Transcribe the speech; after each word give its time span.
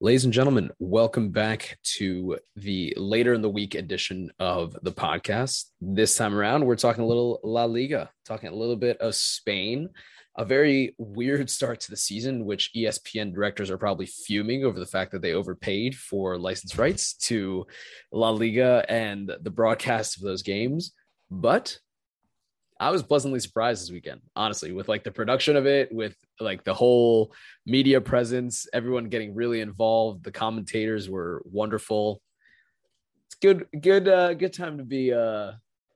Ladies 0.00 0.24
and 0.24 0.32
gentlemen, 0.32 0.70
welcome 0.78 1.30
back 1.30 1.76
to 1.96 2.38
the 2.56 2.94
later 2.96 3.34
in 3.34 3.42
the 3.42 3.48
week 3.50 3.74
edition 3.74 4.30
of 4.38 4.74
the 4.82 4.92
podcast. 4.92 5.66
This 5.80 6.14
time 6.14 6.34
around, 6.34 6.64
we're 6.64 6.76
talking 6.76 7.02
a 7.02 7.06
little 7.06 7.40
La 7.42 7.64
Liga, 7.64 8.10
talking 8.24 8.48
a 8.48 8.54
little 8.54 8.76
bit 8.76 8.96
of 8.98 9.16
Spain. 9.16 9.90
A 10.36 10.44
very 10.44 10.94
weird 10.98 11.50
start 11.58 11.80
to 11.80 11.90
the 11.90 11.96
season, 11.96 12.44
which 12.44 12.70
ESPN 12.76 13.34
directors 13.34 13.70
are 13.70 13.76
probably 13.76 14.06
fuming 14.06 14.64
over 14.64 14.78
the 14.78 14.86
fact 14.86 15.10
that 15.12 15.20
they 15.20 15.32
overpaid 15.32 15.96
for 15.96 16.38
license 16.38 16.78
rights 16.78 17.14
to 17.14 17.66
La 18.12 18.30
Liga 18.30 18.86
and 18.88 19.32
the 19.42 19.50
broadcast 19.50 20.16
of 20.16 20.22
those 20.22 20.42
games. 20.42 20.94
But 21.30 21.80
I 22.80 22.90
was 22.90 23.02
pleasantly 23.02 23.40
surprised 23.40 23.82
this 23.82 23.90
weekend, 23.90 24.20
honestly, 24.36 24.72
with 24.72 24.88
like 24.88 25.02
the 25.02 25.10
production 25.10 25.56
of 25.56 25.66
it, 25.66 25.92
with 25.92 26.16
like 26.38 26.62
the 26.62 26.74
whole 26.74 27.32
media 27.66 28.00
presence, 28.00 28.68
everyone 28.72 29.08
getting 29.08 29.34
really 29.34 29.60
involved. 29.60 30.22
The 30.22 30.30
commentators 30.30 31.10
were 31.10 31.42
wonderful. 31.44 32.22
It's 33.26 33.34
good, 33.34 33.66
good, 33.80 34.06
uh, 34.06 34.34
good 34.34 34.52
time 34.52 34.78
to 34.78 34.84
be 34.84 35.12
uh, 35.12 35.52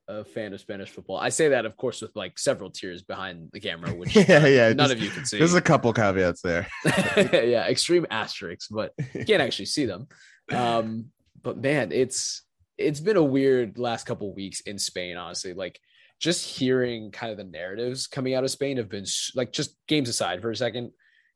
a 0.09 0.25
fan 0.25 0.53
of 0.53 0.61
Spanish 0.61 0.91
football. 0.91 1.19
I 1.19 1.29
say 1.29 1.51
that, 1.51 1.67
of 1.67 1.77
course, 1.77 2.03
with 2.03 2.17
like 2.17 2.37
several 2.37 2.71
tears 2.71 3.03
behind 3.03 3.51
the 3.53 3.61
camera, 3.61 3.95
which 3.95 4.17
yeah, 4.17 4.47
yeah, 4.47 4.69
none 4.73 4.89
just, 4.89 4.93
of 4.93 5.01
you 5.01 5.11
can 5.11 5.25
see. 5.25 5.39
There's 5.39 5.55
a 5.55 5.61
couple 5.61 5.93
caveats 5.93 6.43
there. 6.43 6.67
yeah, 7.17 7.69
extreme 7.69 8.07
asterisks, 8.11 8.67
but 8.69 8.93
you 9.15 9.25
can't 9.25 9.43
actually 9.43 9.67
see 9.67 9.87
them. 9.87 10.09
Um, 10.51 11.07
but 11.43 11.59
man, 11.59 11.93
it's 11.93 12.43
it's 12.77 13.01
been 13.01 13.17
a 13.17 13.23
weird 13.23 13.79
last 13.79 14.05
couple 14.05 14.35
weeks 14.35 14.61
in 14.61 14.79
Spain, 14.79 15.17
honestly. 15.17 15.55
Like 15.55 15.81
just 16.23 16.47
hearing 16.47 17.11
kind 17.11 17.33
of 17.33 17.37
the 17.37 17.45
narratives 17.45 18.07
coming 18.07 18.35
out 18.35 18.45
of 18.45 18.51
Spain 18.51 18.77
have 18.77 18.89
been 18.89 19.05
like 19.35 19.53
just 19.53 19.77
games 19.89 20.09
aside 20.09 20.41
for 20.41 20.51
a 20.51 20.57
second. 20.57 20.93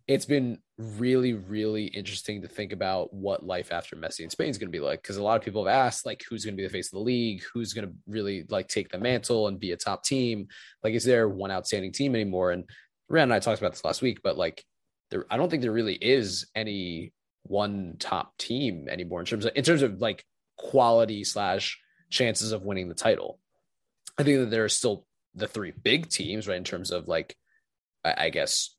It's 0.06 0.25
been 0.25 0.59
really, 0.78 1.33
really 1.33 1.87
interesting 1.87 2.43
to 2.43 2.48
think 2.48 2.73
about 2.73 3.12
what 3.12 3.45
life 3.45 3.73
after 3.73 3.97
Messi 3.97 4.20
in 4.20 4.31
Spain 4.31 4.48
is 4.48 4.59
going 4.59 4.70
to 4.70 4.78
be 4.78 4.84
like. 4.84 5.03
Because 5.03 5.17
a 5.17 5.23
lot 5.25 5.37
of 5.37 5.45
people 5.45 5.67
have 5.67 5.75
asked, 5.75 6.06
like, 6.06 6.23
who's 6.28 6.45
going 6.45 6.55
to 6.55 6.56
be 6.56 6.62
the 6.62 6.73
face 6.73 6.87
of 6.87 6.93
the 6.93 7.01
league? 7.01 7.43
Who's 7.53 7.73
going 7.73 7.89
to 7.89 7.95
really 8.06 8.45
like 8.48 8.69
take 8.69 8.89
the 8.89 8.98
mantle 8.98 9.48
and 9.48 9.59
be 9.59 9.73
a 9.73 9.77
top 9.77 10.05
team? 10.05 10.47
Like, 10.84 10.95
is 10.95 11.03
there 11.03 11.28
one 11.28 11.50
outstanding 11.50 11.91
team 11.91 12.15
anymore? 12.15 12.53
And 12.53 12.62
Rand 13.09 13.33
and 13.33 13.34
I 13.34 13.41
talked 13.41 13.61
about 13.61 13.73
this 13.73 13.84
last 13.84 14.00
week, 14.00 14.21
but 14.23 14.39
like, 14.39 14.65
there, 15.11 15.27
I 15.28 15.37
don't 15.37 15.50
think 15.50 15.62
there 15.62 15.73
really 15.73 15.97
is 15.97 16.47
any 16.55 17.12
one 17.43 17.97
top 17.98 18.39
team 18.39 18.87
anymore 18.89 19.19
in 19.19 19.27
terms 19.27 19.45
of 19.45 19.53
in 19.56 19.65
terms 19.65 19.83
of 19.83 20.00
like 20.00 20.25
quality 20.56 21.25
slash 21.25 21.81
chances 22.11 22.53
of 22.53 22.62
winning 22.62 22.89
the 22.89 22.95
title. 22.95 23.41
I 24.19 24.22
think 24.22 24.39
that 24.39 24.50
there 24.50 24.64
are 24.64 24.69
still 24.69 25.06
the 25.34 25.47
three 25.47 25.72
big 25.72 26.09
teams, 26.09 26.48
right? 26.48 26.56
In 26.56 26.64
terms 26.64 26.91
of 26.91 27.09
like, 27.09 27.36
I, 28.05 28.31
guess 28.31 28.77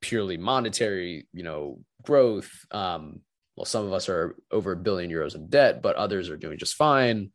purely 0.00 0.38
monetary, 0.38 1.28
you 1.32 1.42
know, 1.42 1.80
growth. 2.02 2.50
Um, 2.70 3.20
well, 3.54 3.66
some 3.66 3.84
of 3.84 3.92
us 3.92 4.08
are 4.08 4.34
over 4.50 4.72
a 4.72 4.76
billion 4.76 5.10
euros 5.10 5.34
in 5.34 5.48
debt, 5.48 5.82
but 5.82 5.96
others 5.96 6.30
are 6.30 6.38
doing 6.38 6.58
just 6.58 6.74
fine. 6.74 7.32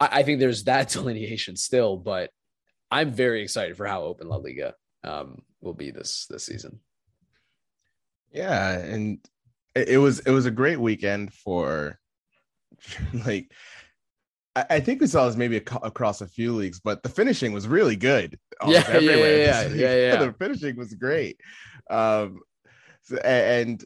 I, 0.00 0.08
I 0.20 0.22
think 0.22 0.40
there's 0.40 0.64
that 0.64 0.88
delineation 0.92 1.56
still, 1.56 1.96
but 1.96 2.30
I'm 2.90 3.12
very 3.12 3.42
excited 3.42 3.76
for 3.76 3.86
how 3.86 4.02
open 4.02 4.28
La 4.28 4.36
Liga 4.36 4.74
um, 5.04 5.42
will 5.60 5.74
be 5.74 5.90
this 5.90 6.26
this 6.28 6.44
season. 6.44 6.80
Yeah, 8.32 8.78
and 8.78 9.18
it 9.74 9.98
was 9.98 10.20
it 10.20 10.30
was 10.30 10.46
a 10.46 10.50
great 10.50 10.80
weekend 10.80 11.32
for 11.32 11.98
like 13.26 13.52
I 14.56 14.80
think 14.80 15.00
we 15.00 15.06
saw 15.06 15.26
this 15.26 15.36
maybe 15.36 15.56
across 15.56 16.20
a 16.20 16.26
few 16.26 16.54
leagues, 16.56 16.80
but 16.80 17.04
the 17.04 17.08
finishing 17.08 17.52
was 17.52 17.68
really 17.68 17.96
good. 17.96 18.38
Yeah, 18.66 18.98
yeah, 18.98 19.00
yeah, 19.00 19.24
yeah, 19.24 19.68
yeah, 19.68 19.94
yeah. 20.12 20.16
The 20.16 20.34
finishing 20.38 20.76
was 20.76 20.92
great, 20.92 21.40
um, 21.88 22.40
so, 23.00 23.16
and 23.16 23.82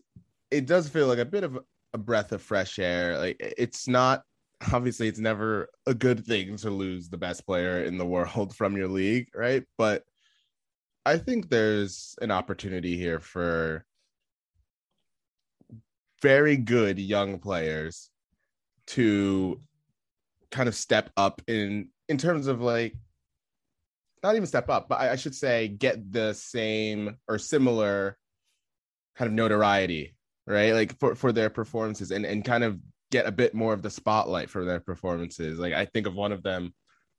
it 0.50 0.66
does 0.66 0.88
feel 0.88 1.06
like 1.06 1.18
a 1.18 1.24
bit 1.24 1.44
of 1.44 1.60
a 1.92 1.98
breath 1.98 2.32
of 2.32 2.42
fresh 2.42 2.80
air. 2.80 3.16
Like 3.16 3.36
it's 3.38 3.86
not 3.86 4.24
obviously 4.72 5.08
it's 5.08 5.18
never 5.18 5.68
a 5.86 5.94
good 5.94 6.24
thing 6.24 6.56
to 6.56 6.70
lose 6.70 7.08
the 7.08 7.18
best 7.18 7.46
player 7.46 7.84
in 7.84 7.98
the 7.98 8.06
world 8.06 8.54
from 8.56 8.76
your 8.76 8.88
league, 8.88 9.28
right? 9.34 9.64
But 9.78 10.02
I 11.06 11.18
think 11.18 11.48
there's 11.48 12.16
an 12.20 12.30
opportunity 12.30 12.96
here 12.96 13.20
for 13.20 13.84
very 16.22 16.56
good 16.56 16.98
young 16.98 17.38
players 17.38 18.10
to 18.86 19.60
kind 20.54 20.68
of 20.68 20.74
step 20.76 21.10
up 21.16 21.42
in 21.48 21.88
in 22.08 22.16
terms 22.16 22.46
of 22.46 22.60
like 22.60 22.94
not 24.22 24.36
even 24.36 24.46
step 24.46 24.70
up, 24.70 24.88
but 24.88 25.00
I, 25.00 25.10
I 25.10 25.16
should 25.16 25.34
say 25.34 25.68
get 25.68 26.10
the 26.10 26.32
same 26.32 27.16
or 27.28 27.38
similar 27.38 28.16
kind 29.16 29.28
of 29.28 29.34
notoriety, 29.34 30.14
right? 30.46 30.72
Like 30.72 30.98
for 30.98 31.16
for 31.16 31.32
their 31.32 31.50
performances 31.50 32.12
and 32.12 32.24
and 32.24 32.44
kind 32.44 32.62
of 32.62 32.78
get 33.10 33.26
a 33.26 33.32
bit 33.32 33.52
more 33.52 33.72
of 33.72 33.82
the 33.82 33.90
spotlight 33.90 34.48
for 34.48 34.64
their 34.64 34.80
performances. 34.80 35.58
Like 35.58 35.74
I 35.74 35.86
think 35.86 36.06
of 36.06 36.14
one 36.14 36.32
of 36.32 36.42
them, 36.44 36.72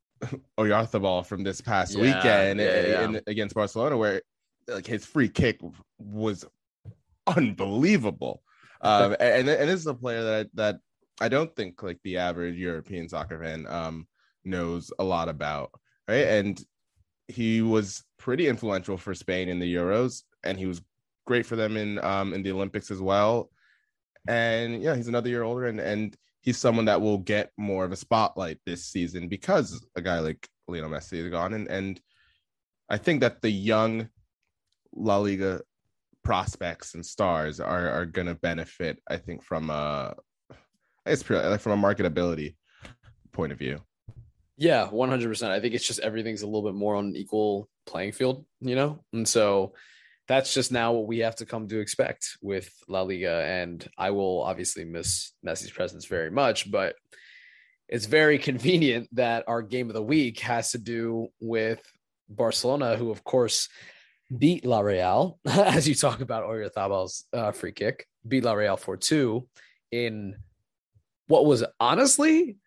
Oyarzabal 0.58 1.26
from 1.26 1.44
this 1.44 1.60
past 1.60 1.94
yeah, 1.96 2.02
weekend 2.02 2.60
yeah, 2.62 2.88
yeah. 2.88 3.04
In, 3.04 3.22
against 3.28 3.54
Barcelona, 3.54 3.98
where 3.98 4.22
like 4.68 4.88
his 4.88 5.06
free 5.06 5.30
kick 5.30 5.60
was 6.00 6.46
unbelievable. 7.28 8.42
Um, 8.82 9.16
and 9.20 9.48
and 9.50 9.70
this 9.70 9.80
is 9.80 9.88
a 9.88 9.96
player 9.96 10.22
that 10.22 10.50
that 10.54 10.76
I 11.22 11.30
don't 11.30 11.56
think 11.56 11.82
like 11.82 12.00
the 12.04 12.18
average 12.18 12.58
European 12.58 13.08
soccer 13.08 13.40
fan 13.42 13.66
um, 13.68 14.08
knows 14.44 14.92
a 15.00 15.04
lot 15.04 15.30
about, 15.30 15.72
right? 16.08 16.28
And 16.28 16.62
he 17.28 17.62
was 17.62 18.04
pretty 18.18 18.48
influential 18.48 18.98
for 18.98 19.14
Spain 19.14 19.50
in 19.50 19.60
the 19.60 19.74
Euros, 19.74 20.24
and 20.44 20.58
he 20.58 20.66
was 20.66 20.82
great 21.26 21.46
for 21.46 21.56
them 21.56 21.78
in 21.78 22.04
um, 22.04 22.34
in 22.34 22.44
the 22.44 22.52
Olympics 22.52 22.92
as 22.92 23.02
well. 23.02 23.50
And 24.28 24.82
yeah, 24.82 24.96
he's 24.96 25.08
another 25.08 25.30
year 25.30 25.44
older, 25.44 25.66
and 25.68 25.80
and 25.80 26.16
he's 26.42 26.58
someone 26.58 26.86
that 26.86 27.02
will 27.02 27.20
get 27.20 27.52
more 27.58 27.86
of 27.86 27.92
a 27.92 27.98
spotlight 27.98 28.60
this 28.66 28.86
season 28.86 29.28
because 29.28 29.86
a 29.96 30.02
guy 30.02 30.20
like 30.20 30.48
Lionel 30.68 30.90
Messi 30.90 31.14
is 31.18 31.32
gone, 31.32 31.54
and 31.54 31.68
and 31.68 32.02
I 32.90 32.98
think 32.98 33.22
that 33.22 33.42
the 33.42 33.50
young 33.50 34.10
La 34.94 35.18
Liga 35.18 35.62
prospects 36.24 36.94
and 36.94 37.06
stars 37.06 37.60
are 37.60 37.90
are 37.90 38.06
going 38.06 38.28
to 38.28 38.36
benefit. 38.36 39.02
I 39.10 39.18
think 39.18 39.44
from 39.44 39.70
uh 39.70 40.12
it's 41.06 41.24
pretty 41.24 41.48
like 41.48 41.62
from 41.62 41.84
a 41.84 41.88
marketability 41.88 42.56
point 43.32 43.52
of 43.52 43.60
view. 43.60 43.82
Yeah, 44.58 44.88
100%. 44.88 45.50
I 45.50 45.60
think 45.60 45.76
it's 45.76 45.86
just 45.86 46.00
everything's 46.00 46.42
a 46.42 46.46
little 46.46 46.64
bit 46.64 46.76
more 46.76 46.96
on 46.96 47.08
an 47.08 47.16
equal 47.16 47.68
playing 47.86 48.14
field, 48.14 48.46
you 48.62 48.76
know? 48.76 49.04
And 49.12 49.28
so 49.28 49.74
that's 50.28 50.54
just 50.54 50.72
now 50.72 50.94
what 50.94 51.08
we 51.08 51.20
have 51.20 51.36
to 51.38 51.46
come 51.46 51.68
to 51.68 51.80
expect 51.80 52.38
with 52.42 52.72
La 52.88 53.02
Liga. 53.02 53.44
And 53.46 53.86
I 53.98 54.12
will 54.12 54.42
obviously 54.42 54.86
miss 54.86 55.34
Messi's 55.46 55.72
presence 55.72 56.06
very 56.06 56.32
much, 56.32 56.72
but 56.72 56.96
it's 57.90 58.06
very 58.06 58.40
convenient 58.50 59.10
that 59.14 59.44
our 59.48 59.62
game 59.62 59.90
of 59.90 59.94
the 59.94 60.04
week 60.04 60.40
has 60.40 60.72
to 60.72 60.78
do 60.78 61.28
with 61.42 61.82
Barcelona, 62.30 62.96
who, 62.96 63.12
of 63.12 63.24
course, 63.24 63.68
beat 64.36 64.66
La 64.66 64.80
Real, 64.80 65.38
as 65.46 65.88
you 65.88 65.96
talk 65.96 66.22
about 66.22 66.46
Oyarzabal's 66.46 67.26
uh, 67.34 67.52
free 67.52 67.74
kick, 67.74 68.08
beat 68.28 68.44
La 68.44 68.54
Real 68.54 68.78
4 68.78 68.98
2 68.98 69.48
in 69.92 70.36
what 71.28 71.46
was 71.46 71.64
honestly 71.80 72.58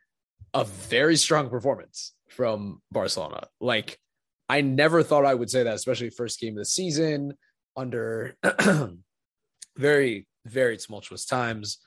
a 0.55 0.65
very 0.65 1.17
strong 1.17 1.51
performance 1.51 2.15
from 2.29 2.81
Barcelona. 2.91 3.49
Like, 3.61 3.99
I 4.49 4.61
never 4.61 5.03
thought 5.03 5.27
I 5.27 5.35
would 5.35 5.51
say 5.51 5.63
that, 5.63 5.75
especially 5.75 6.11
first 6.11 6.41
game 6.41 6.55
of 6.55 6.59
the 6.59 6.65
season 6.65 7.35
under 7.77 8.35
very, 9.77 10.27
very 10.47 10.77
tumultuous 10.77 11.27
times. 11.27 11.79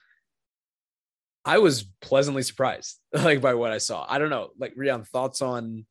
I 1.43 1.57
was 1.57 1.85
pleasantly 2.01 2.43
surprised, 2.43 2.99
like 3.13 3.41
by 3.41 3.55
what 3.55 3.71
I 3.71 3.79
saw. 3.79 4.05
I 4.07 4.19
don't 4.19 4.29
know, 4.29 4.49
like 4.59 4.75
Rheon, 4.75 5.07
thoughts 5.07 5.41
on 5.41 5.85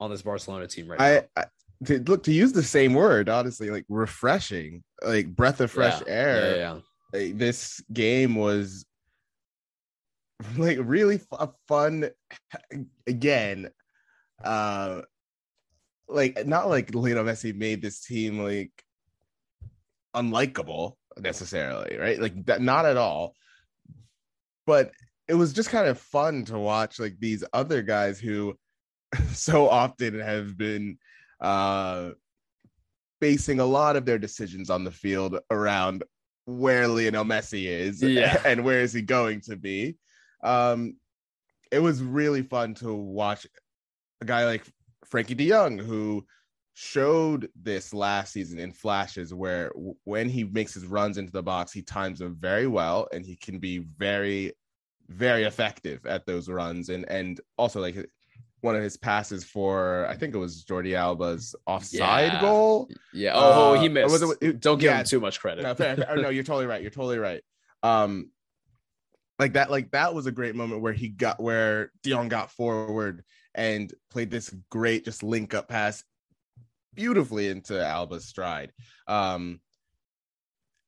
on 0.00 0.10
this 0.10 0.22
Barcelona 0.22 0.66
team 0.66 0.88
right 0.88 1.00
I, 1.00 1.14
now? 1.14 1.22
I 1.36 1.44
to, 1.86 1.98
look 2.04 2.22
to 2.24 2.32
use 2.32 2.52
the 2.52 2.62
same 2.62 2.94
word, 2.94 3.28
honestly, 3.28 3.70
like 3.70 3.84
refreshing, 3.88 4.82
like 5.04 5.26
breath 5.34 5.60
of 5.60 5.70
fresh 5.70 6.00
yeah, 6.06 6.12
air. 6.12 6.50
Yeah, 6.50 6.56
yeah. 6.56 6.78
Like, 7.12 7.38
this 7.38 7.82
game 7.92 8.36
was 8.36 8.84
like 10.56 10.78
really 10.80 11.20
f- 11.32 11.50
fun 11.68 12.10
again 13.06 13.70
uh 14.44 15.02
like 16.08 16.46
not 16.46 16.68
like 16.68 16.94
Lionel 16.94 17.24
Messi 17.24 17.54
made 17.54 17.80
this 17.80 18.00
team 18.00 18.38
like 18.40 18.70
unlikable 20.14 20.94
necessarily 21.18 21.96
right? 21.96 22.20
Like 22.20 22.46
that 22.46 22.60
not 22.60 22.86
at 22.86 22.96
all. 22.96 23.34
But 24.66 24.92
it 25.28 25.34
was 25.34 25.52
just 25.52 25.70
kind 25.70 25.88
of 25.88 25.98
fun 25.98 26.44
to 26.46 26.58
watch 26.58 26.98
like 26.98 27.16
these 27.18 27.44
other 27.52 27.82
guys 27.82 28.20
who 28.20 28.54
so 29.32 29.68
often 29.68 30.18
have 30.20 30.56
been 30.56 30.98
uh 31.40 32.10
basing 33.20 33.60
a 33.60 33.64
lot 33.64 33.96
of 33.96 34.04
their 34.04 34.18
decisions 34.18 34.68
on 34.68 34.84
the 34.84 34.90
field 34.90 35.38
around 35.50 36.02
where 36.44 36.88
Lionel 36.88 37.24
Messi 37.24 37.66
is 37.66 38.02
yeah. 38.02 38.40
and 38.44 38.64
where 38.64 38.80
is 38.80 38.92
he 38.92 39.02
going 39.02 39.40
to 39.42 39.56
be 39.56 39.96
um, 40.42 40.96
it 41.70 41.78
was 41.80 42.02
really 42.02 42.42
fun 42.42 42.74
to 42.74 42.92
watch 42.94 43.46
a 44.20 44.24
guy 44.24 44.44
like 44.44 44.64
Frenkie 45.10 45.36
De 45.36 45.48
Jong, 45.48 45.78
who 45.78 46.24
showed 46.74 47.48
this 47.54 47.92
last 47.92 48.32
season 48.32 48.58
in 48.58 48.72
flashes 48.72 49.34
where 49.34 49.68
w- 49.70 49.94
when 50.04 50.28
he 50.28 50.44
makes 50.44 50.74
his 50.74 50.86
runs 50.86 51.18
into 51.18 51.32
the 51.32 51.42
box, 51.42 51.72
he 51.72 51.82
times 51.82 52.18
them 52.18 52.34
very 52.38 52.66
well 52.66 53.08
and 53.12 53.24
he 53.26 53.36
can 53.36 53.58
be 53.58 53.78
very, 53.78 54.52
very 55.08 55.44
effective 55.44 56.04
at 56.06 56.24
those 56.26 56.48
runs. 56.48 56.88
And 56.88 57.04
and 57.10 57.40
also 57.58 57.80
like 57.80 57.96
one 58.62 58.74
of 58.76 58.82
his 58.82 58.96
passes 58.96 59.44
for 59.44 60.06
I 60.08 60.16
think 60.16 60.34
it 60.34 60.38
was 60.38 60.64
Jordi 60.64 60.94
Alba's 60.96 61.54
offside 61.66 62.32
Yeah. 62.34 62.40
goal. 62.40 62.88
Yeah. 63.12 63.32
Oh, 63.34 63.74
Uh, 63.74 63.80
he 63.80 63.88
missed. 63.88 64.12
was 64.12 64.22
it- 64.22 64.38
it- 64.40 64.60
Don't 64.60 64.78
give 64.78 64.90
yeah. 64.92 65.00
him 65.00 65.04
too 65.06 65.20
much 65.20 65.40
credit. 65.40 65.62
No, 65.62 65.74
fair, 65.74 65.96
fair. 65.96 66.16
no, 66.16 66.28
you're 66.30 66.44
totally 66.44 66.66
right. 66.66 66.80
You're 66.80 66.90
totally 66.90 67.18
right. 67.18 67.42
Um, 67.82 68.30
like 69.38 69.54
that, 69.54 69.70
like 69.70 69.90
that 69.92 70.14
was 70.14 70.26
a 70.26 70.32
great 70.32 70.54
moment 70.54 70.82
where 70.82 70.92
he 70.92 71.08
got 71.08 71.40
where 71.40 71.90
De 72.02 72.10
Jong 72.10 72.28
got 72.28 72.50
forward 72.50 73.24
and 73.54 73.92
played 74.10 74.30
this 74.30 74.54
great 74.70 75.04
just 75.04 75.22
link 75.22 75.54
up 75.54 75.68
pass 75.68 76.04
beautifully 76.94 77.48
into 77.48 77.84
Alba's 77.84 78.26
stride. 78.26 78.72
Um, 79.06 79.60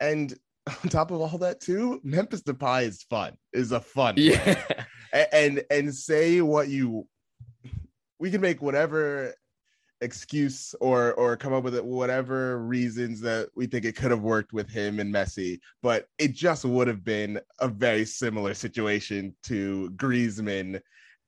and 0.00 0.32
on 0.66 0.90
top 0.90 1.10
of 1.10 1.20
all 1.20 1.38
that 1.38 1.60
too, 1.60 2.00
Memphis 2.02 2.42
Depay 2.42 2.84
is 2.84 3.02
fun. 3.04 3.36
Is 3.52 3.72
a 3.72 3.80
fun 3.80 4.14
yeah. 4.16 4.62
a- 5.12 5.34
and 5.34 5.64
and 5.70 5.94
say 5.94 6.40
what 6.40 6.68
you 6.68 7.06
we 8.18 8.30
can 8.30 8.40
make 8.40 8.62
whatever 8.62 9.34
excuse 10.00 10.74
or 10.80 11.14
or 11.14 11.36
come 11.36 11.52
up 11.52 11.64
with 11.64 11.74
it 11.74 11.84
whatever 11.84 12.58
reasons 12.58 13.20
that 13.20 13.48
we 13.54 13.66
think 13.66 13.84
it 13.84 13.96
could 13.96 14.10
have 14.10 14.22
worked 14.22 14.52
with 14.52 14.68
him 14.68 14.98
and 15.00 15.14
Messi 15.14 15.58
but 15.82 16.06
it 16.18 16.34
just 16.34 16.64
would 16.64 16.88
have 16.88 17.04
been 17.04 17.40
a 17.60 17.68
very 17.68 18.04
similar 18.04 18.54
situation 18.54 19.34
to 19.44 19.90
Griezmann 19.96 20.80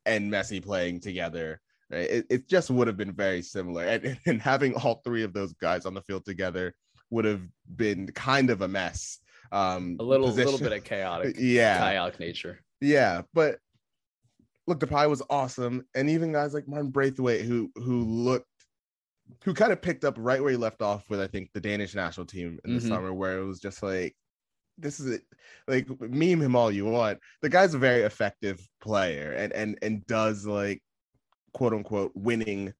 and 0.04 0.30
Messi 0.30 0.62
playing 0.62 1.00
together 1.00 1.60
right? 1.90 2.10
It, 2.10 2.26
it 2.28 2.48
just 2.48 2.70
would 2.70 2.86
have 2.88 2.96
been 2.96 3.12
very 3.12 3.42
similar. 3.42 3.84
And, 3.84 4.18
and 4.26 4.42
having 4.42 4.74
all 4.74 5.00
three 5.04 5.22
of 5.22 5.32
those 5.32 5.52
guys 5.54 5.86
on 5.86 5.94
the 5.94 6.02
field 6.02 6.24
together 6.24 6.74
would 7.10 7.24
have 7.24 7.42
been 7.76 8.08
kind 8.08 8.50
of 8.50 8.62
a 8.62 8.68
mess 8.68 9.20
um 9.52 9.96
A 10.00 10.02
little, 10.02 10.28
little 10.28 10.58
bit 10.58 10.72
of 10.72 10.82
chaotic, 10.82 11.36
yeah. 11.38 11.78
chaotic 11.78 12.18
nature. 12.18 12.60
yeah, 12.80 13.22
but 13.32 13.58
look, 14.66 14.80
Depay 14.80 15.08
was 15.08 15.22
awesome, 15.30 15.86
and 15.94 16.10
even 16.10 16.32
guys 16.32 16.52
like 16.52 16.66
Martin 16.66 16.90
Braithwaite, 16.90 17.42
who 17.44 17.70
who 17.76 18.02
looked, 18.02 18.56
who 19.44 19.55
kind 19.55 19.73
of 19.73 19.82
picked 19.82 20.05
up 20.05 20.14
right 20.19 20.40
where 20.43 20.50
he 20.50 20.56
left 20.56 20.82
off 20.82 21.08
with, 21.11 21.20
I 21.20 21.26
think, 21.26 21.50
the 21.52 21.61
Danish 21.61 21.94
national 21.94 22.26
team 22.26 22.58
in 22.64 22.75
the 22.75 22.81
Mhm. 22.81 22.88
summer, 22.88 23.12
where 23.12 23.38
it 23.38 23.44
was 23.44 23.61
just 23.61 23.82
like, 23.82 24.17
this 24.78 25.00
is 25.00 25.06
it, 25.06 25.23
like 25.69 25.88
meme 26.00 26.40
him 26.43 26.55
all 26.56 26.70
you 26.70 26.84
want. 26.84 27.19
The 27.43 27.49
guy's 27.49 27.75
a 27.75 27.78
very 27.78 28.02
effective 28.02 28.61
player, 28.81 29.32
and 29.32 29.52
and 29.52 29.78
and 29.82 30.06
does 30.06 30.46
like, 30.46 30.82
quote 31.55 31.73
unquote, 31.73 32.12
winning 32.14 32.73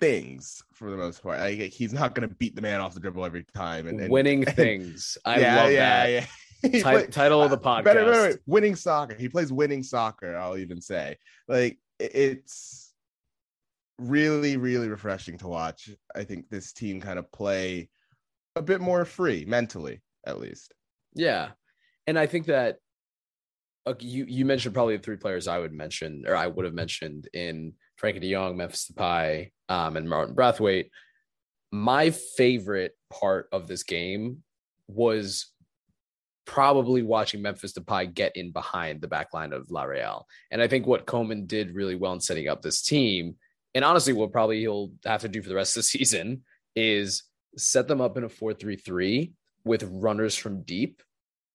things 0.00 0.62
for 0.74 0.90
the 0.90 0.96
most 0.96 1.22
part. 1.22 1.38
Like 1.40 1.58
he's 1.72 1.92
not 1.92 2.14
going 2.14 2.28
to 2.28 2.34
beat 2.34 2.54
the 2.56 2.62
man 2.62 2.80
off 2.80 2.94
the 2.94 3.00
dribble 3.00 3.24
every 3.24 3.44
time, 3.54 3.86
and, 3.88 4.00
and 4.00 4.10
Winning 4.10 4.44
things. 4.46 5.18
I 5.24 5.40
yeah, 5.40 5.56
love 5.56 5.72
yeah, 5.72 6.06
that. 6.06 6.10
yeah. 6.10 6.26
Play- 6.82 7.06
title 7.06 7.42
of 7.42 7.50
the 7.50 7.58
podcast. 7.58 7.84
Better, 7.84 8.04
better, 8.04 8.28
better. 8.30 8.42
winning 8.46 8.74
soccer. 8.74 9.14
He 9.14 9.28
plays 9.28 9.52
winning 9.52 9.82
soccer. 9.82 10.36
I'll 10.36 10.56
even 10.58 10.80
say, 10.80 11.16
like, 11.46 11.78
it's 12.00 12.87
really, 13.98 14.56
really 14.56 14.88
refreshing 14.88 15.38
to 15.38 15.48
watch. 15.48 15.90
I 16.14 16.24
think 16.24 16.48
this 16.48 16.72
team 16.72 17.00
kind 17.00 17.18
of 17.18 17.30
play 17.32 17.88
a 18.56 18.62
bit 18.62 18.80
more 18.80 19.04
free 19.04 19.44
mentally, 19.46 20.00
at 20.26 20.40
least. 20.40 20.74
Yeah, 21.14 21.50
and 22.06 22.18
I 22.18 22.26
think 22.26 22.46
that 22.46 22.76
uh, 23.86 23.94
you 24.00 24.24
you 24.28 24.44
mentioned 24.44 24.74
probably 24.74 24.96
the 24.96 25.02
three 25.02 25.16
players 25.16 25.48
I 25.48 25.58
would 25.58 25.72
mention 25.72 26.24
or 26.26 26.36
I 26.36 26.46
would 26.46 26.64
have 26.64 26.74
mentioned 26.74 27.28
in 27.32 27.72
Frenkie 28.00 28.20
De 28.20 28.32
Jong, 28.32 28.56
Memphis 28.56 28.90
Depay, 28.92 29.50
um, 29.68 29.96
and 29.96 30.08
Martin 30.08 30.34
Braithwaite. 30.34 30.90
My 31.70 32.10
favorite 32.10 32.92
part 33.10 33.48
of 33.52 33.66
this 33.66 33.82
game 33.82 34.42
was 34.88 35.52
probably 36.46 37.02
watching 37.02 37.42
Memphis 37.42 37.74
Depay 37.74 38.14
get 38.14 38.36
in 38.36 38.52
behind 38.52 39.00
the 39.00 39.08
back 39.08 39.34
line 39.34 39.52
of 39.52 39.70
La 39.70 39.82
Real. 39.82 40.26
And 40.50 40.62
I 40.62 40.68
think 40.68 40.86
what 40.86 41.06
Koeman 41.06 41.46
did 41.46 41.74
really 41.74 41.94
well 41.94 42.14
in 42.14 42.20
setting 42.20 42.48
up 42.48 42.62
this 42.62 42.80
team, 42.80 43.36
and 43.74 43.84
honestly, 43.84 44.12
what 44.12 44.32
probably 44.32 44.60
he'll 44.60 44.92
have 45.04 45.22
to 45.22 45.28
do 45.28 45.42
for 45.42 45.48
the 45.48 45.54
rest 45.54 45.76
of 45.76 45.80
the 45.80 45.88
season 45.98 46.42
is 46.74 47.24
set 47.56 47.88
them 47.88 48.00
up 48.00 48.16
in 48.16 48.24
a 48.24 48.28
4 48.28 48.54
3 48.54 48.76
3 48.76 49.32
with 49.64 49.88
runners 49.90 50.36
from 50.36 50.62
deep 50.62 51.02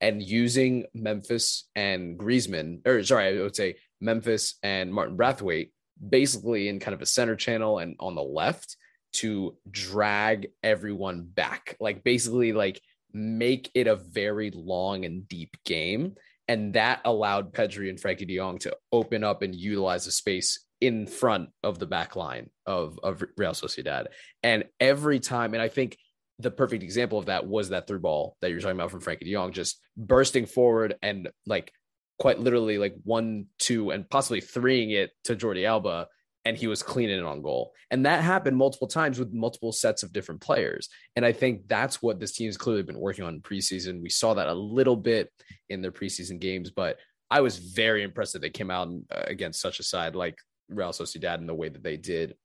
and 0.01 0.21
using 0.21 0.86
Memphis 0.94 1.69
and 1.75 2.19
Griezmann, 2.19 2.86
or 2.86 3.04
sorry, 3.04 3.39
I 3.39 3.42
would 3.42 3.56
say 3.56 3.75
Memphis 4.01 4.56
and 4.62 4.94
Martin 4.94 5.15
Braithwaite, 5.15 5.71
basically 6.10 6.68
in 6.68 6.80
kind 6.80 6.94
of 6.94 7.01
a 7.01 7.06
center 7.06 7.38
channel 7.38 7.80
and 7.80 7.95
on 8.00 8.15
the 8.15 8.21
left 8.21 8.75
to 9.13 9.56
drag 9.69 10.48
everyone 10.62 11.24
back. 11.24 11.77
Like 11.80 12.04
basically 12.04 12.51
like 12.51 12.81
make 13.13 13.71
it 13.75 13.88
a 13.88 13.95
very 13.95 14.51
long 14.51 15.06
and 15.06 15.27
deep 15.27 15.56
game. 15.63 16.15
And 16.50 16.74
that 16.74 17.00
allowed 17.06 17.54
Pedri 17.54 17.89
and 17.89 17.98
Frenkie 17.98 18.27
de 18.27 18.36
Jong 18.36 18.57
to 18.60 18.75
open 18.92 19.24
up 19.24 19.42
and 19.42 19.56
utilize 19.56 20.04
the 20.04 20.12
space 20.12 20.65
in 20.84 21.08
front 21.08 21.48
of 21.64 21.80
the 21.80 21.86
back 21.86 22.18
line 22.18 22.50
of, 22.66 23.00
of 23.02 23.24
Real 23.38 23.54
Sociedad. 23.54 24.08
And 24.44 24.66
every 24.82 25.22
time, 25.22 25.54
and 25.54 25.64
I 25.64 25.70
think 25.70 25.98
the 26.40 26.52
perfect 26.52 26.84
example 26.84 27.18
of 27.18 27.28
that 27.28 27.48
was 27.48 27.70
that 27.70 27.88
through 27.88 28.02
ball 28.02 28.36
that 28.42 28.52
you're 28.52 28.60
talking 28.60 28.76
about 28.76 28.92
from 28.92 29.00
Frenkie 29.00 29.24
de 29.24 29.32
Jong, 29.32 29.54
just 29.54 29.80
bursting 29.96 30.46
forward 30.46 30.96
and 31.02 31.30
like 31.46 31.72
quite 32.20 32.38
literally 32.38 32.78
like 32.78 32.96
one, 33.06 33.46
two, 33.60 33.92
and 33.92 34.10
possibly 34.10 34.42
threeing 34.42 34.92
it 34.92 35.12
to 35.24 35.38
Jordi 35.38 35.66
Alba. 35.66 36.08
And 36.44 36.58
he 36.58 36.68
was 36.68 36.84
cleaning 36.84 37.20
it 37.20 37.24
on 37.24 37.42
goal. 37.42 37.72
And 37.90 38.06
that 38.06 38.22
happened 38.22 38.58
multiple 38.58 38.90
times 38.90 39.18
with 39.18 39.32
multiple 39.32 39.72
sets 39.72 40.04
of 40.04 40.12
different 40.12 40.42
players. 40.42 40.90
And 41.16 41.26
I 41.26 41.32
think 41.32 41.70
that's 41.70 42.02
what 42.02 42.20
this 42.20 42.34
team's 42.34 42.58
clearly 42.58 42.84
been 42.84 43.00
working 43.00 43.24
on 43.24 43.36
in 43.36 43.42
preseason. 43.42 44.02
We 44.02 44.10
saw 44.10 44.34
that 44.34 44.50
a 44.50 44.54
little 44.54 44.98
bit 44.98 45.32
in 45.70 45.82
their 45.82 45.94
preseason 45.94 46.42
games, 46.42 46.70
but 46.70 46.98
I 47.32 47.40
was 47.40 47.58
very 47.58 48.04
impressed 48.04 48.34
that 48.34 48.42
they 48.42 48.50
came 48.50 48.70
out 48.70 48.90
uh, 49.10 49.24
against 49.26 49.62
such 49.62 49.80
a 49.80 49.84
side 49.84 50.16
like 50.16 50.38
Real 50.75 50.90
Sociedad 50.90 51.38
in 51.38 51.48
the 51.48 51.54
way 51.54 51.70
that 51.70 51.84
they 51.84 51.98
did. 51.98 52.36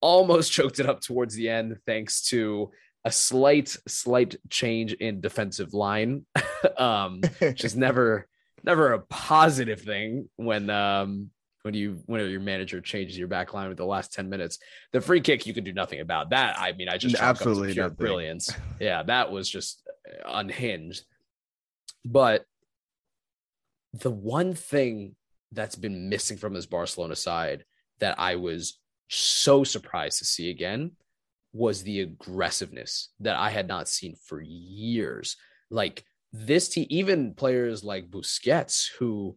Almost 0.00 0.52
choked 0.58 0.80
it 0.80 0.88
up 0.88 1.00
towards 1.00 1.34
the 1.34 1.48
end, 1.48 1.78
thanks 1.86 2.22
to 2.28 2.70
a 3.04 3.12
slight, 3.12 3.76
slight 3.86 4.36
change 4.50 4.92
in 4.94 5.20
defensive 5.20 5.72
line, 5.74 6.26
um, 6.78 7.20
which 7.38 7.64
is 7.64 7.76
never, 7.86 8.26
never 8.64 8.92
a 8.92 8.98
positive 9.00 9.80
thing 9.80 10.28
when 10.36 10.68
um, 10.70 11.30
when 11.62 11.74
you 11.74 12.00
when 12.06 12.28
your 12.30 12.40
manager 12.40 12.80
changes 12.80 13.18
your 13.18 13.28
back 13.28 13.52
line 13.52 13.68
with 13.68 13.76
the 13.76 13.84
last 13.84 14.12
10 14.12 14.28
minutes. 14.28 14.58
The 14.92 15.00
free 15.00 15.20
kick 15.20 15.46
you 15.46 15.54
can 15.54 15.64
do 15.64 15.72
nothing 15.72 16.00
about. 16.00 16.30
That 16.30 16.58
I 16.58 16.72
mean, 16.72 16.88
I 16.88 16.96
just 16.96 17.16
chalk 17.16 17.24
up 17.24 17.36
to 17.36 17.42
Absolutely 17.42 17.72
pure 17.74 17.84
nothing. 17.86 17.96
brilliance. 17.96 18.50
Yeah, 18.80 19.02
that 19.02 19.30
was 19.30 19.50
just 19.50 19.82
unhinged. 20.24 21.04
But 22.04 22.44
the 23.92 24.10
one 24.10 24.54
thing 24.54 25.16
that's 25.56 25.74
been 25.74 26.08
missing 26.08 26.36
from 26.36 26.54
this 26.54 26.66
Barcelona 26.66 27.16
side 27.16 27.64
that 27.98 28.20
I 28.20 28.36
was 28.36 28.78
so 29.08 29.64
surprised 29.64 30.18
to 30.18 30.24
see 30.24 30.50
again 30.50 30.92
was 31.52 31.82
the 31.82 32.00
aggressiveness 32.00 33.08
that 33.20 33.36
I 33.36 33.50
had 33.50 33.66
not 33.66 33.88
seen 33.88 34.14
for 34.26 34.40
years. 34.40 35.36
Like 35.70 36.04
this 36.32 36.68
team, 36.68 36.86
even 36.90 37.34
players 37.34 37.82
like 37.82 38.10
Busquets, 38.10 38.90
who 38.98 39.36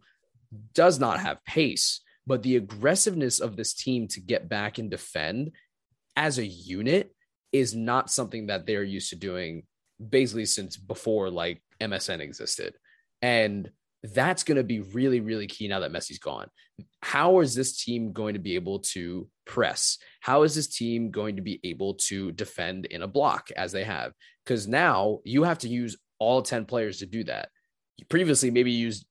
does 0.74 1.00
not 1.00 1.20
have 1.20 1.44
pace, 1.46 2.02
but 2.28 2.44
the 2.44 2.58
aggressiveness 2.58 3.40
of 3.40 3.56
this 3.56 3.74
team 3.74 4.08
to 4.10 4.20
get 4.20 4.50
back 4.50 4.78
and 4.78 4.92
defend 4.92 5.52
as 6.16 6.38
a 6.38 6.46
unit 6.46 7.16
is 7.52 7.74
not 7.74 8.12
something 8.12 8.48
that 8.48 8.66
they're 8.66 8.84
used 8.84 9.10
to 9.12 9.16
doing 9.16 9.64
basically 10.10 10.46
since 10.46 10.78
before 10.78 11.30
like 11.30 11.62
MSN 11.80 12.20
existed. 12.20 12.74
And 13.22 13.72
that's 14.04 14.44
going 14.44 14.58
to 14.58 14.64
be 14.64 14.80
really, 14.80 15.20
really 15.20 15.48
key 15.48 15.68
now 15.68 15.80
that 15.82 15.92
Messi's 15.92 16.20
gone. 16.20 16.48
How 17.02 17.40
is 17.40 17.56
this 17.56 17.84
team 17.84 18.14
going 18.14 18.34
to 18.34 18.40
be 18.40 18.56
able 18.56 18.80
to 18.80 19.28
press? 19.46 19.98
How 20.22 20.44
is 20.44 20.56
this 20.56 20.68
team 20.68 21.12
going 21.12 21.36
to 21.36 21.42
be 21.42 21.60
able 21.64 21.96
to 21.96 22.32
defend 22.32 22.86
in 22.86 23.02
a 23.02 23.08
block 23.08 23.50
as 23.56 23.72
they 23.72 23.84
have? 23.84 24.14
Because 24.46 24.68
now 24.68 25.20
you 25.26 25.44
have 25.44 25.60
to 25.60 25.68
use 25.68 25.98
all 26.18 26.42
10 26.42 26.66
players 26.66 27.00
to 27.00 27.06
do 27.06 27.26
that. 27.26 27.50
You 27.98 28.06
previously 28.06 28.52
maybe 28.52 28.72
used 28.72 29.06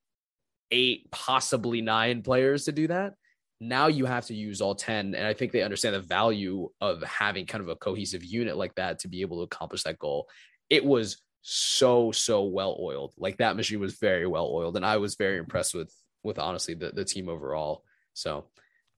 eight, 0.71 1.11
possibly 1.11 1.80
nine 1.83 2.23
players 2.23 2.64
to 2.64 2.73
do 2.73 2.88
that. 2.88 3.14
Now 3.61 3.88
you 3.88 4.07
have 4.07 4.26
to 4.26 4.35
use 4.35 4.61
all 4.61 4.75
10. 4.75 5.14
And 5.14 5.26
I 5.26 5.35
think 5.35 5.52
they 5.52 5.62
understand 5.62 5.95
the 5.95 6.00
value 6.00 6.68
of 6.80 7.02
having 7.02 7.47
kind 7.47 7.62
of 7.62 7.68
a 7.68 7.76
cohesive 7.76 8.25
unit 8.25 8.57
like 8.57 8.75
that 8.76 9.00
to 9.00 9.09
be 9.09 9.21
able 9.21 9.38
to 9.38 9.42
accomplish 9.42 9.83
that 9.83 9.99
goal. 9.99 10.28
It 10.71 10.85
was 10.85 11.21
so 11.50 12.12
so 12.12 12.45
well 12.45 12.76
oiled 12.78 13.14
like 13.17 13.38
that 13.38 13.57
machine 13.57 13.81
was 13.81 13.95
very 13.95 14.26
well 14.26 14.50
oiled 14.52 14.76
and 14.76 14.85
i 14.85 14.99
was 14.99 15.14
very 15.14 15.38
impressed 15.38 15.75
with 15.75 15.93
with 16.23 16.38
honestly 16.38 16.75
the, 16.75 16.90
the 16.90 17.05
team 17.05 17.28
overall 17.28 17.83
so 18.12 18.47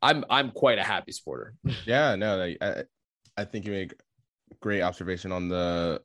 i'm 0.03 0.25
i'm 0.29 0.51
quite 0.51 0.79
a 0.79 0.83
happy 0.83 1.13
supporter 1.13 1.55
yeah, 1.87 2.17
no, 2.17 2.43
I, 2.43 2.57
I, 2.61 2.85
I 3.37 3.45
think 3.45 3.67
you 3.67 3.73
make 3.73 3.95
great 4.61 4.83
observation 4.83 5.33
on 5.33 5.49
the 5.49 6.01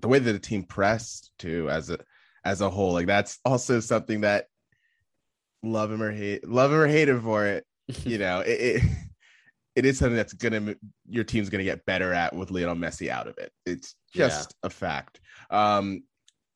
the 0.00 0.08
way 0.08 0.18
that 0.18 0.32
the 0.32 0.38
team 0.38 0.64
pressed 0.64 1.30
too 1.38 1.68
as 1.70 1.90
a 1.90 1.98
as 2.44 2.60
a 2.60 2.70
whole. 2.70 2.92
Like 2.92 3.06
that's 3.06 3.38
also 3.44 3.80
something 3.80 4.22
that 4.22 4.46
love 5.62 5.90
him 5.90 6.02
or 6.02 6.12
hate 6.12 6.46
love 6.46 6.72
him 6.72 6.78
or 6.78 6.86
hate 6.86 7.08
him 7.08 7.22
for 7.22 7.46
it. 7.46 7.64
You 8.04 8.16
know, 8.16 8.40
it, 8.40 8.60
it 8.60 8.82
it 9.76 9.84
is 9.84 9.98
something 9.98 10.16
that's 10.16 10.32
gonna 10.32 10.74
your 11.08 11.24
team's 11.24 11.50
gonna 11.50 11.64
get 11.64 11.84
better 11.84 12.12
at 12.12 12.34
with 12.34 12.50
Lionel 12.50 12.76
Messi 12.76 13.08
out 13.08 13.28
of 13.28 13.36
it. 13.38 13.52
It's 13.66 13.94
just 14.14 14.54
yeah. 14.62 14.66
a 14.68 14.70
fact. 14.70 15.20
Um, 15.54 16.02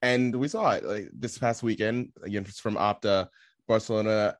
and 0.02 0.34
we 0.34 0.48
saw 0.48 0.72
it 0.72 0.84
like 0.84 1.08
this 1.12 1.38
past 1.38 1.62
weekend 1.62 2.12
again 2.22 2.44
from 2.44 2.76
Opta. 2.76 3.28
Barcelona 3.66 4.36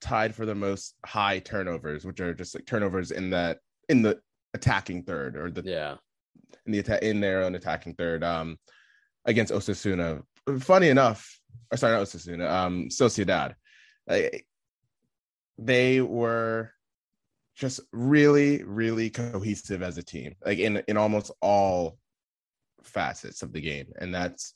tied 0.00 0.34
for 0.34 0.44
the 0.44 0.54
most 0.54 0.94
high 1.06 1.38
turnovers, 1.38 2.04
which 2.04 2.20
are 2.20 2.34
just 2.34 2.54
like 2.54 2.66
turnovers 2.66 3.10
in 3.10 3.30
that 3.30 3.58
in 3.88 4.02
the 4.02 4.18
attacking 4.54 5.04
third 5.04 5.36
or 5.36 5.50
the 5.50 5.62
yeah 5.64 5.96
in 6.66 6.72
the 6.72 6.78
attack 6.80 7.02
in 7.02 7.20
their 7.20 7.42
own 7.42 7.54
attacking 7.54 7.94
third 7.94 8.24
um 8.24 8.58
against 9.24 9.52
Osasuna. 9.52 10.22
Funny 10.60 10.88
enough, 10.88 11.38
or 11.70 11.76
sorry, 11.76 11.96
not 11.96 12.06
Osasuna, 12.06 12.50
um 12.50 12.88
Sociedad. 12.88 13.54
Like, 14.06 14.46
they 15.58 16.00
were 16.00 16.72
just 17.54 17.80
really, 17.92 18.64
really 18.64 19.10
cohesive 19.10 19.82
as 19.82 19.98
a 19.98 20.02
team, 20.02 20.34
like 20.44 20.58
in 20.58 20.82
in 20.88 20.96
almost 20.96 21.30
all 21.40 21.98
facets 22.86 23.42
of 23.42 23.52
the 23.52 23.60
game, 23.60 23.92
and 23.98 24.14
that's 24.14 24.54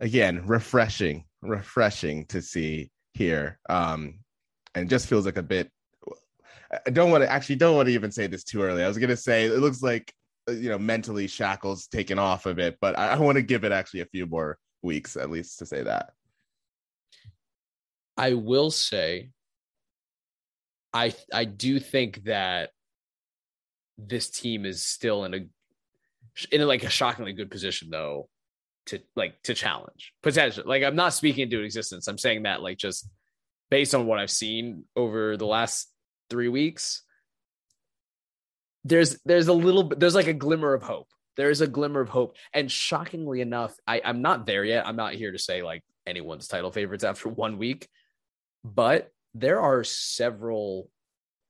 again 0.00 0.46
refreshing, 0.46 1.24
refreshing 1.42 2.26
to 2.26 2.42
see 2.42 2.90
here. 3.14 3.58
Um, 3.68 4.20
and 4.74 4.88
just 4.88 5.08
feels 5.08 5.26
like 5.26 5.36
a 5.36 5.42
bit. 5.42 5.70
I 6.86 6.90
don't 6.90 7.10
want 7.10 7.24
to 7.24 7.30
actually 7.30 7.56
don't 7.56 7.74
want 7.74 7.88
to 7.88 7.94
even 7.94 8.12
say 8.12 8.26
this 8.26 8.44
too 8.44 8.62
early. 8.62 8.84
I 8.84 8.88
was 8.88 8.98
gonna 8.98 9.16
say 9.16 9.44
it 9.44 9.58
looks 9.58 9.82
like 9.82 10.12
uh, 10.48 10.52
you 10.52 10.68
know 10.68 10.78
mentally 10.78 11.26
shackles 11.26 11.86
taken 11.88 12.18
off 12.18 12.46
of 12.46 12.58
it, 12.58 12.78
but 12.80 12.98
I, 12.98 13.08
I 13.08 13.18
want 13.18 13.36
to 13.36 13.42
give 13.42 13.64
it 13.64 13.72
actually 13.72 14.00
a 14.00 14.06
few 14.06 14.26
more 14.26 14.58
weeks 14.82 15.16
at 15.16 15.30
least 15.30 15.58
to 15.58 15.66
say 15.66 15.82
that. 15.82 16.12
I 18.16 18.34
will 18.34 18.70
say 18.70 19.30
I 20.92 21.14
I 21.32 21.44
do 21.44 21.80
think 21.80 22.24
that 22.24 22.70
this 23.98 24.30
team 24.30 24.64
is 24.64 24.82
still 24.82 25.24
in 25.24 25.34
a 25.34 25.46
in 26.50 26.66
like 26.66 26.84
a 26.84 26.90
shockingly 26.90 27.32
good 27.32 27.50
position 27.50 27.88
though 27.90 28.28
to 28.86 29.00
like 29.16 29.40
to 29.42 29.54
challenge 29.54 30.12
potentially. 30.22 30.66
Like 30.66 30.82
I'm 30.82 30.96
not 30.96 31.14
speaking 31.14 31.44
into 31.44 31.62
existence. 31.62 32.06
I'm 32.06 32.18
saying 32.18 32.44
that 32.44 32.62
like 32.62 32.78
just 32.78 33.08
based 33.70 33.94
on 33.94 34.06
what 34.06 34.18
I've 34.18 34.30
seen 34.30 34.84
over 34.96 35.36
the 35.36 35.46
last 35.46 35.90
three 36.28 36.48
weeks. 36.48 37.02
There's 38.84 39.18
there's 39.24 39.48
a 39.48 39.52
little 39.52 39.84
there's 39.84 40.14
like 40.14 40.26
a 40.26 40.32
glimmer 40.32 40.74
of 40.74 40.82
hope. 40.82 41.08
There's 41.36 41.60
a 41.60 41.66
glimmer 41.66 42.00
of 42.00 42.08
hope. 42.08 42.36
And 42.52 42.70
shockingly 42.70 43.40
enough, 43.40 43.74
I, 43.86 44.00
I'm 44.04 44.22
not 44.22 44.46
there 44.46 44.64
yet. 44.64 44.86
I'm 44.86 44.96
not 44.96 45.14
here 45.14 45.32
to 45.32 45.38
say 45.38 45.62
like 45.62 45.82
anyone's 46.06 46.48
title 46.48 46.72
favorites 46.72 47.04
after 47.04 47.28
one 47.28 47.58
week, 47.58 47.88
but 48.64 49.12
there 49.34 49.60
are 49.60 49.84
several 49.84 50.90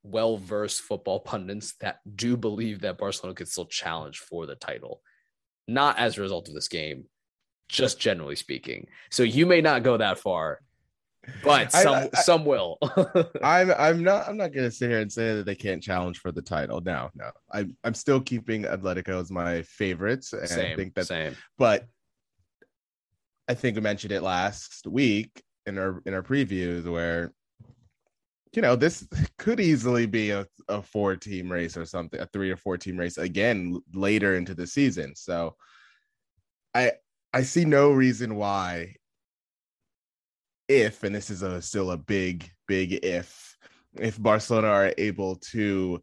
well 0.03 0.37
versed 0.37 0.83
football 0.83 1.21
pundits 1.25 1.75
that 1.81 2.01
do 2.15 2.37
believe 2.37 2.81
that 2.81 2.99
Barcelona 2.99 3.35
could 3.35 3.49
still 3.49 3.67
challenge 3.67 4.19
for 4.19 4.47
the 4.47 4.55
title, 4.55 5.03
not 5.69 5.99
as 5.99 6.19
a 6.19 6.23
result 6.23 6.49
of 6.49 6.55
this 6.55 6.69
game, 6.69 7.05
just 7.69 8.01
generally 8.01 8.37
speaking. 8.37 8.87
So 9.11 9.23
you 9.23 9.47
may 9.47 9.61
not 9.61 9.83
go 9.83 9.97
that 9.97 10.19
far, 10.19 10.61
but 11.43 11.71
some 11.73 11.95
I, 11.95 12.11
I, 12.13 12.21
some 12.21 12.45
will. 12.45 12.79
I'm 13.43 13.71
I'm 13.71 14.03
not 14.03 14.29
I'm 14.29 14.37
not 14.37 14.53
gonna 14.53 14.71
sit 14.71 14.91
here 14.91 15.01
and 15.01 15.13
say 15.13 15.37
that 15.37 15.47
they 15.47 15.55
can't 15.55 15.83
challenge 15.83 16.19
for 16.19 16.33
the 16.33 16.43
title. 16.43 16.81
No, 16.81 17.11
no. 17.15 17.31
I'm 17.51 17.77
I'm 17.85 17.95
still 17.95 18.21
keeping 18.21 18.65
Atletico 18.65 19.21
as 19.21 19.31
my 19.31 19.63
favorites, 19.63 20.33
and 20.33 20.49
same, 20.49 20.73
I 20.73 20.77
think 20.77 20.95
that 20.95 21.07
same. 21.07 21.37
But 21.59 21.87
I 23.49 23.55
think 23.55 23.77
we 23.77 23.83
mentioned 23.83 24.13
it 24.13 24.23
last 24.23 24.87
week 24.87 25.43
in 25.67 25.79
our 25.79 26.03
in 26.07 26.15
our 26.15 26.23
previews 26.23 26.91
where 26.91 27.33
you 28.53 28.63
know, 28.63 28.77
this 28.77 29.07
could 29.39 29.61
easily 29.61 30.07
be 30.07 30.31
a, 30.31 30.47
a 30.69 30.83
four 30.83 31.17
team 31.17 31.51
race 31.51 31.77
or 31.77 31.85
something, 31.85 32.21
a 32.21 32.27
three 32.27 32.51
or 32.51 32.57
four 32.57 32.77
team 32.77 32.97
race 32.97 33.19
again 33.19 33.81
later 33.93 34.37
into 34.37 34.55
the 34.55 34.67
season. 34.67 35.15
So 35.17 35.57
I 36.75 36.93
I 37.33 37.43
see 37.43 37.65
no 37.65 37.93
reason 37.93 38.37
why 38.37 38.95
if 40.69 41.03
and 41.03 41.15
this 41.15 41.31
is 41.31 41.43
a 41.43 41.61
still 41.63 41.91
a 41.91 41.97
big 41.97 42.49
big 42.69 43.05
if 43.05 43.57
if 43.99 44.21
Barcelona 44.21 44.69
are 44.69 44.95
able 44.99 45.37
to 45.37 46.01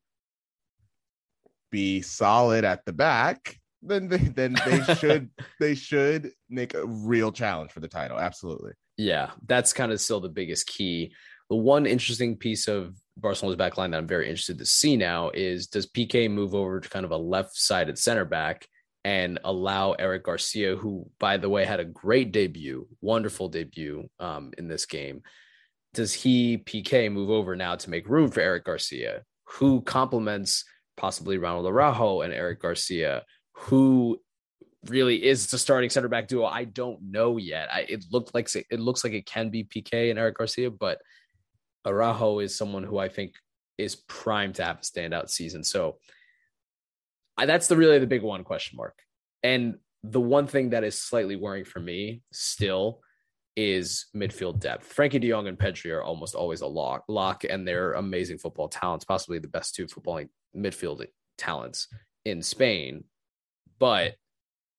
be 1.71 2.01
solid 2.01 2.63
at 2.65 2.83
the 2.85 2.93
back 2.93 3.57
then 3.81 4.07
they 4.07 4.17
then 4.17 4.55
they 4.65 4.81
should 4.95 5.29
they 5.59 5.75
should 5.75 6.31
make 6.49 6.73
a 6.73 6.85
real 6.85 7.31
challenge 7.31 7.71
for 7.71 7.79
the 7.79 7.87
title. 7.87 8.19
Absolutely. 8.19 8.71
Yeah 8.97 9.31
that's 9.45 9.73
kind 9.73 9.91
of 9.91 10.01
still 10.01 10.19
the 10.19 10.29
biggest 10.29 10.67
key 10.67 11.13
the 11.49 11.55
one 11.55 11.85
interesting 11.85 12.35
piece 12.35 12.67
of 12.67 12.95
Barcelona's 13.17 13.57
back 13.57 13.77
line 13.77 13.91
that 13.91 13.97
I'm 13.97 14.07
very 14.07 14.29
interested 14.29 14.57
to 14.59 14.65
see 14.65 14.95
now 14.95 15.31
is 15.33 15.67
does 15.67 15.87
Piqué 15.87 16.29
move 16.29 16.53
over 16.53 16.79
to 16.79 16.89
kind 16.89 17.05
of 17.05 17.11
a 17.11 17.17
left 17.17 17.55
sided 17.55 17.97
center 17.97 18.25
back 18.25 18.67
and 19.03 19.39
allow 19.43 19.93
Eric 19.93 20.25
Garcia, 20.25 20.75
who, 20.75 21.09
by 21.19 21.37
the 21.37 21.49
way, 21.49 21.65
had 21.65 21.79
a 21.79 21.85
great 21.85 22.33
debut, 22.33 22.87
wonderful 23.01 23.47
debut 23.47 24.09
um, 24.19 24.51
in 24.57 24.67
this 24.67 24.85
game. 24.85 25.21
Does 25.93 26.13
he, 26.13 26.57
Piqué, 26.57 27.11
move 27.11 27.29
over 27.29 27.55
now 27.55 27.75
to 27.75 27.89
make 27.89 28.09
room 28.09 28.29
for 28.29 28.41
Eric 28.41 28.65
Garcia, 28.65 29.23
who 29.45 29.81
complements 29.81 30.65
possibly 30.97 31.37
Ronald 31.37 31.65
Araujo 31.65 32.21
and 32.21 32.33
Eric 32.33 32.61
Garcia, 32.61 33.23
who 33.53 34.19
really 34.87 35.23
is 35.23 35.47
the 35.47 35.57
starting 35.57 35.89
center 35.89 36.09
back 36.09 36.27
duo? 36.27 36.45
I 36.45 36.65
don't 36.65 36.99
know 37.01 37.37
yet. 37.37 37.69
I, 37.73 37.85
it 37.87 38.03
looked 38.11 38.35
like 38.35 38.49
it 38.53 38.79
looks 38.79 39.03
like 39.03 39.13
it 39.13 39.25
can 39.25 39.49
be 39.49 39.63
Piqué 39.63 40.09
and 40.09 40.19
Eric 40.19 40.37
Garcia, 40.37 40.69
but 40.69 40.99
Araujo 41.87 42.39
is 42.39 42.55
someone 42.55 42.83
who 42.83 42.97
I 42.97 43.09
think 43.09 43.33
is 43.77 43.95
primed 43.95 44.55
to 44.55 44.63
have 44.63 44.79
a 44.79 44.81
standout 44.81 45.29
season. 45.29 45.63
So 45.63 45.97
that's 47.37 47.67
the 47.67 47.77
really 47.77 47.99
the 47.99 48.07
big 48.07 48.23
one 48.23 48.43
question 48.43 48.77
mark. 48.77 48.99
And 49.43 49.75
the 50.03 50.21
one 50.21 50.47
thing 50.47 50.71
that 50.71 50.83
is 50.83 50.97
slightly 50.97 51.35
worrying 51.35 51.65
for 51.65 51.79
me 51.79 52.21
still 52.31 53.01
is 53.55 54.07
midfield 54.15 54.59
depth. 54.59 54.95
Frenkie 54.95 55.19
De 55.19 55.29
Jong 55.29 55.47
and 55.47 55.57
Pedri 55.57 55.91
are 55.91 56.03
almost 56.03 56.35
always 56.35 56.61
a 56.61 56.67
lock, 56.67 57.03
lock, 57.07 57.43
and 57.43 57.67
they're 57.67 57.93
amazing 57.93 58.37
football 58.37 58.67
talents, 58.67 59.05
possibly 59.05 59.39
the 59.39 59.47
best 59.47 59.75
two 59.75 59.87
footballing 59.87 60.29
midfield 60.55 61.05
talents 61.37 61.87
in 62.25 62.41
Spain. 62.41 63.03
But 63.79 64.15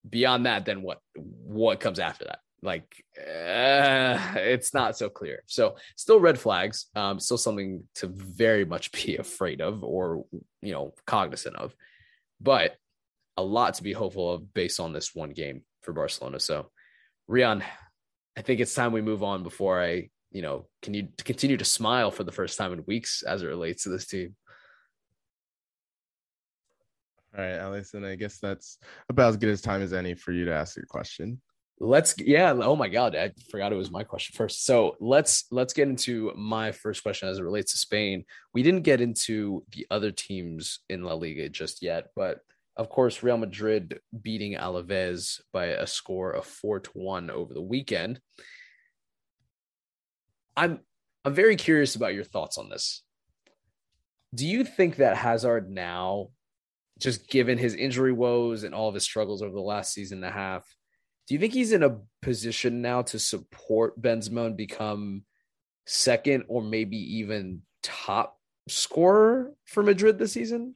beyond 0.09 0.47
that, 0.47 0.65
then 0.65 0.83
what? 0.83 1.01
What 1.17 1.81
comes 1.81 1.99
after 1.99 2.25
that? 2.27 2.39
Like 2.63 3.05
uh, 3.17 4.19
it's 4.37 4.75
not 4.75 4.97
so 4.97 5.09
clear. 5.09 5.43
So 5.47 5.77
still 5.97 6.19
red 6.19 6.39
flags, 6.39 6.87
um, 6.97 7.21
still 7.21 7.39
something 7.39 7.85
to 7.97 8.09
very 8.09 8.65
much 8.65 8.91
be 9.05 9.17
afraid 9.17 9.61
of 9.61 9.85
or 9.85 10.25
you 10.63 10.73
know 10.73 10.95
cognizant 11.07 11.57
of, 11.57 11.75
but 12.41 12.77
a 13.37 13.43
lot 13.43 13.75
to 13.75 13.85
be 13.85 13.93
hopeful 13.93 14.33
of 14.33 14.53
based 14.53 14.81
on 14.81 14.93
this 14.93 15.15
one 15.15 15.31
game 15.31 15.63
for 15.83 15.93
Barcelona. 15.93 16.41
So, 16.41 16.71
Rheon, 17.31 17.63
I 18.37 18.43
think 18.43 18.59
it's 18.59 18.75
time 18.75 18.93
we 18.93 19.03
move 19.03 19.23
on 19.23 19.45
before 19.45 19.81
I 19.81 20.11
you 20.33 20.43
know 20.43 20.67
can 20.83 20.95
you 20.95 21.09
continue 21.25 21.57
to 21.57 21.65
smile 21.65 22.11
for 22.11 22.25
the 22.25 22.33
first 22.33 22.59
time 22.59 22.73
in 22.73 22.85
weeks 22.87 23.23
as 23.23 23.43
it 23.43 23.47
relates 23.47 23.85
to 23.85 23.91
this 23.91 24.07
team. 24.07 24.35
All 27.37 27.45
right, 27.45 27.59
Elias, 27.59 27.95
I 27.95 28.17
guess 28.17 28.39
that's 28.39 28.79
about 29.09 29.29
as 29.29 29.37
good 29.37 29.51
as 29.51 29.61
time 29.61 29.81
as 29.81 29.93
any 29.93 30.15
for 30.15 30.33
you 30.33 30.45
to 30.47 30.53
ask 30.53 30.77
your 30.77 30.87
question 30.87 31.41
let's 31.81 32.15
yeah 32.19 32.53
oh 32.53 32.75
my 32.75 32.89
god 32.89 33.15
i 33.15 33.31
forgot 33.51 33.73
it 33.73 33.77
was 33.77 33.91
my 33.91 34.03
question 34.03 34.35
first. 34.37 34.65
So 34.65 34.97
let's 35.01 35.45
let's 35.51 35.73
get 35.73 35.89
into 35.89 36.33
my 36.37 36.73
first 36.73 37.03
question 37.03 37.29
as 37.29 37.39
it 37.39 37.45
relates 37.45 37.73
to 37.73 37.79
spain. 37.79 38.25
We 38.53 38.63
didn't 38.63 38.83
get 38.83 39.01
into 39.01 39.65
the 39.73 39.87
other 39.91 40.11
teams 40.11 40.81
in 40.89 41.05
la 41.05 41.15
liga 41.15 41.49
just 41.49 41.83
yet 41.83 42.09
but 42.17 42.41
of 42.77 42.89
course 42.89 43.23
real 43.23 43.37
madrid 43.37 44.01
beating 44.21 44.55
alaves 44.55 45.41
by 45.53 45.67
a 45.67 45.87
score 45.87 46.31
of 46.33 46.45
4 46.47 46.81
to 46.81 46.91
1 46.95 47.31
over 47.31 47.55
the 47.55 47.63
weekend. 47.63 48.21
I'm 50.57 50.81
i'm 51.25 51.35
very 51.35 51.57
curious 51.57 51.95
about 51.95 52.15
your 52.15 52.25
thoughts 52.25 52.59
on 52.59 52.69
this. 52.69 53.03
Do 54.35 54.47
you 54.47 54.65
think 54.65 54.97
that 54.97 55.17
hazard 55.17 55.71
now 55.71 56.29
just 56.99 57.29
given 57.31 57.59
his 57.59 57.75
injury 57.75 58.13
woes 58.13 58.65
and 58.65 58.75
all 58.75 58.89
of 58.89 58.95
his 58.95 59.05
struggles 59.05 59.43
over 59.43 59.55
the 59.55 59.61
last 59.61 59.93
season 59.93 60.25
and 60.25 60.33
a 60.33 60.37
half 60.37 60.67
do 61.29 61.35
you 61.35 61.41
think 61.41 61.53
he's 61.53 61.73
in 61.73 61.83
a 61.83 61.99
position 62.23 62.81
now 62.81 63.03
to 63.03 63.19
support 63.19 64.01
Benzema 64.01 64.47
and 64.47 64.57
become 64.57 65.25
second 65.87 66.45
or 66.49 66.63
maybe 66.63 66.97
even 67.19 67.61
top 67.83 68.39
scorer 68.67 69.53
for 69.67 69.83
Madrid 69.83 70.19
this 70.19 70.33
season? 70.33 70.75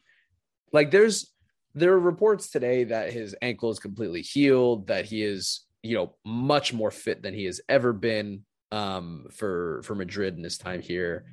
Like 0.70 0.90
there's 0.90 1.32
there 1.74 1.92
are 1.94 1.98
reports 1.98 2.50
today 2.50 2.84
that 2.84 3.14
his 3.14 3.34
ankle 3.40 3.70
is 3.70 3.78
completely 3.78 4.20
healed, 4.20 4.88
that 4.88 5.06
he 5.06 5.22
is, 5.22 5.64
you 5.82 5.96
know, 5.96 6.16
much 6.22 6.74
more 6.74 6.90
fit 6.90 7.22
than 7.22 7.32
he 7.32 7.46
has 7.46 7.62
ever 7.66 7.94
been 7.94 8.44
um, 8.70 9.28
for 9.30 9.80
for 9.84 9.94
Madrid 9.94 10.36
in 10.36 10.44
his 10.44 10.58
time 10.58 10.82
here. 10.82 11.24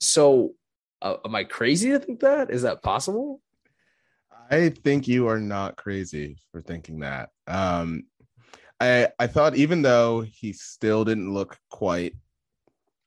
So, 0.00 0.54
uh, 1.02 1.16
am 1.24 1.34
I 1.34 1.42
crazy 1.42 1.90
to 1.90 1.98
think 1.98 2.20
that? 2.20 2.52
Is 2.52 2.62
that 2.62 2.80
possible? 2.80 3.40
I 4.50 4.68
think 4.68 5.08
you 5.08 5.28
are 5.28 5.40
not 5.40 5.76
crazy 5.76 6.36
for 6.52 6.60
thinking 6.60 7.00
that. 7.00 7.30
Um, 7.46 8.04
I 8.80 9.08
I 9.18 9.26
thought 9.26 9.56
even 9.56 9.82
though 9.82 10.20
he 10.20 10.52
still 10.52 11.04
didn't 11.04 11.32
look 11.32 11.58
quite, 11.70 12.14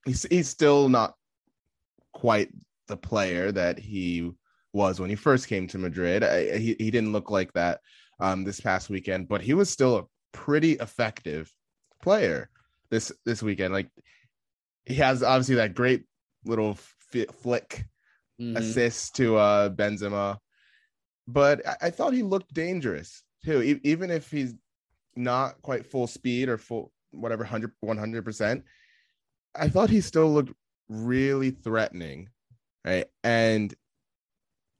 he's 0.06 0.24
he's 0.24 0.50
still 0.50 0.90
not 0.90 1.14
quite 2.14 2.50
the 2.88 2.98
player 2.98 3.52
that 3.52 3.78
he 3.78 4.32
was 4.74 5.00
when 5.00 5.10
he 5.10 5.16
first 5.16 5.48
came 5.48 5.68
to 5.68 5.78
Madrid. 5.78 6.24
I, 6.24 6.58
he 6.58 6.76
he 6.80 6.92
didn't 6.92 7.12
look 7.12 7.30
like 7.30 7.54
that 7.54 7.82
um, 8.20 8.44
this 8.44 8.60
past 8.60 8.90
weekend, 8.90 9.28
but 9.28 9.42
he 9.42 9.54
was 9.54 9.70
still 9.70 9.98
a 9.98 10.06
pretty 10.32 10.74
effective 10.74 11.52
player 12.02 12.50
this 12.90 13.12
this 13.26 13.44
weekend. 13.44 13.74
Like 13.74 13.90
he 14.86 14.96
has 14.96 15.24
obviously 15.24 15.56
that 15.56 15.76
great 15.76 16.06
little 16.46 16.72
f- 16.72 17.36
flick 17.42 17.86
mm-hmm. 18.40 18.58
assist 18.58 19.16
to 19.18 19.38
uh, 19.38 19.70
Benzema, 19.70 20.38
but 21.28 21.66
I, 21.68 21.76
I, 21.84 21.90
thought 21.90 22.14
he 22.14 22.24
looked 22.24 22.54
dangerous 22.54 23.24
too. 23.44 23.62
E- 23.62 23.82
even 23.84 24.12
if 24.12 24.32
he's 24.32 24.54
not 25.16 25.62
quite 25.62 25.86
full 25.86 26.08
speed 26.08 26.50
or 26.50 26.58
full 26.58 26.92
whatever 27.12 27.46
100 27.46 28.26
percent, 28.26 28.64
I 29.56 29.70
thought 29.70 29.90
he 29.90 30.02
still 30.02 30.32
looked 30.34 30.54
really 30.90 31.52
threatening, 31.52 32.30
right? 32.86 33.06
And 33.24 33.74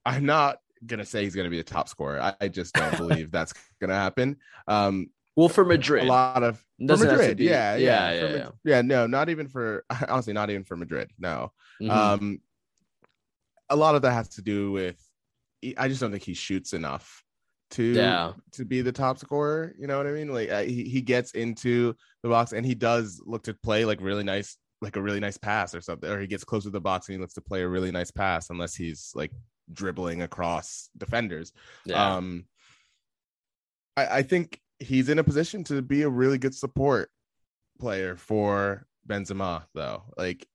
I'm 0.06 0.26
not 0.26 0.60
gonna 0.86 1.06
say 1.06 1.24
he's 1.24 1.36
gonna 1.36 1.50
be 1.50 1.58
the 1.58 1.64
top 1.64 1.90
scorer. 1.90 2.22
I, 2.22 2.34
I 2.40 2.48
just 2.48 2.74
don't 2.74 2.98
believe 2.98 3.32
that's 3.32 3.54
gonna 3.82 3.96
happen. 3.96 4.38
Um, 4.68 5.10
well, 5.36 5.50
for 5.50 5.66
Madrid, 5.66 6.06
a 6.06 6.08
lot 6.08 6.42
of 6.44 6.58
for 6.80 6.98
Madrid, 6.98 7.40
yeah, 7.40 7.76
yeah, 7.76 8.12
yeah, 8.12 8.22
yeah, 8.22 8.36
yeah. 8.36 8.50
yeah, 8.64 8.82
No, 8.82 9.06
not 9.06 9.30
even 9.30 9.48
for 9.48 9.86
honestly, 10.10 10.34
not 10.34 10.50
even 10.50 10.64
for 10.64 10.76
Madrid. 10.76 11.12
No, 11.20 11.52
mm-hmm. 11.82 11.92
um, 11.92 12.42
a 13.70 13.76
lot 13.76 13.96
of 13.96 14.02
that 14.04 14.14
has 14.14 14.30
to 14.30 14.42
do 14.42 14.72
with. 14.72 14.98
I 15.78 15.88
just 15.88 16.02
don't 16.02 16.12
think 16.12 16.24
he 16.24 16.34
shoots 16.34 16.74
enough 16.74 17.24
to 17.72 17.84
yeah. 17.84 18.34
to 18.54 18.66
be 18.66 18.82
the 18.82 18.92
top 18.92 19.18
scorer. 19.18 19.74
You 19.78 19.88
know 19.88 19.98
what 19.98 20.08
I 20.08 20.12
mean? 20.12 20.30
Like 20.34 20.50
uh, 20.50 20.64
he 20.64 20.84
he 20.84 21.02
gets 21.02 21.32
into 21.32 21.96
the 22.24 22.30
box 22.30 22.54
and 22.54 22.66
he 22.66 22.76
does 22.76 23.22
look 23.26 23.44
to 23.44 23.54
play 23.54 23.86
like 23.86 24.02
really 24.02 24.24
nice, 24.24 24.58
like 24.82 24.96
a 24.96 25.02
really 25.02 25.20
nice 25.20 25.38
pass 25.38 25.76
or 25.76 25.82
something, 25.82 26.10
or 26.10 26.20
he 26.20 26.28
gets 26.28 26.44
close 26.44 26.64
to 26.64 26.70
the 26.70 26.82
box 26.82 27.08
and 27.08 27.16
he 27.16 27.22
looks 27.22 27.34
to 27.34 27.42
play 27.42 27.62
a 27.62 27.68
really 27.68 27.92
nice 27.92 28.12
pass, 28.12 28.50
unless 28.50 28.76
he's 28.76 29.12
like 29.16 29.32
dribbling 29.72 30.22
across 30.22 30.90
defenders. 30.98 31.52
Yeah. 31.86 32.16
Um, 32.16 32.46
I, 33.96 34.08
I 34.08 34.22
think 34.24 34.62
he's 34.80 35.10
in 35.10 35.20
a 35.20 35.24
position 35.24 35.64
to 35.66 35.82
be 35.82 36.04
a 36.04 36.10
really 36.10 36.38
good 36.38 36.56
support 36.56 37.10
player 37.80 38.16
for 38.16 38.86
Benzema, 39.08 39.64
though. 39.74 40.04
Like 40.16 40.48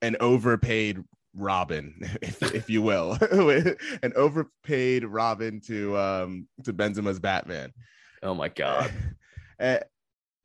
an 0.00 0.16
overpaid 0.20 1.02
Robin, 1.34 1.94
if, 2.22 2.42
if 2.54 2.70
you 2.70 2.82
will, 2.82 3.18
an 4.02 4.12
overpaid 4.16 5.04
Robin 5.04 5.60
to 5.62 5.96
um 5.96 6.48
to 6.64 6.72
Benzema's 6.72 7.18
Batman. 7.18 7.72
Oh 8.22 8.34
my 8.34 8.48
god. 8.48 8.92
and, 9.58 9.82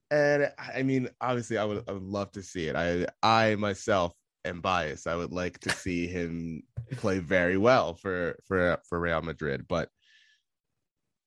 and 0.09 0.51
I 0.57 0.83
mean, 0.83 1.09
obviously, 1.21 1.57
I 1.57 1.65
would 1.65 1.83
I 1.87 1.91
would 1.93 2.03
love 2.03 2.31
to 2.33 2.43
see 2.43 2.67
it. 2.67 2.75
I 2.75 3.07
I 3.21 3.55
myself 3.55 4.13
am 4.45 4.61
biased. 4.61 5.07
I 5.07 5.15
would 5.15 5.31
like 5.31 5.59
to 5.59 5.69
see 5.69 6.07
him 6.07 6.63
play 6.91 7.19
very 7.19 7.57
well 7.57 7.93
for 7.95 8.37
for 8.47 8.79
for 8.87 8.99
Real 8.99 9.21
Madrid, 9.21 9.65
but 9.67 9.89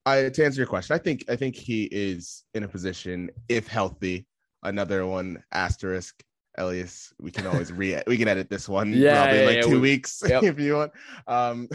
I 0.07 0.29
to 0.31 0.45
answer 0.45 0.61
your 0.61 0.67
question, 0.67 0.95
I 0.95 0.99
think 0.99 1.25
I 1.29 1.37
think 1.37 1.57
he 1.57 1.85
is 1.85 2.45
in 2.55 2.65
a 2.65 2.69
position, 2.69 3.31
if 3.49 3.69
healthy, 3.69 4.27
another 4.63 5.07
one 5.07 5.43
asterisk. 5.53 6.23
Elias, 6.59 7.13
we 7.19 7.31
can 7.31 7.47
always 7.47 7.73
re 7.73 8.01
we 8.07 8.17
can 8.17 8.29
edit 8.29 8.51
this 8.51 8.69
one 8.69 8.93
yeah, 8.93 9.23
probably 9.23 9.41
yeah, 9.41 9.47
like 9.47 9.57
yeah, 9.57 9.63
two 9.63 9.71
we, 9.71 9.79
weeks 9.79 10.23
yep. 10.29 10.43
if 10.43 10.59
you 10.59 10.77
want. 10.77 10.93
Um 11.27 11.69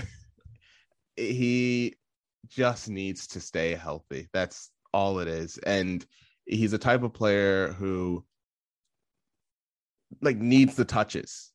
he 1.15 1.95
just 2.47 2.89
needs 2.89 3.27
to 3.27 3.39
stay 3.39 3.73
healthy. 3.73 4.27
That's 4.33 4.71
all 4.93 5.19
it 5.19 5.27
is. 5.27 5.57
And 5.59 6.05
he's 6.45 6.73
a 6.73 6.77
type 6.77 7.03
of 7.03 7.13
player 7.13 7.73
who 7.73 8.25
like 10.21 10.37
needs 10.37 10.75
the 10.75 10.85
touches, 10.85 11.51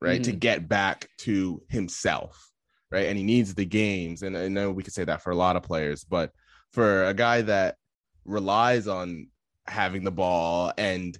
right? 0.00 0.20
Mm-hmm. 0.20 0.30
To 0.30 0.36
get 0.36 0.68
back 0.68 1.08
to 1.18 1.62
himself 1.68 2.50
right? 2.94 3.08
And 3.08 3.18
he 3.18 3.24
needs 3.24 3.54
the 3.54 3.64
games. 3.64 4.22
And 4.22 4.38
I 4.38 4.46
know 4.46 4.70
we 4.70 4.84
could 4.84 4.94
say 4.94 5.04
that 5.04 5.20
for 5.20 5.30
a 5.30 5.36
lot 5.36 5.56
of 5.56 5.64
players, 5.64 6.04
but 6.04 6.30
for 6.70 7.06
a 7.06 7.12
guy 7.12 7.42
that 7.42 7.74
relies 8.24 8.86
on 8.86 9.28
having 9.66 10.04
the 10.04 10.12
ball 10.12 10.72
and 10.78 11.18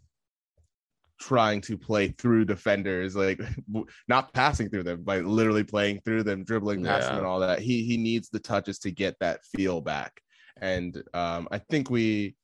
trying 1.27 1.61
to 1.63 1.79
play 1.79 2.09
through 2.09 2.45
defenders, 2.45 3.17
like 3.17 3.41
not 4.09 4.33
passing 4.35 4.69
through 4.69 4.83
them, 4.83 5.03
but 5.03 5.25
literally 5.25 5.65
playing 5.65 6.01
through 6.05 6.23
them, 6.23 6.45
dribbling 6.45 6.85
past 6.85 7.05
yeah. 7.05 7.09
them, 7.09 7.19
and 7.19 7.27
all 7.27 7.41
that. 7.41 7.61
He 7.61 7.85
he 7.85 7.97
needs 7.97 8.29
the 8.29 8.39
touches 8.39 8.79
to 8.81 8.91
get 8.91 9.17
that 9.21 9.45
feel 9.47 9.81
back, 9.81 10.21
and 10.61 11.03
um, 11.15 11.49
I 11.51 11.59
think 11.59 11.89
we 11.89 12.37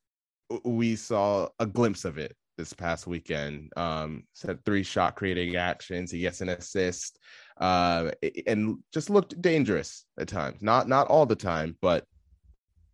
we 0.65 0.97
saw 0.97 1.49
a 1.59 1.67
glimpse 1.67 2.07
of 2.07 2.17
it 2.17 2.35
this 2.57 2.73
past 2.73 3.07
weekend. 3.07 3.71
Um, 3.77 4.25
said 4.33 4.65
three 4.65 4.83
shot 4.83 5.15
creating 5.15 5.57
actions. 5.57 6.11
He 6.11 6.21
gets 6.21 6.41
an 6.41 6.49
assist 6.49 7.19
uh, 7.59 8.11
and 8.47 8.79
just 8.95 9.11
looked 9.11 9.41
dangerous 9.43 10.07
at 10.19 10.29
times. 10.29 10.63
Not 10.63 10.89
not 10.89 11.07
all 11.09 11.27
the 11.27 11.37
time, 11.37 11.77
but 11.83 12.05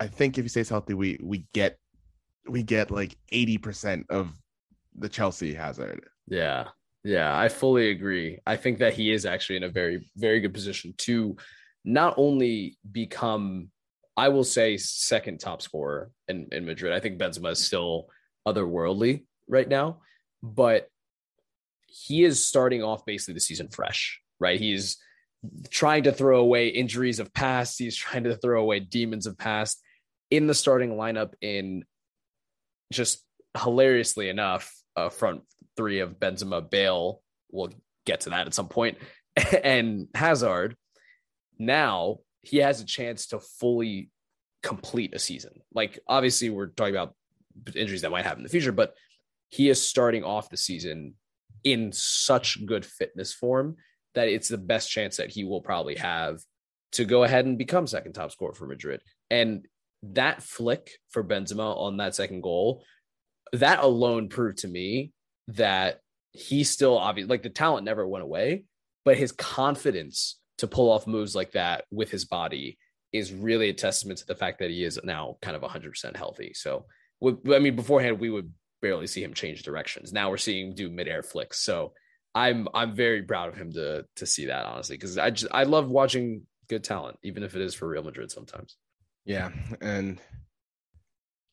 I 0.01 0.09
think 0.09 0.37
if 0.37 0.45
he 0.45 0.49
stays 0.49 0.69
healthy, 0.69 0.95
we 0.95 1.21
we 1.23 1.47
get 1.55 1.79
we 2.49 2.65
get 2.65 2.91
like 2.91 3.17
eighty 3.31 3.59
percent 3.59 4.07
of 4.11 4.33
the 4.99 5.09
Chelsea 5.09 5.55
Hazard. 5.55 6.05
Yeah, 6.29 6.69
yeah, 7.05 7.39
I 7.39 7.49
fully 7.49 7.91
agree. 7.91 8.41
I 8.47 8.57
think 8.57 8.79
that 8.79 8.95
he 8.95 9.13
is 9.13 9.27
actually 9.27 9.57
in 9.57 9.65
a 9.65 9.69
very 9.69 10.11
very 10.17 10.41
good 10.41 10.55
position 10.55 10.95
to 10.99 11.37
not 11.85 12.15
only 12.17 12.79
become, 12.91 13.71
I 14.17 14.29
will 14.29 14.45
say, 14.45 14.77
second 14.77 15.41
top 15.41 15.63
scorer 15.63 16.11
in 16.29 16.49
in 16.53 16.65
Madrid. 16.65 16.93
I 16.93 17.01
think 17.01 17.19
Benzema 17.19 17.53
is 17.53 17.65
still 17.65 18.09
otherworldly 18.47 19.25
right 19.49 19.69
now, 19.69 20.01
but 20.43 20.89
he 21.87 22.25
is 22.25 22.47
starting 22.47 22.83
off 22.83 23.07
basically 23.07 23.35
the 23.35 23.41
season 23.41 23.69
fresh 23.69 24.21
right? 24.39 24.59
He's 24.59 24.99
trying 25.71 26.05
to 26.05 26.13
throw 26.13 26.41
away 26.41 26.69
injuries 26.69 27.21
of 27.21 27.33
past. 27.33 27.79
He's 27.79 27.97
trying 27.97 28.25
to 28.25 28.37
throw 28.37 28.61
away 28.61 28.81
demons 28.81 29.27
of 29.27 29.39
past 29.39 29.81
in 30.31 30.47
the 30.47 30.55
starting 30.55 30.91
lineup 30.91 31.35
in 31.41 31.85
just 32.93 33.23
hilariously 33.59 34.29
enough, 34.29 34.73
uh, 34.97 35.09
front 35.09 35.43
three 35.77 36.01
of 36.01 36.19
Benzema, 36.19 36.69
Bale. 36.69 37.21
We'll 37.51 37.73
get 38.05 38.21
to 38.21 38.31
that 38.31 38.47
at 38.47 38.55
some 38.55 38.69
point, 38.69 38.99
and 39.65 40.09
Hazard. 40.15 40.77
Now 41.59 42.19
he 42.43 42.59
has 42.59 42.81
a 42.81 42.87
chance 42.87 43.29
to 43.29 43.41
fully 43.41 44.11
complete 44.63 45.15
a 45.15 45.19
season. 45.19 45.53
Like 45.75 45.99
obviously, 46.09 46.51
we're 46.51 46.67
talking 46.69 46.95
about 46.95 47.15
injuries 47.75 48.03
that 48.03 48.11
might 48.11 48.25
happen 48.25 48.41
in 48.41 48.45
the 48.45 48.51
future, 48.51 48.73
but 48.73 48.95
he 49.49 49.69
is 49.69 49.81
starting 49.81 50.25
off 50.25 50.51
the 50.51 50.57
season 50.57 51.15
in 51.65 51.93
such 51.93 52.65
good 52.67 52.85
fitness 52.85 53.33
form 53.33 53.77
that 54.15 54.29
it's 54.29 54.49
the 54.49 54.59
best 54.59 54.91
chance 54.91 55.17
that 55.17 55.31
he 55.31 55.45
will 55.45 55.61
probably 55.61 55.95
have 55.97 56.41
to 56.93 57.05
go 57.05 57.25
ahead 57.25 57.45
and 57.45 57.59
become 57.59 57.87
second 57.87 58.13
top 58.13 58.33
scorer 58.33 58.55
for 58.55 58.67
Madrid. 58.67 59.01
And 59.31 59.67
that 60.03 60.43
flick 60.43 60.93
for 61.11 61.23
Benzema 61.25 61.77
on 61.77 61.97
that 61.99 62.15
second 62.15 62.43
goal, 62.43 62.85
that 63.53 63.81
alone 63.81 64.29
proved 64.29 64.59
to 64.59 64.69
me 64.69 65.13
that 65.49 66.01
he 66.33 66.65
still 66.65 66.99
obviously 66.99 67.29
like 67.29 67.43
the 67.43 67.51
talent 67.51 67.85
never 67.85 68.07
went 68.07 68.25
away, 68.25 68.65
but 69.05 69.17
his 69.17 69.33
confidence 69.33 70.39
to 70.59 70.67
pull 70.67 70.91
off 70.91 71.07
moves 71.07 71.35
like 71.35 71.53
that 71.53 71.85
with 71.91 72.11
his 72.11 72.25
body 72.25 72.79
is 73.13 73.33
really 73.33 73.69
a 73.69 73.75
testament 73.75 74.19
to 74.19 74.27
the 74.27 74.35
fact 74.35 74.59
that 74.59 74.71
he 74.71 74.85
is 74.85 74.99
now 75.05 75.37
kind 75.41 75.57
of 75.57 75.63
100% 75.63 76.17
healthy. 76.17 76.53
So, 76.55 76.87
I 77.23 77.59
mean, 77.59 77.77
beforehand, 77.77 78.19
we 78.19 78.31
would 78.31 78.53
barely 78.83 79.07
see 79.07 79.23
him 79.23 79.33
change 79.33 79.63
directions. 79.63 80.13
Now 80.13 80.29
we're 80.29 80.37
seeing 80.37 80.69
him 80.69 80.75
do 80.75 80.91
midair 80.91 81.23
flicks. 81.23 81.61
So, 81.61 81.93
I'm 82.37 82.69
I'm 82.75 82.95
very 82.95 83.23
proud 83.23 83.49
of 83.49 83.57
him 83.57 83.73
to 83.73 84.05
to 84.17 84.27
see 84.27 84.47
that 84.47 84.67
honestly 84.67 84.97
because 84.97 85.17
I 85.17 85.31
just 85.31 85.51
I 85.53 85.63
love 85.63 85.89
watching 85.89 86.43
good 86.69 86.85
talent 86.85 87.19
even 87.23 87.43
if 87.43 87.57
it 87.57 87.63
is 87.63 87.75
for 87.75 87.89
Real 87.89 88.03
Madrid 88.03 88.31
sometimes. 88.31 88.77
Yeah, 89.25 89.51
and 89.81 90.21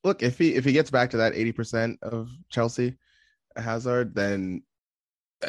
look 0.04 0.24
if 0.24 0.38
he 0.38 0.56
if 0.56 0.66
he 0.66 0.72
gets 0.72 0.92
back 0.92 1.10
to 1.12 1.18
that 1.18 1.34
eighty 1.34 1.52
percent 1.52 2.00
of 2.02 2.30
Chelsea 2.50 2.96
Hazard, 3.56 4.16
then 4.16 4.64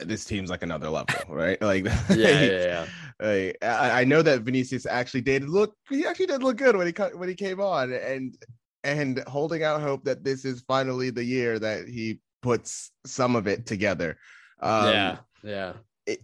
this 0.02 0.24
team's 0.24 0.50
like 0.50 0.62
another 0.62 0.90
level, 0.90 1.14
right? 1.28 1.60
Like, 1.60 1.84
yeah, 1.84 2.06
yeah, 2.16 2.86
yeah. 3.20 3.52
I, 3.62 4.00
I 4.00 4.04
know 4.04 4.22
that 4.22 4.42
Vinicius 4.42 4.86
actually 4.86 5.20
did 5.20 5.48
look. 5.48 5.74
He 5.88 6.06
actually 6.06 6.26
did 6.26 6.42
look 6.42 6.56
good 6.56 6.76
when 6.76 6.86
he 6.86 6.92
when 7.16 7.28
he 7.28 7.34
came 7.34 7.60
on, 7.60 7.92
and 7.92 8.36
and 8.82 9.22
holding 9.26 9.62
out 9.62 9.80
hope 9.80 10.04
that 10.04 10.24
this 10.24 10.44
is 10.44 10.62
finally 10.66 11.10
the 11.10 11.24
year 11.24 11.58
that 11.58 11.88
he 11.88 12.20
puts 12.42 12.90
some 13.06 13.36
of 13.36 13.46
it 13.46 13.66
together. 13.66 14.18
Um, 14.60 14.92
yeah, 14.92 15.16
yeah. 15.42 15.72
It, 16.06 16.20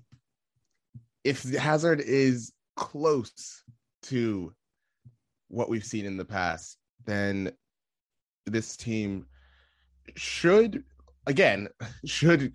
if 1.25 1.43
Hazard 1.55 2.01
is 2.01 2.53
close 2.77 3.62
to 4.05 4.53
what 5.49 5.69
we've 5.69 5.85
seen 5.85 6.07
in 6.07 6.16
the 6.16 6.25
past, 6.25 6.77
then 7.07 7.53
this 8.46 8.76
team 8.76 9.26
should 10.16 10.85
again 11.26 11.68
should 12.05 12.53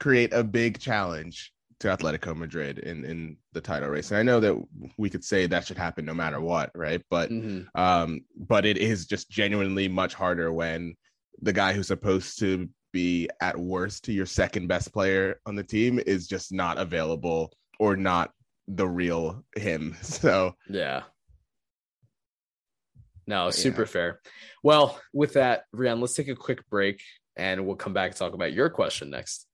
create 0.00 0.32
a 0.32 0.44
big 0.44 0.78
challenge 0.78 1.52
to 1.80 1.88
Atletico 1.88 2.36
Madrid 2.36 2.78
in 2.78 3.04
in 3.04 3.36
the 3.52 3.60
title 3.60 3.88
race. 3.88 4.10
And 4.10 4.18
I 4.18 4.22
know 4.22 4.40
that 4.40 4.56
we 4.96 5.10
could 5.10 5.24
say 5.24 5.46
that 5.46 5.66
should 5.66 5.78
happen 5.78 6.04
no 6.04 6.14
matter 6.14 6.40
what, 6.40 6.70
right? 6.74 7.02
But 7.10 7.30
mm-hmm. 7.30 7.78
um 7.80 8.20
but 8.36 8.64
it 8.64 8.78
is 8.78 9.06
just 9.06 9.30
genuinely 9.30 9.88
much 9.88 10.14
harder 10.14 10.52
when 10.52 10.94
the 11.42 11.52
guy 11.52 11.72
who's 11.72 11.88
supposed 11.88 12.38
to 12.38 12.68
be 12.92 13.28
at 13.40 13.58
worst 13.58 14.04
to 14.04 14.12
your 14.12 14.26
second 14.26 14.68
best 14.68 14.92
player 14.92 15.40
on 15.46 15.56
the 15.56 15.64
team 15.64 16.00
is 16.06 16.28
just 16.28 16.52
not 16.52 16.78
available 16.78 17.52
or 17.80 17.96
not 17.96 18.30
the 18.68 18.86
real 18.86 19.44
him. 19.56 19.96
So 20.02 20.54
yeah. 20.68 21.02
No, 23.26 23.50
super 23.50 23.82
yeah. 23.82 23.88
fair. 23.88 24.20
Well, 24.62 25.00
with 25.12 25.34
that, 25.34 25.64
Rheon, 25.74 26.00
let's 26.00 26.14
take 26.14 26.28
a 26.28 26.34
quick 26.34 26.68
break 26.68 27.02
and 27.36 27.66
we'll 27.66 27.76
come 27.76 27.92
back 27.92 28.10
and 28.10 28.16
talk 28.16 28.34
about 28.34 28.52
your 28.52 28.70
question 28.70 29.10
next. 29.10 29.46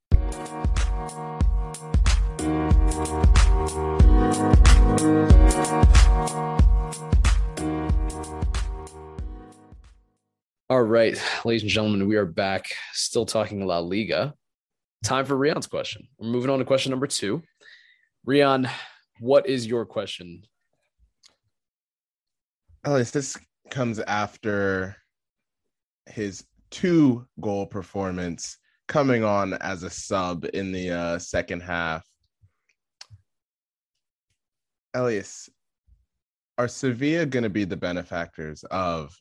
All 10.69 10.83
right, 10.83 11.21
ladies 11.45 11.63
and 11.63 11.71
gentlemen, 11.71 12.07
we 12.07 12.17
are 12.17 12.25
back 12.25 12.67
still 12.93 13.27
talking 13.27 13.67
La 13.67 13.81
Liga. 13.81 14.35
Time 15.03 15.25
for 15.25 15.37
Rheon's 15.37 15.67
question. 15.67 16.07
We're 16.19 16.29
moving 16.29 16.51
on 16.51 16.61
to 16.61 16.65
question 16.65 16.91
number 16.91 17.09
two. 17.09 17.43
Rheon, 18.27 18.71
what 19.19 19.49
is 19.49 19.67
your 19.67 19.85
question? 19.85 20.43
Oh, 22.85 22.93
Elias, 22.93 23.11
this 23.11 23.37
comes 23.71 23.99
after 24.01 24.97
his 26.07 26.45
two 26.71 27.27
goal 27.41 27.67
performance 27.67 28.59
coming 28.89 29.25
on 29.25 29.55
as 29.55 29.83
a 29.83 29.91
sub 29.91 30.47
in 30.53 30.73
the 30.73 30.91
uh, 30.91 31.19
second 31.19 31.61
half. 31.61 32.05
Elias, 34.95 35.49
are 36.59 36.69
Sevilla 36.69 37.25
going 37.27 37.45
to 37.45 37.51
be 37.51 37.65
the 37.65 37.77
benefactors 37.77 38.65
of 38.65 39.17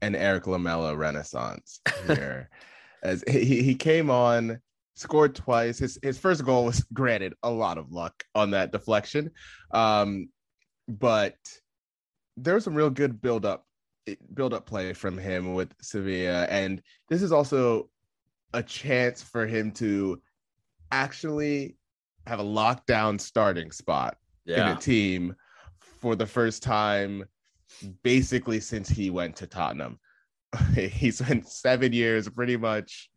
an 0.00 0.14
Erik 0.14 0.46
Lamela 0.46 0.96
renaissance 0.96 1.80
here? 2.06 2.48
As 3.02 3.22
he, 3.28 3.62
he 3.62 3.76
came 3.76 4.10
on, 4.10 4.58
scored 4.96 5.34
twice. 5.34 5.78
His 5.78 5.98
his 6.02 6.18
first 6.18 6.44
goal 6.44 6.64
was 6.64 6.84
granted 6.92 7.34
a 7.42 7.50
lot 7.50 7.78
of 7.78 7.92
luck 7.92 8.24
on 8.34 8.50
that 8.50 8.72
deflection, 8.72 9.30
um, 9.72 10.28
but 10.88 11.36
there 12.36 12.54
was 12.54 12.64
some 12.64 12.74
real 12.74 12.90
good 12.90 13.20
build 13.20 13.44
up 13.44 13.64
build 14.34 14.54
up 14.54 14.66
play 14.66 14.92
from 14.92 15.18
him 15.18 15.54
with 15.54 15.74
Sevilla, 15.82 16.44
and 16.44 16.82
this 17.08 17.22
is 17.22 17.32
also 17.32 17.90
a 18.54 18.62
chance 18.62 19.22
for 19.22 19.46
him 19.46 19.70
to 19.72 20.20
actually 20.90 21.76
have 22.26 22.40
a 22.40 22.44
lockdown 22.44 23.20
starting 23.20 23.70
spot 23.70 24.16
yeah. 24.44 24.70
in 24.70 24.76
a 24.76 24.80
team 24.80 25.34
for 25.80 26.14
the 26.14 26.26
first 26.26 26.62
time 26.62 27.24
basically 28.02 28.60
since 28.60 28.88
he 28.88 29.10
went 29.10 29.36
to 29.36 29.46
Tottenham. 29.46 29.98
he 30.74 31.10
spent 31.10 31.48
seven 31.48 31.92
years 31.92 32.28
pretty 32.28 32.56
much 32.56 33.10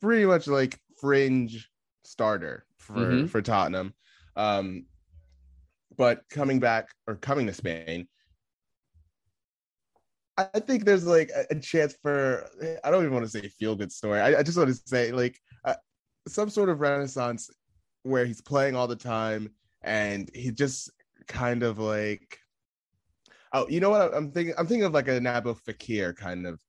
pretty 0.00 0.24
much 0.24 0.46
like 0.46 0.78
fringe 0.98 1.68
starter 2.04 2.64
for 2.78 2.94
mm-hmm. 2.94 3.26
for 3.26 3.40
Tottenham. 3.40 3.94
Um 4.36 4.84
but 5.96 6.22
coming 6.30 6.60
back 6.60 6.88
or 7.06 7.16
coming 7.16 7.46
to 7.46 7.52
Spain, 7.52 8.08
I 10.54 10.60
think 10.60 10.84
there's 10.84 11.06
like 11.06 11.30
a, 11.50 11.54
chance 11.56 11.94
for 12.02 12.48
I 12.84 12.90
don't 12.90 13.02
even 13.02 13.14
want 13.14 13.24
to 13.24 13.30
say 13.30 13.48
feel 13.48 13.74
good 13.74 13.92
story. 13.92 14.20
I, 14.20 14.38
I, 14.38 14.42
just 14.42 14.56
want 14.56 14.70
to 14.70 14.80
say 14.86 15.12
like 15.12 15.38
uh, 15.64 15.74
some 16.28 16.50
sort 16.50 16.68
of 16.68 16.80
renaissance 16.80 17.50
where 18.02 18.24
he's 18.24 18.40
playing 18.40 18.76
all 18.76 18.86
the 18.86 18.96
time 18.96 19.50
and 19.82 20.30
he 20.34 20.50
just 20.50 20.90
kind 21.26 21.62
of 21.62 21.78
like 21.78 22.38
oh 23.52 23.66
you 23.68 23.80
know 23.80 23.90
what 23.90 24.14
I'm 24.14 24.30
thinking 24.30 24.54
I'm 24.58 24.66
thinking 24.66 24.84
of 24.84 24.94
like 24.94 25.08
a 25.08 25.20
Nabil 25.20 25.58
Fekir 25.60 26.16
kind 26.16 26.46
of 26.46 26.60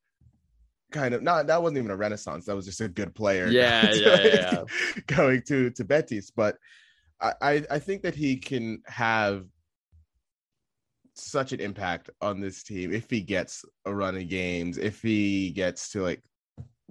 kind 0.90 1.14
of 1.14 1.22
not 1.22 1.46
that 1.46 1.62
wasn't 1.62 1.78
even 1.78 1.90
a 1.90 1.96
renaissance 1.96 2.44
that 2.46 2.56
was 2.56 2.66
just 2.66 2.80
a 2.80 2.88
good 2.88 3.14
player 3.14 3.48
yeah 3.48 3.90
yeah, 3.94 4.22
yeah. 4.22 4.62
going 5.06 5.42
to 5.48 5.70
to 5.70 5.84
Betis 5.84 6.30
but 6.30 6.56
I 7.20 7.64
I 7.70 7.78
think 7.78 8.02
that 8.02 8.14
he 8.14 8.36
can 8.36 8.82
have 8.86 9.46
such 11.24 11.52
an 11.52 11.60
impact 11.60 12.10
on 12.20 12.40
this 12.40 12.62
team 12.62 12.92
if 12.92 13.08
he 13.10 13.20
gets 13.20 13.64
a 13.84 13.94
run 13.94 14.16
of 14.16 14.28
games, 14.28 14.78
if 14.78 15.02
he 15.02 15.50
gets 15.50 15.90
to 15.90 16.02
like 16.02 16.22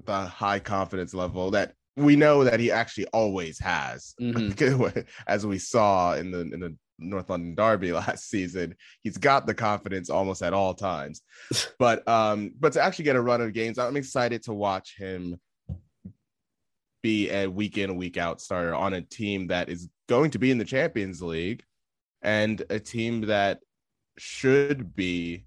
the 0.06 0.26
high 0.26 0.60
confidence 0.60 1.14
level 1.14 1.52
that 1.52 1.74
we 1.98 2.16
know 2.16 2.44
that 2.44 2.60
he 2.60 2.72
actually 2.72 3.06
always 3.08 3.60
has, 3.60 4.16
mm-hmm. 4.20 5.00
as 5.28 5.46
we 5.46 5.60
saw 5.60 6.14
in 6.14 6.32
the 6.32 6.40
in 6.40 6.60
the 6.60 6.76
North 7.02 7.30
London 7.30 7.56
Derby 7.56 7.92
last 7.92 8.30
season. 8.30 8.76
He's 9.02 9.18
got 9.18 9.46
the 9.46 9.54
confidence 9.54 10.10
almost 10.10 10.42
at 10.42 10.54
all 10.54 10.74
times. 10.74 11.22
but 11.80 12.08
um, 12.08 12.54
but 12.60 12.74
to 12.74 12.82
actually 12.82 13.06
get 13.06 13.16
a 13.16 13.22
run 13.22 13.42
of 13.42 13.54
games, 13.54 13.78
I'm 13.78 13.98
excited 13.98 14.44
to 14.44 14.54
watch 14.54 14.96
him 14.98 15.40
be 17.02 17.32
a 17.32 17.48
week 17.48 17.78
in, 17.78 17.96
week 17.96 18.18
out 18.18 18.40
starter 18.40 18.76
on 18.76 18.94
a 18.94 19.02
team 19.02 19.48
that 19.48 19.70
is 19.70 19.90
going 20.08 20.30
to 20.32 20.40
be 20.40 20.52
in 20.52 20.60
the 20.60 20.66
Champions 20.66 21.22
League 21.22 21.64
and 22.22 22.62
a 22.70 22.80
team 22.80 23.22
that 23.22 23.60
should 24.18 24.96
be, 24.96 25.46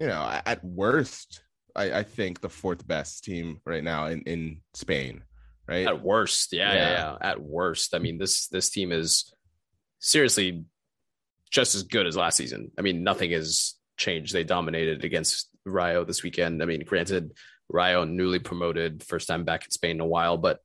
you 0.00 0.06
know, 0.06 0.40
at 0.44 0.64
worst, 0.64 1.42
I, 1.74 1.98
I 1.98 2.02
think 2.02 2.40
the 2.40 2.48
fourth 2.48 2.86
best 2.86 3.24
team 3.24 3.60
right 3.64 3.84
now 3.84 4.06
in, 4.06 4.22
in 4.22 4.60
Spain, 4.74 5.22
right? 5.68 5.86
At 5.86 6.02
worst, 6.02 6.52
yeah, 6.52 6.74
yeah, 6.74 6.90
yeah. 6.90 7.16
At 7.20 7.40
worst, 7.40 7.94
I 7.94 7.98
mean 7.98 8.18
this 8.18 8.48
this 8.48 8.70
team 8.70 8.92
is 8.92 9.32
seriously 9.98 10.64
just 11.50 11.74
as 11.74 11.82
good 11.82 12.06
as 12.06 12.16
last 12.16 12.36
season. 12.36 12.70
I 12.78 12.82
mean, 12.82 13.04
nothing 13.04 13.30
has 13.30 13.74
changed. 13.96 14.32
They 14.32 14.44
dominated 14.44 15.04
against 15.04 15.48
Rayo 15.64 16.04
this 16.04 16.22
weekend. 16.22 16.62
I 16.62 16.66
mean, 16.66 16.84
granted, 16.84 17.32
Rayo 17.68 18.04
newly 18.04 18.38
promoted, 18.38 19.02
first 19.02 19.28
time 19.28 19.44
back 19.44 19.64
in 19.64 19.70
Spain 19.70 19.96
in 19.96 20.00
a 20.00 20.06
while, 20.06 20.36
but 20.36 20.60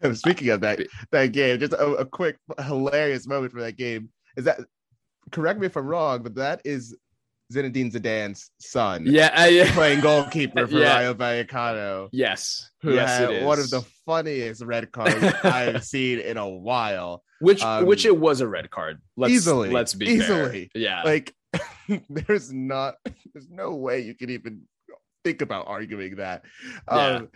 speaking 0.14 0.50
of 0.50 0.60
that 0.60 0.80
that 1.10 1.32
game, 1.32 1.58
just 1.58 1.72
a, 1.72 1.86
a 1.86 2.04
quick 2.04 2.38
hilarious 2.64 3.26
moment 3.26 3.52
for 3.52 3.60
that 3.60 3.76
game 3.76 4.10
is 4.36 4.44
that 4.44 4.60
correct 5.30 5.60
me 5.60 5.66
if 5.66 5.76
I'm 5.76 5.86
wrong, 5.86 6.22
but 6.22 6.34
that 6.36 6.60
is 6.64 6.96
Zinedine 7.52 7.92
Zidane's 7.92 8.50
son. 8.60 9.04
Yeah, 9.06 9.34
uh, 9.34 9.46
yeah. 9.46 9.72
playing 9.72 10.00
goalkeeper 10.00 10.66
for 10.66 10.74
yeah. 10.78 10.98
Rayo 10.98 11.14
Vallecano. 11.14 12.08
Yes, 12.12 12.70
who 12.82 12.94
yes, 12.94 13.18
had 13.18 13.44
one 13.44 13.58
of 13.58 13.70
the 13.70 13.82
funniest 14.04 14.62
red 14.62 14.92
cards 14.92 15.22
I've 15.44 15.84
seen 15.84 16.18
in 16.20 16.36
a 16.36 16.48
while. 16.48 17.22
Which, 17.40 17.62
um, 17.62 17.86
which 17.86 18.04
it 18.04 18.16
was 18.16 18.40
a 18.40 18.48
red 18.48 18.70
card. 18.70 19.00
Let's, 19.16 19.32
easily, 19.32 19.70
let's 19.70 19.94
be 19.94 20.06
easily. 20.06 20.70
Fair. 20.74 20.82
Yeah, 20.82 21.02
like 21.04 21.34
there's 22.10 22.52
not, 22.52 22.96
there's 23.32 23.48
no 23.48 23.74
way 23.74 24.00
you 24.00 24.14
can 24.14 24.30
even 24.30 24.62
think 25.24 25.40
about 25.40 25.68
arguing 25.68 26.16
that. 26.16 26.42
Yeah. 26.90 26.96
Um, 26.96 27.28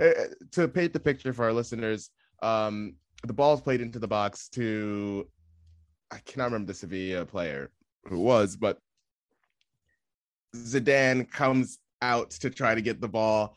eh, 0.00 0.12
to 0.52 0.68
paint 0.68 0.92
the 0.92 1.00
picture 1.00 1.32
for 1.32 1.44
our 1.44 1.52
listeners, 1.52 2.10
um, 2.42 2.94
the 3.24 3.32
ball's 3.32 3.60
played 3.60 3.80
into 3.80 3.98
the 3.98 4.08
box 4.08 4.48
to 4.50 5.28
I 6.10 6.18
cannot 6.18 6.46
remember 6.46 6.72
the 6.72 6.78
Sevilla 6.78 7.24
player 7.24 7.70
who 8.06 8.18
was, 8.18 8.56
but 8.56 8.78
Zidane 10.56 11.30
comes 11.30 11.78
out 12.02 12.30
to 12.30 12.50
try 12.50 12.74
to 12.74 12.82
get 12.82 13.00
the 13.00 13.08
ball. 13.08 13.56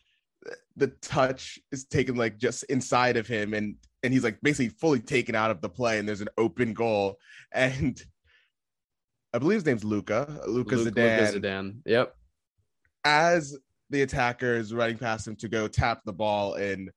The 0.75 0.87
touch 0.87 1.59
is 1.71 1.85
taken 1.85 2.15
like 2.15 2.37
just 2.37 2.63
inside 2.65 3.17
of 3.17 3.27
him, 3.27 3.53
and 3.53 3.75
and 4.03 4.13
he's 4.13 4.23
like 4.23 4.39
basically 4.41 4.69
fully 4.69 4.99
taken 4.99 5.35
out 5.35 5.51
of 5.51 5.61
the 5.61 5.69
play, 5.69 5.99
and 5.99 6.07
there's 6.07 6.21
an 6.21 6.29
open 6.37 6.73
goal. 6.73 7.17
And 7.55 8.01
I 9.31 9.37
believe 9.37 9.57
his 9.57 9.65
name's 9.65 9.83
Luca. 9.83 10.41
Luca 10.47 10.75
Luke, 10.75 10.87
Zidane. 10.87 11.19
Luca 11.19 11.39
Zidane. 11.39 11.75
Yep. 11.85 12.15
As 13.05 13.55
the 13.91 14.01
attacker 14.01 14.55
is 14.55 14.73
running 14.73 14.97
past 14.97 15.27
him 15.27 15.35
to 15.35 15.47
go 15.47 15.67
tap 15.67 16.01
the 16.03 16.13
ball 16.13 16.55
in, 16.55 16.89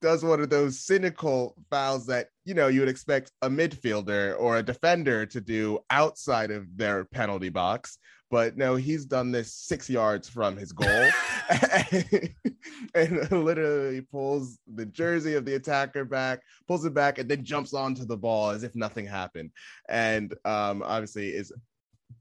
does 0.00 0.24
one 0.24 0.40
of 0.40 0.50
those 0.50 0.80
cynical 0.80 1.56
fouls 1.70 2.06
that 2.06 2.28
you 2.44 2.54
know 2.54 2.68
you 2.68 2.80
would 2.80 2.88
expect 2.88 3.30
a 3.42 3.48
midfielder 3.48 4.38
or 4.38 4.58
a 4.58 4.62
defender 4.62 5.26
to 5.26 5.40
do 5.40 5.78
outside 5.90 6.50
of 6.50 6.66
their 6.76 7.04
penalty 7.06 7.48
box. 7.48 7.98
But 8.30 8.56
no 8.56 8.74
he's 8.74 9.04
done 9.04 9.30
this 9.30 9.54
six 9.54 9.88
yards 9.88 10.28
from 10.28 10.56
his 10.56 10.72
goal 10.72 10.86
and, 12.94 13.30
literally 13.30 14.00
pulls 14.00 14.58
the 14.74 14.86
jersey 14.86 15.34
of 15.34 15.44
the 15.44 15.54
attacker 15.54 16.04
back 16.04 16.40
pulls 16.66 16.84
it 16.84 16.94
back 16.94 17.18
and 17.18 17.28
then 17.28 17.44
jumps 17.44 17.74
onto 17.74 18.04
the 18.04 18.16
ball 18.16 18.50
as 18.50 18.62
if 18.62 18.74
nothing 18.74 19.06
happened. 19.06 19.50
And 19.88 20.34
um, 20.44 20.82
obviously 20.84 21.28
is 21.28 21.52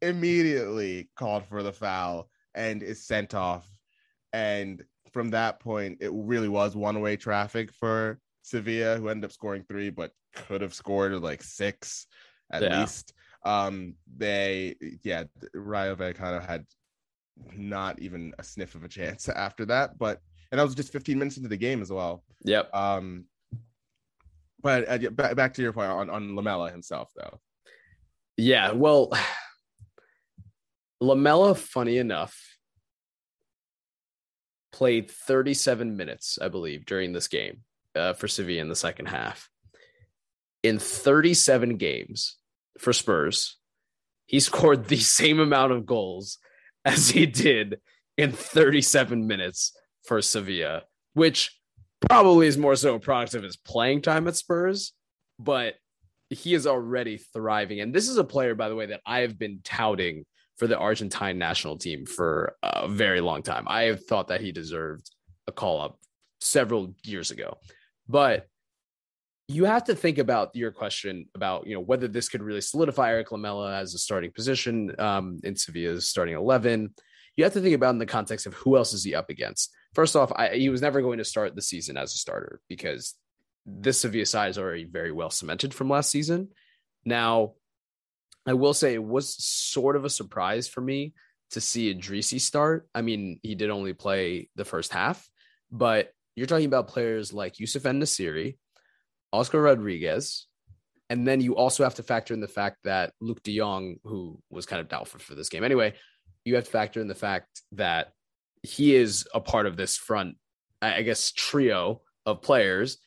immediately 0.01 1.09
called 1.15 1.45
for 1.45 1.63
the 1.63 1.71
foul 1.71 2.29
and 2.53 2.83
is 2.83 3.05
sent 3.05 3.33
off. 3.33 3.67
And 4.31 4.83
from 5.13 5.29
that 5.29 5.59
point, 5.59 5.99
it 6.01 6.11
really 6.13 6.49
was 6.49 6.75
one 6.75 6.99
way 7.01 7.15
traffic 7.15 7.71
for 7.71 8.19
Sevilla, 8.41 8.97
who 8.97 9.09
ended 9.09 9.25
up 9.25 9.31
scoring 9.31 9.63
three, 9.67 9.89
but 9.89 10.11
could 10.35 10.61
have 10.61 10.73
scored 10.73 11.13
like 11.21 11.43
six 11.43 12.07
at 12.51 12.63
yeah. 12.63 12.81
least. 12.81 13.13
Um, 13.45 13.95
they, 14.17 14.75
yeah, 15.03 15.25
Rayo 15.53 15.95
Vallecano 15.95 16.45
had 16.45 16.65
not 17.55 17.99
even 17.99 18.33
a 18.39 18.43
sniff 18.43 18.75
of 18.75 18.83
a 18.83 18.89
chance 18.89 19.29
after 19.35 19.65
that, 19.65 19.97
but 19.97 20.19
and 20.51 20.59
that 20.59 20.63
was 20.63 20.75
just 20.75 20.91
15 20.91 21.17
minutes 21.17 21.37
into 21.37 21.49
the 21.49 21.57
game 21.57 21.81
as 21.81 21.91
well. 21.91 22.23
Yep. 22.43 22.73
Um, 22.75 23.25
but 24.61 24.87
uh, 24.87 25.09
back, 25.09 25.35
back 25.35 25.53
to 25.55 25.61
your 25.61 25.73
point 25.73 25.89
on, 25.89 26.09
on 26.09 26.35
Lamela 26.35 26.69
himself, 26.71 27.11
though. 27.15 27.39
Yeah, 28.37 28.71
well, 28.71 29.11
Lamela, 31.01 31.55
funny 31.55 31.97
enough, 31.97 32.39
played 34.73 35.09
37 35.09 35.95
minutes, 35.95 36.37
I 36.41 36.49
believe, 36.49 36.85
during 36.85 37.13
this 37.13 37.29
game 37.29 37.61
uh, 37.95 38.13
for 38.13 38.27
Sevilla 38.27 38.61
in 38.61 38.67
the 38.67 38.75
second 38.75 39.05
half. 39.05 39.49
in 40.63 40.79
37 40.79 41.77
games 41.77 42.37
for 42.77 42.91
Spurs, 42.91 43.57
he 44.25 44.39
scored 44.49 44.87
the 44.87 44.97
same 44.97 45.39
amount 45.39 45.71
of 45.71 45.85
goals 45.85 46.39
as 46.83 47.09
he 47.09 47.25
did 47.25 47.79
in 48.17 48.31
37 48.31 49.25
minutes 49.25 49.73
for 50.03 50.21
Sevilla, 50.21 50.83
which 51.13 51.57
probably 52.01 52.47
is 52.47 52.57
more 52.57 52.75
so 52.75 52.95
a 52.95 52.99
product 52.99 53.35
of 53.35 53.43
his 53.43 53.55
playing 53.55 54.01
time 54.01 54.27
at 54.27 54.35
Spurs, 54.35 54.93
but 55.39 55.75
he 56.29 56.53
is 56.53 56.67
already 56.67 57.17
thriving. 57.17 57.79
And 57.79 57.93
this 57.93 58.09
is 58.09 58.17
a 58.17 58.23
player, 58.23 58.55
by 58.55 58.69
the 58.69 58.75
way, 58.75 58.87
that 58.87 59.01
I 59.05 59.19
have 59.19 59.37
been 59.37 59.59
touting 59.63 60.25
for 60.57 60.67
the 60.67 60.77
Argentine 60.77 61.37
national 61.37 61.77
team 61.77 62.05
for 62.05 62.55
a 62.61 62.87
very 62.87 63.21
long 63.21 63.41
time. 63.41 63.65
I 63.67 63.83
have 63.83 64.05
thought 64.05 64.27
that 64.27 64.41
he 64.41 64.51
deserved 64.51 65.09
a 65.47 65.51
call 65.51 65.81
up 65.81 65.99
several 66.41 66.93
years 67.03 67.31
ago. 67.31 67.57
But 68.07 68.47
you 69.47 69.65
have 69.65 69.85
to 69.85 69.95
think 69.95 70.17
about 70.17 70.55
your 70.55 70.71
question 70.71 71.27
about 71.35 71.67
you 71.67 71.75
know 71.75 71.81
whether 71.81 72.07
this 72.07 72.29
could 72.29 72.41
really 72.41 72.61
solidify 72.61 73.09
Erik 73.09 73.31
Lamela 73.31 73.75
as 73.75 73.93
a 73.93 73.99
starting 73.99 74.31
position 74.31 74.95
um, 74.99 75.39
in 75.43 75.55
Sevilla's 75.55 76.07
starting 76.07 76.35
eleven. 76.35 76.93
You 77.35 77.43
have 77.43 77.53
to 77.53 77.61
think 77.61 77.75
about 77.75 77.91
in 77.91 77.99
the 77.99 78.05
context 78.05 78.45
of 78.45 78.53
who 78.53 78.77
else 78.77 78.93
is 78.93 79.03
he 79.03 79.15
up 79.15 79.29
against. 79.29 79.71
First 79.95 80.15
off, 80.15 80.31
I, 80.35 80.49
he 80.49 80.69
was 80.69 80.81
never 80.81 81.01
going 81.01 81.17
to 81.17 81.25
start 81.25 81.55
the 81.55 81.63
season 81.63 81.97
as 81.97 82.13
a 82.13 82.17
starter 82.17 82.61
because 82.69 83.15
this 83.65 84.01
Sevilla 84.01 84.25
side 84.25 84.51
is 84.51 84.59
already 84.59 84.83
very 84.83 85.11
well 85.11 85.31
cemented 85.31 85.73
from 85.73 85.89
last 85.89 86.11
season. 86.11 86.49
Now, 87.05 87.53
I 88.45 88.53
will 88.53 88.73
say 88.73 88.93
it 88.93 89.03
was 89.03 89.35
sort 89.43 89.95
of 89.95 90.05
a 90.05 90.09
surprise 90.09 90.67
for 90.67 90.81
me 90.81 91.13
to 91.51 91.61
see 91.61 91.93
Idrissi 91.93 92.41
start. 92.41 92.87
I 92.93 93.01
mean, 93.01 93.39
he 93.43 93.55
did 93.55 93.69
only 93.69 93.93
play 93.93 94.49
the 94.55 94.65
first 94.65 94.91
half, 94.91 95.27
but 95.71 96.11
you're 96.35 96.47
talking 96.47 96.65
about 96.65 96.87
players 96.87 97.31
like 97.31 97.59
Youssef 97.59 97.85
En-Nesyri, 97.85 98.57
Oscar 99.31 99.61
Rodriguez, 99.61 100.47
and 101.09 101.27
then 101.27 101.41
you 101.41 101.55
also 101.55 101.83
have 101.83 101.95
to 101.95 102.03
factor 102.03 102.33
in 102.33 102.41
the 102.41 102.47
fact 102.47 102.77
that 102.83 103.13
Luuk 103.21 103.43
de 103.43 103.57
Jong, 103.57 103.97
who 104.03 104.39
was 104.49 104.65
kind 104.65 104.79
of 104.79 104.89
doubtful 104.89 105.19
for 105.19 105.35
this 105.35 105.49
game 105.49 105.63
anyway, 105.63 105.93
you 106.43 106.55
have 106.55 106.65
to 106.65 106.71
factor 106.71 107.01
in 107.01 107.07
the 107.07 107.15
fact 107.15 107.61
that 107.73 108.11
he 108.63 108.95
is 108.95 109.27
a 109.33 109.39
part 109.39 109.65
of 109.65 109.77
this 109.77 109.95
front, 109.95 110.37
I 110.81 111.01
guess, 111.03 111.31
trio 111.31 112.01
of 112.25 112.41
players. 112.41 112.97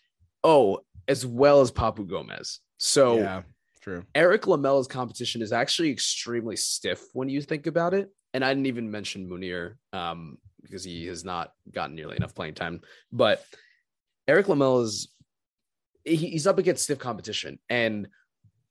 Oh, 0.44 0.80
as 1.08 1.26
well 1.26 1.60
as 1.60 1.70
Papu 1.70 2.06
Gomez. 2.06 2.60
So 2.78 3.16
yeah, 3.16 3.42
true. 3.86 4.04
Erik 4.14 4.46
Lamela's 4.46 4.86
competition 4.86 5.42
is 5.42 5.52
actually 5.52 5.90
extremely 5.90 6.56
stiff 6.56 7.02
when 7.12 7.28
you 7.28 7.40
think 7.40 7.66
about 7.66 7.94
it. 7.94 8.10
And 8.34 8.44
I 8.44 8.48
didn't 8.48 8.66
even 8.66 8.90
mention 8.90 9.28
Munir 9.28 9.74
um, 9.92 10.38
because 10.62 10.84
he 10.84 11.06
has 11.06 11.24
not 11.24 11.52
gotten 11.72 11.94
nearly 11.94 12.16
enough 12.16 12.34
playing 12.34 12.54
time. 12.54 12.80
But 13.12 13.44
Erik 14.28 14.48
Lamela's 14.48 15.08
he's 16.04 16.46
up 16.46 16.58
against 16.58 16.84
stiff 16.84 16.98
competition. 16.98 17.58
And 17.68 18.08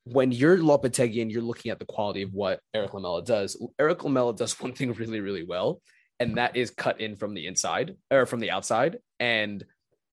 when 0.06 0.32
you're 0.32 0.58
Lopetegui 0.58 1.22
and 1.22 1.32
you're 1.32 1.42
looking 1.42 1.72
at 1.72 1.80
the 1.80 1.86
quality 1.86 2.22
of 2.22 2.34
what 2.34 2.60
Erik 2.74 2.94
Lamela 2.94 3.24
does, 3.24 3.62
Erik 3.80 4.04
Lamela 4.04 4.36
does 4.36 4.60
one 4.62 4.74
thing 4.74 4.94
really, 4.94 5.20
really 5.20 5.44
well, 5.44 5.82
and 6.20 6.38
that 6.38 6.56
is 6.56 6.72
cut 6.72 7.02
in 7.02 7.16
from 7.16 7.34
the 7.34 7.48
inside 7.48 7.96
or 8.12 8.26
from 8.26 8.40
the 8.40 8.52
outside. 8.52 9.00
And 9.20 9.64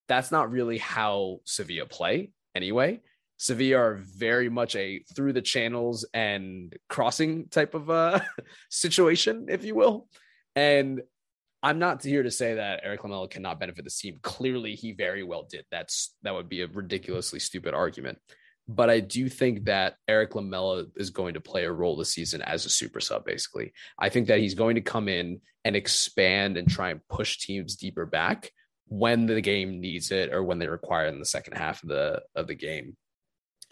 that's 0.09 0.33
not 0.33 0.51
really 0.51 0.79
how 0.79 1.39
Sevilla 1.45 1.87
play 1.87 2.33
anyway. 2.55 3.01
Sevilla 3.43 3.77
are 3.77 4.01
very 4.17 4.49
much 4.49 4.77
a 4.77 5.03
through 5.17 5.33
the 5.33 5.43
channels 5.43 6.07
and 6.15 6.73
crossing 6.89 7.49
type 7.49 7.75
of 7.75 7.91
uh, 7.91 8.21
situation, 8.71 9.47
if 9.49 9.65
you 9.65 9.75
will. 9.75 10.07
And 10.55 11.03
I'm 11.61 11.81
not 11.81 12.05
here 12.05 12.23
to 12.23 12.31
say 12.31 12.55
that 12.55 12.83
Erik 12.85 13.03
Lamela 13.03 13.27
cannot 13.27 13.59
benefit 13.59 13.85
the 13.85 13.91
team. 13.91 14.21
Clearly, 14.23 14.77
he 14.77 14.93
very 14.93 15.25
well 15.25 15.45
did. 15.51 15.65
That's 15.73 16.15
that 16.23 16.33
would 16.33 16.49
be 16.49 16.63
a 16.63 16.69
ridiculously 16.69 17.41
stupid 17.41 17.75
argument. 17.75 18.19
But 18.69 18.91
I 18.91 19.01
do 19.01 19.29
think 19.29 19.65
that 19.65 19.97
Erik 20.07 20.37
Lamela 20.37 20.85
is 20.95 21.11
going 21.11 21.35
to 21.35 21.41
play 21.41 21.65
a 21.65 21.73
role 21.73 21.97
this 21.97 22.15
season 22.15 22.43
as 22.43 22.65
a 22.65 22.71
super 22.71 23.01
sub, 23.01 23.25
basically. 23.25 23.73
I 23.99 24.09
think 24.09 24.29
that 24.29 24.39
he's 24.39 24.55
going 24.55 24.77
to 24.77 24.83
come 24.83 25.09
in 25.09 25.41
and 25.65 25.75
expand 25.75 26.57
and 26.57 26.71
try 26.71 26.91
and 26.91 27.01
push 27.09 27.39
teams 27.39 27.75
deeper 27.75 28.07
back 28.07 28.53
when 28.87 29.27
the 29.27 29.41
game 29.41 29.81
needs 29.81 30.13
it 30.13 30.33
or 30.33 30.45
when 30.45 30.61
they 30.61 30.69
require 30.69 31.07
it 31.07 31.13
in 31.13 31.19
the 31.19 31.25
second 31.25 31.55
half 31.55 31.83
of 31.83 31.89
the 31.89 32.23
of 32.37 32.47
the 32.47 32.55
game. 32.55 32.97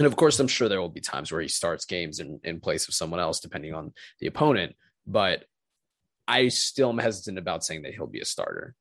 And 0.01 0.07
of 0.07 0.17
course, 0.17 0.41
I'm 0.41 0.49
sure 0.49 0.67
there 0.67 0.81
will 0.81 0.89
be 0.89 1.03
times 1.03 1.31
where 1.31 1.43
he 1.43 1.49
starts 1.49 1.85
games 1.85 2.21
in, 2.21 2.41
in 2.43 2.59
place 2.59 2.89
of 2.89 2.95
someone 2.95 3.21
else, 3.21 3.39
depending 3.39 3.75
on 3.75 3.93
the 4.19 4.29
opponent. 4.29 4.75
But 5.07 5.45
I 6.27 6.49
still 6.49 6.89
am 6.89 6.97
hesitant 6.97 7.37
about 7.37 7.65
saying 7.65 7.83
that 7.83 7.93
he'll 7.93 8.07
be 8.07 8.21
a 8.21 8.25
starter. 8.25 8.75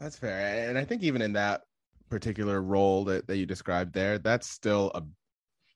That's 0.00 0.16
fair. 0.16 0.70
And 0.70 0.78
I 0.78 0.84
think 0.86 1.02
even 1.02 1.20
in 1.20 1.34
that 1.34 1.60
particular 2.08 2.62
role 2.62 3.04
that, 3.04 3.26
that 3.26 3.36
you 3.36 3.44
described 3.44 3.92
there, 3.92 4.16
that's 4.16 4.48
still 4.48 4.90
a 4.94 5.02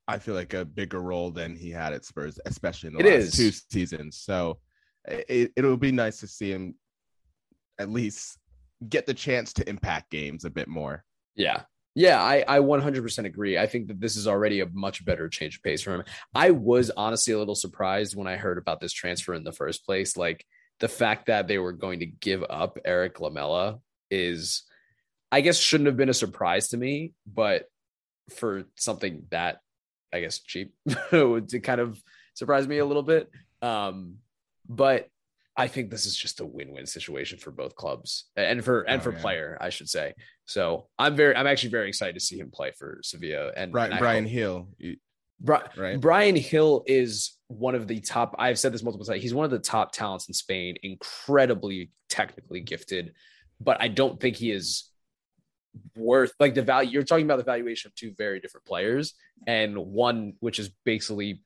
I 0.08 0.18
feel 0.18 0.34
like 0.34 0.54
a 0.54 0.64
bigger 0.64 1.02
role 1.02 1.30
than 1.30 1.56
he 1.56 1.70
had 1.70 1.92
at 1.92 2.06
Spurs, 2.06 2.38
especially 2.46 2.86
in 2.86 2.94
the 2.94 3.00
it 3.00 3.18
last 3.18 3.24
is. 3.26 3.36
two 3.36 3.50
seasons. 3.70 4.16
So 4.16 4.60
it, 5.04 5.52
it'll 5.56 5.76
be 5.76 5.92
nice 5.92 6.20
to 6.20 6.26
see 6.26 6.52
him 6.52 6.76
at 7.78 7.90
least 7.90 8.38
get 8.88 9.04
the 9.04 9.12
chance 9.12 9.52
to 9.54 9.68
impact 9.68 10.10
games 10.10 10.46
a 10.46 10.50
bit 10.50 10.68
more. 10.68 11.04
Yeah. 11.34 11.62
Yeah, 11.96 12.22
I, 12.22 12.44
I 12.46 12.58
100% 12.58 13.24
agree. 13.24 13.56
I 13.56 13.66
think 13.66 13.88
that 13.88 13.98
this 13.98 14.16
is 14.16 14.28
already 14.28 14.60
a 14.60 14.66
much 14.66 15.02
better 15.02 15.30
change 15.30 15.56
of 15.56 15.62
pace 15.62 15.80
for 15.80 15.94
him. 15.94 16.04
I 16.34 16.50
was 16.50 16.90
honestly 16.94 17.32
a 17.32 17.38
little 17.38 17.54
surprised 17.54 18.14
when 18.14 18.26
I 18.26 18.36
heard 18.36 18.58
about 18.58 18.80
this 18.80 18.92
transfer 18.92 19.32
in 19.32 19.44
the 19.44 19.52
first 19.52 19.86
place. 19.86 20.14
Like 20.14 20.44
the 20.78 20.88
fact 20.88 21.26
that 21.26 21.48
they 21.48 21.56
were 21.56 21.72
going 21.72 22.00
to 22.00 22.06
give 22.06 22.44
up 22.50 22.78
Erik 22.84 23.18
Lamela 23.18 23.78
is, 24.10 24.64
I 25.32 25.40
guess, 25.40 25.58
shouldn't 25.58 25.86
have 25.86 25.96
been 25.96 26.10
a 26.10 26.14
surprise 26.14 26.68
to 26.68 26.76
me, 26.76 27.14
but 27.26 27.64
for 28.28 28.64
something 28.74 29.24
that 29.30 29.60
I 30.12 30.20
guess 30.20 30.40
cheap 30.40 30.74
to 31.10 31.60
kind 31.62 31.80
of 31.80 31.98
surprise 32.34 32.68
me 32.68 32.76
a 32.76 32.84
little 32.84 33.04
bit. 33.04 33.30
Um, 33.62 34.16
but 34.68 35.08
I 35.56 35.68
think 35.68 35.90
this 35.90 36.04
is 36.04 36.14
just 36.14 36.40
a 36.40 36.44
win-win 36.44 36.86
situation 36.86 37.38
for 37.38 37.50
both 37.50 37.74
clubs 37.74 38.26
and 38.36 38.62
for 38.62 38.82
and 38.82 39.00
oh, 39.00 39.04
for 39.04 39.12
yeah. 39.12 39.20
player, 39.20 39.58
I 39.60 39.70
should 39.70 39.88
say. 39.88 40.12
So 40.44 40.88
I'm 40.98 41.16
very, 41.16 41.34
I'm 41.34 41.46
actually 41.46 41.70
very 41.70 41.88
excited 41.88 42.14
to 42.14 42.20
see 42.20 42.38
him 42.38 42.50
play 42.50 42.72
for 42.78 43.00
Sevilla 43.02 43.52
and 43.56 43.72
Brian, 43.72 43.92
and 43.92 43.98
Bryan 43.98 44.26
Gil. 44.26 44.68
Bri- 45.40 45.58
right. 45.76 46.00
Bryan 46.00 46.34
Gil 46.36 46.82
is 46.86 47.38
one 47.48 47.74
of 47.74 47.88
the 47.88 48.00
top. 48.00 48.36
I've 48.38 48.58
said 48.58 48.72
this 48.72 48.82
multiple 48.82 49.06
times. 49.06 49.22
He's 49.22 49.34
one 49.34 49.46
of 49.46 49.50
the 49.50 49.58
top 49.58 49.92
talents 49.92 50.28
in 50.28 50.34
Spain. 50.34 50.76
Incredibly 50.82 51.90
technically 52.08 52.60
gifted, 52.60 53.14
but 53.60 53.80
I 53.80 53.88
don't 53.88 54.20
think 54.20 54.36
he 54.36 54.50
is 54.50 54.90
worth 55.96 56.32
like 56.38 56.54
the 56.54 56.62
value. 56.62 56.90
You're 56.90 57.02
talking 57.02 57.24
about 57.24 57.38
the 57.38 57.44
valuation 57.44 57.88
of 57.88 57.94
two 57.94 58.12
very 58.16 58.40
different 58.40 58.66
players, 58.66 59.14
and 59.46 59.76
one 59.78 60.34
which 60.40 60.58
is 60.58 60.70
basically 60.84 61.42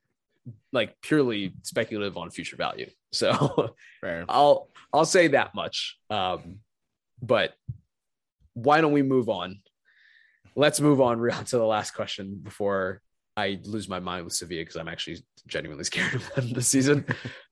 like 0.72 1.00
purely 1.00 1.54
speculative 1.62 2.16
on 2.16 2.30
future 2.30 2.56
value. 2.56 2.90
So 3.12 3.74
I'll 4.28 4.68
I'll 4.92 5.04
say 5.04 5.28
that 5.28 5.54
much. 5.54 5.98
Um, 6.08 6.58
but 7.22 7.54
why 8.54 8.80
don't 8.80 8.92
we 8.92 9.02
move 9.02 9.28
on? 9.28 9.60
Let's 10.56 10.80
move 10.80 11.00
on 11.00 11.18
to 11.46 11.58
the 11.58 11.64
last 11.64 11.92
question 11.92 12.40
before 12.42 13.00
I 13.36 13.60
lose 13.64 13.88
my 13.88 14.00
mind 14.00 14.24
with 14.24 14.34
Sevilla 14.34 14.62
because 14.62 14.76
I'm 14.76 14.88
actually 14.88 15.18
genuinely 15.46 15.84
scared 15.90 16.14
of 16.14 16.34
them 16.34 16.52
this 16.52 16.68
season. 16.68 17.04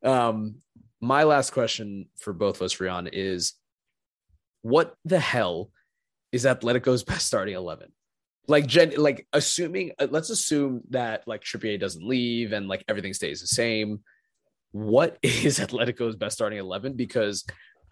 um, 0.05 0.57
my 1.01 1.23
last 1.23 1.53
question 1.53 2.07
for 2.18 2.33
both 2.33 2.57
of 2.57 2.62
us, 2.62 2.75
Rheon, 2.77 3.09
is 3.12 3.55
what 4.62 4.94
the 5.05 5.21
hell 5.21 5.71
is 6.33 6.44
Atletico's 6.44 7.05
best 7.05 7.27
starting 7.27 7.55
eleven? 7.55 7.92
like 8.49 8.66
gen 8.66 8.94
like 8.97 9.27
assuming 9.33 9.92
uh, 9.99 10.09
let's 10.11 10.31
assume 10.31 10.81
that 10.88 11.23
like 11.29 11.42
Trippier 11.42 11.79
doesn't 11.79 12.05
leave 12.05 12.53
and 12.53 12.66
like 12.66 12.83
everything 12.88 13.14
stays 13.14 13.40
the 13.40 13.47
same. 13.47 14.01
What 14.73 15.19
is 15.23 15.59
Atletico's 15.59 16.17
best 16.17 16.37
starting 16.37 16.59
11 16.59 16.95
because 16.95 17.45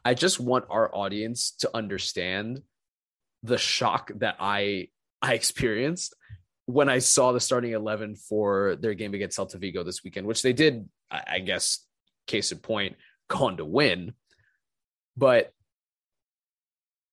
I 0.04 0.14
just 0.14 0.38
want 0.38 0.66
our 0.70 0.94
audience 0.94 1.52
to 1.60 1.70
understand 1.74 2.62
the 3.42 3.58
shock 3.58 4.10
that 4.16 4.36
I 4.40 4.88
I 5.22 5.34
experienced 5.34 6.14
when 6.66 6.88
I 6.88 6.98
saw 6.98 7.32
the 7.32 7.40
starting 7.40 7.72
11 7.72 8.16
for 8.16 8.76
their 8.76 8.94
game 8.94 9.14
against 9.14 9.38
Celta 9.38 9.58
Vigo 9.58 9.82
this 9.82 10.02
weekend, 10.04 10.26
which 10.26 10.42
they 10.42 10.52
did 10.52 10.88
I 11.10 11.38
guess 11.38 11.84
case 12.26 12.52
in 12.52 12.58
point 12.58 12.96
go 13.28 13.46
on 13.46 13.56
to 13.56 13.64
win. 13.64 14.14
But 15.16 15.52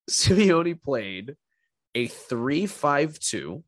Simeone 0.09 0.81
played 0.81 1.35
a 1.95 2.07
3-5-2 2.07 3.63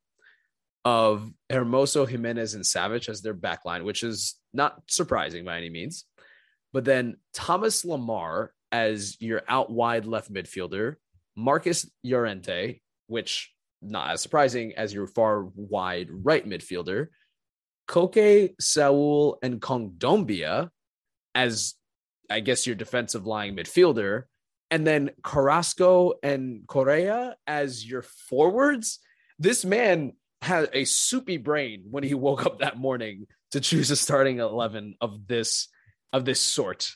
of 0.83 1.31
Hermoso, 1.51 2.07
Giménez, 2.07 2.55
and 2.55 2.63
Savić 2.63 3.09
as 3.09 3.21
their 3.21 3.33
backline, 3.33 3.83
which 3.83 4.03
is 4.03 4.35
not 4.55 4.81
surprising 4.87 5.45
by 5.45 5.57
any 5.57 5.69
means. 5.69 6.05
But 6.73 6.85
then 6.85 7.17
Thomas 7.33 7.83
Lemar 7.83 8.49
as 8.71 9.17
your 9.21 9.41
out 9.47 9.69
wide 9.69 10.05
left 10.05 10.33
midfielder, 10.33 10.95
Marcos 11.35 11.89
Llorente, 12.03 12.81
which 13.07 13.53
not 13.81 14.09
as 14.09 14.21
surprising 14.21 14.73
as 14.75 14.93
your 14.93 15.07
far 15.07 15.43
wide 15.55 16.07
right 16.09 16.47
midfielder, 16.47 17.07
Koke, 17.87 18.55
Saul, 18.59 19.37
and 19.41 19.61
Kondogbia 19.61 20.69
as 21.33 21.75
I 22.29 22.39
guess 22.39 22.65
your 22.65 22.75
defensive 22.75 23.25
lying 23.27 23.55
midfielder, 23.55 24.23
and 24.71 24.85
then 24.85 25.11
Carrasco 25.23 26.13
and 26.23 26.65
Correa 26.67 27.35
as 27.45 27.85
your 27.85 28.01
forwards. 28.01 28.99
this 29.37 29.65
man 29.65 30.13
had 30.41 30.69
a 30.73 30.85
soupy 30.85 31.37
brain 31.37 31.85
when 31.89 32.03
he 32.03 32.13
woke 32.13 32.45
up 32.45 32.59
that 32.59 32.77
morning 32.77 33.27
to 33.55 33.61
choose 33.61 33.89
a 33.89 33.95
starting 33.95 34.39
11 34.39 34.95
of 34.99 35.27
this 35.27 35.69
of 36.11 36.25
this 36.25 36.41
sort. 36.41 36.91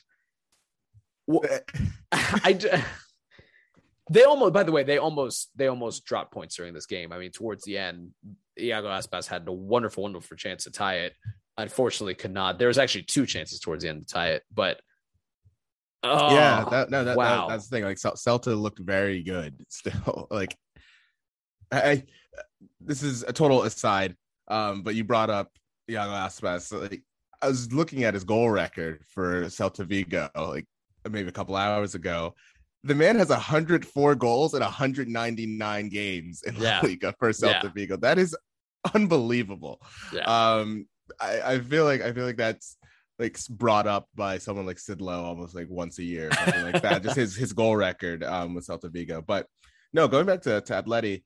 I 2.12 2.82
they 4.10 4.24
almost 4.24 4.52
by 4.52 4.62
the 4.62 4.72
way 4.72 4.82
they 4.82 4.98
almost 4.98 5.50
they 5.56 5.68
almost 5.68 6.04
dropped 6.04 6.32
points 6.32 6.56
during 6.56 6.74
this 6.74 6.86
game. 6.86 7.12
I 7.12 7.18
mean 7.18 7.30
towards 7.30 7.64
the 7.64 7.78
end 7.78 8.10
Iago 8.58 8.88
Aspas 8.88 9.26
had 9.26 9.48
a 9.48 9.52
wonderful 9.52 10.02
wonderful 10.02 10.36
chance 10.36 10.64
to 10.64 10.70
tie 10.70 10.98
it. 10.98 11.14
Unfortunately 11.56 12.14
could 12.14 12.32
not. 12.32 12.58
There 12.58 12.68
was 12.68 12.78
actually 12.78 13.04
two 13.04 13.24
chances 13.24 13.58
towards 13.58 13.82
the 13.82 13.88
end 13.88 14.06
to 14.06 14.12
tie 14.12 14.30
it, 14.32 14.42
but 14.52 14.80
Oh, 16.02 16.34
yeah, 16.34 16.64
that, 16.70 16.88
no, 16.88 17.04
that, 17.04 17.14
wow. 17.14 17.46
That, 17.46 17.54
that's 17.54 17.68
the 17.68 17.76
thing. 17.76 17.84
Like 17.84 17.98
Celta 17.98 18.58
looked 18.58 18.78
very 18.78 19.22
good 19.22 19.54
still. 19.68 20.28
like, 20.30 20.56
I, 21.70 22.04
this 22.80 23.02
is 23.02 23.22
a 23.22 23.34
total 23.34 23.64
aside. 23.64 24.16
Um, 24.48 24.82
but 24.82 24.94
you 24.94 25.04
brought 25.04 25.28
up 25.28 25.50
Iago 25.88 26.12
Aspas. 26.12 26.72
Like, 26.72 27.02
I 27.42 27.48
was 27.48 27.72
looking 27.72 28.04
at 28.04 28.14
his 28.14 28.24
goal 28.24 28.50
record 28.50 29.02
for 29.08 29.44
Celta 29.44 29.86
Vigo, 29.86 30.28
like 30.34 30.66
maybe 31.08 31.28
a 31.28 31.32
couple 31.32 31.56
hours 31.56 31.94
ago. 31.94 32.34
The 32.84 32.94
man 32.94 33.16
has 33.16 33.28
104 33.28 34.14
goals 34.14 34.54
in 34.54 34.60
199 34.60 35.88
games 35.88 36.42
in 36.42 36.56
yeah. 36.56 36.80
La 36.80 36.88
Liga 36.88 37.14
for 37.18 37.30
Celta 37.30 37.64
yeah. 37.64 37.70
Vigo. 37.74 37.96
That 37.96 38.18
is 38.18 38.36
unbelievable. 38.94 39.80
Yeah. 40.12 40.22
Um, 40.24 40.86
I, 41.20 41.40
I 41.42 41.58
feel 41.60 41.84
like 41.84 42.02
I 42.02 42.12
feel 42.12 42.24
like 42.24 42.36
that's 42.36 42.76
like 43.18 43.38
brought 43.48 43.86
up 43.86 44.08
by 44.14 44.38
someone 44.38 44.66
like 44.66 44.78
Sid 44.78 45.00
Lowe 45.00 45.24
almost 45.24 45.54
like 45.54 45.68
once 45.68 45.98
a 45.98 46.04
year, 46.04 46.30
something 46.32 46.72
like 46.72 46.82
that. 46.82 47.02
Just 47.02 47.16
his 47.16 47.36
his 47.36 47.52
goal 47.52 47.76
record 47.76 48.24
um, 48.24 48.54
with 48.54 48.66
Celta 48.66 48.90
Vigo. 48.90 49.22
But 49.22 49.46
no, 49.92 50.08
going 50.08 50.26
back 50.26 50.42
to 50.42 50.60
to 50.60 50.82
Atleti, 50.82 51.22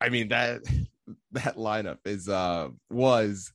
I 0.00 0.08
mean 0.08 0.28
that 0.28 0.60
that 1.32 1.56
lineup 1.56 1.98
is 2.04 2.28
uh 2.28 2.68
was 2.90 3.52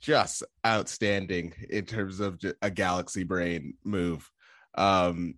just 0.00 0.42
outstanding 0.64 1.52
in 1.70 1.84
terms 1.84 2.20
of 2.20 2.38
a 2.62 2.70
galaxy 2.70 3.24
brain 3.24 3.74
move. 3.82 4.30
Um, 4.76 5.34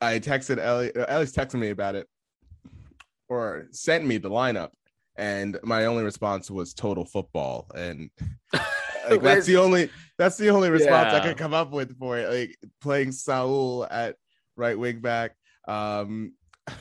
I 0.00 0.18
texted 0.18 0.58
Ellie, 0.58 0.92
Ellie's 1.08 1.32
texting 1.32 1.58
me 1.60 1.70
about 1.70 1.96
it 1.96 2.06
or 3.28 3.66
sent 3.72 4.06
me 4.06 4.18
the 4.18 4.30
lineup, 4.30 4.70
and 5.16 5.58
my 5.62 5.86
only 5.86 6.04
response 6.04 6.50
was 6.50 6.74
total 6.74 7.04
football. 7.04 7.66
And 7.74 8.10
Like 9.10 9.22
that's 9.22 9.46
the 9.46 9.56
only 9.56 9.90
that's 10.18 10.36
the 10.36 10.50
only 10.50 10.70
response 10.70 11.12
yeah. 11.12 11.18
I 11.18 11.20
could 11.20 11.36
come 11.36 11.54
up 11.54 11.70
with 11.70 11.98
for 11.98 12.18
it. 12.18 12.28
Like 12.28 12.56
playing 12.80 13.12
Saul 13.12 13.86
at 13.90 14.16
right 14.56 14.78
wing 14.78 15.00
back. 15.00 15.32
Um, 15.66 16.34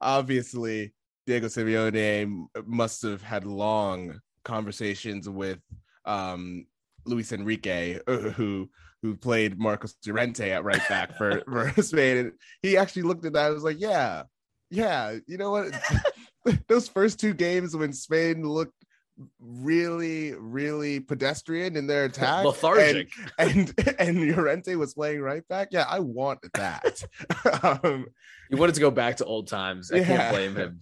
obviously, 0.00 0.94
Diego 1.26 1.46
Simeone 1.46 2.46
must 2.64 3.02
have 3.02 3.22
had 3.22 3.44
long 3.44 4.20
conversations 4.44 5.28
with 5.28 5.58
um, 6.04 6.66
Luis 7.04 7.32
Enrique, 7.32 7.98
who 8.06 8.68
who 9.02 9.16
played 9.16 9.58
Marcos 9.58 9.96
Llorente 10.06 10.50
at 10.50 10.64
right 10.64 10.86
back 10.88 11.16
for, 11.16 11.42
for 11.72 11.82
Spain. 11.82 12.16
And 12.18 12.32
he 12.62 12.76
actually 12.76 13.02
looked 13.02 13.24
at 13.24 13.32
that 13.32 13.46
and 13.46 13.54
was 13.54 13.64
like, 13.64 13.80
Yeah, 13.80 14.24
yeah, 14.70 15.16
you 15.26 15.38
know 15.38 15.50
what? 15.50 15.72
Those 16.68 16.88
first 16.88 17.18
two 17.18 17.34
games 17.34 17.76
when 17.76 17.92
Spain 17.92 18.46
looked 18.46 18.74
really, 19.38 20.32
really 20.34 21.00
pedestrian 21.00 21.76
in 21.76 21.86
their 21.86 22.04
attack. 22.04 22.44
Lethargic. 22.44 23.10
And 23.38 23.72
and, 23.76 23.96
and 23.98 24.36
Llorente 24.36 24.74
was 24.76 24.94
playing 24.94 25.20
right 25.20 25.46
back. 25.48 25.68
Yeah, 25.70 25.84
I 25.88 26.00
want 26.00 26.40
that. 26.54 27.02
um, 27.62 28.06
he 28.48 28.56
wanted 28.56 28.74
to 28.76 28.80
go 28.80 28.90
back 28.90 29.18
to 29.18 29.24
old 29.24 29.48
times. 29.48 29.92
I 29.92 29.96
yeah. 29.96 30.04
can't 30.04 30.34
blame 30.34 30.56
him. 30.56 30.80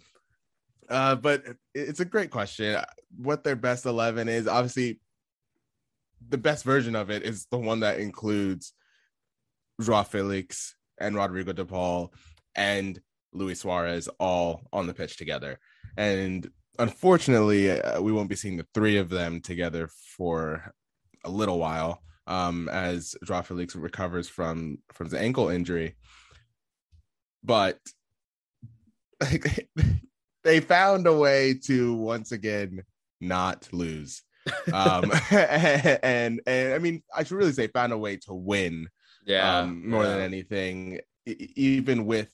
Uh, 0.89 1.15
but 1.15 1.45
it's 1.75 2.01
a 2.01 2.05
great 2.05 2.31
question. 2.31 2.81
What 3.17 3.45
their 3.45 3.57
best 3.57 3.87
11 3.87 4.29
is, 4.29 4.47
obviously, 4.49 5.01
the 6.29 6.39
best 6.39 6.65
version 6.65 6.97
of 6.97 7.11
it 7.11 7.23
is 7.23 7.47
the 7.51 7.59
one 7.59 7.81
that 7.81 8.01
includes 8.01 8.73
Joao 9.81 10.03
Felix 10.03 10.75
and 10.99 11.15
Rodrigo 11.15 11.53
de 11.53 11.65
Paul 11.65 12.13
and 12.57 13.01
Luis 13.33 13.61
Suarez 13.61 14.09
all 14.19 14.63
on 14.73 14.87
the 14.87 14.95
pitch 14.95 15.17
together. 15.17 15.59
And 15.97 16.51
unfortunately, 16.79 17.71
uh, 17.71 18.01
we 18.01 18.13
won't 18.13 18.29
be 18.29 18.37
seeing 18.37 18.57
the 18.57 18.67
three 18.75 18.97
of 18.97 19.09
them 19.11 19.41
together 19.41 19.89
for 20.17 20.73
a 21.25 21.31
little 21.31 21.59
while 21.59 22.03
um, 22.27 22.69
as 22.69 23.15
Joao 23.25 23.43
Felix 23.43 23.75
recovers 23.77 24.29
from 24.29 24.79
from 24.93 25.07
his 25.07 25.15
ankle 25.15 25.49
injury. 25.49 25.97
But 27.43 27.79
like, 29.21 29.69
they 30.45 30.61
found 30.61 31.07
a 31.07 31.17
way 31.17 31.55
to 31.65 31.95
once 31.95 32.33
again 32.33 32.83
not 33.21 33.69
lose. 33.73 34.23
um, 34.73 35.13
and, 35.31 36.41
and 36.47 36.75
I 36.75 36.79
mean, 36.79 37.03
I 37.15 37.25
should 37.25 37.37
really 37.37 37.53
say 37.53 37.69
found 37.69 37.93
a 37.93 37.99
way 37.99 38.17
to 38.19 38.35
win. 38.35 38.89
Yeah, 39.27 39.59
um, 39.59 39.91
more 39.91 40.05
yeah. 40.05 40.11
than 40.11 40.21
anything, 40.21 41.01
even 41.27 42.07
with 42.07 42.33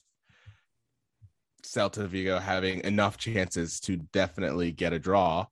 Celta 1.65 2.07
Vigo 2.07 2.39
having 2.39 2.81
enough 2.85 3.17
chances 3.17 3.79
to 3.81 3.97
definitely 3.97 4.71
get 4.71 4.93
a 4.93 4.99
draw. 4.99 5.47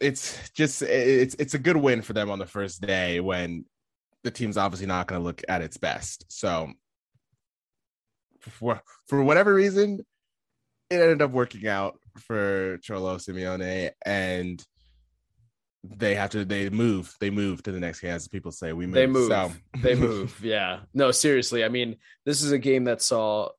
It's 0.00 0.50
just 0.50 0.82
it's 0.82 1.36
it's 1.36 1.54
a 1.54 1.58
good 1.58 1.76
win 1.76 2.02
for 2.02 2.12
them 2.12 2.28
on 2.30 2.40
the 2.40 2.46
first 2.46 2.80
day 2.80 3.20
when 3.20 3.64
the 4.24 4.30
team's 4.30 4.56
obviously 4.56 4.86
not 4.86 5.06
going 5.06 5.20
to 5.20 5.24
look 5.24 5.42
at 5.48 5.62
its 5.62 5.76
best. 5.76 6.24
So 6.28 6.72
for 8.40 8.82
for 9.06 9.22
whatever 9.22 9.54
reason, 9.54 10.04
it 10.90 11.00
ended 11.00 11.22
up 11.22 11.30
working 11.30 11.66
out 11.66 11.98
for 12.18 12.78
Cholo 12.78 13.16
Simeone 13.16 13.90
and 14.04 14.64
they 15.82 16.14
have 16.14 16.30
to 16.30 16.46
they 16.46 16.70
move 16.70 17.14
they 17.20 17.28
move 17.28 17.62
to 17.62 17.70
the 17.70 17.80
next 17.80 18.00
game 18.00 18.10
as 18.10 18.26
people 18.26 18.50
say 18.50 18.72
we 18.72 18.86
move 18.86 18.94
they 18.94 19.06
move 19.06 19.28
so. 19.28 19.52
they 19.82 19.94
move 19.94 20.40
yeah 20.42 20.78
no 20.94 21.10
seriously 21.10 21.62
i 21.62 21.68
mean 21.68 21.96
this 22.24 22.40
is 22.40 22.52
a 22.52 22.58
game 22.58 22.84
that 22.84 23.02
saw 23.02 23.50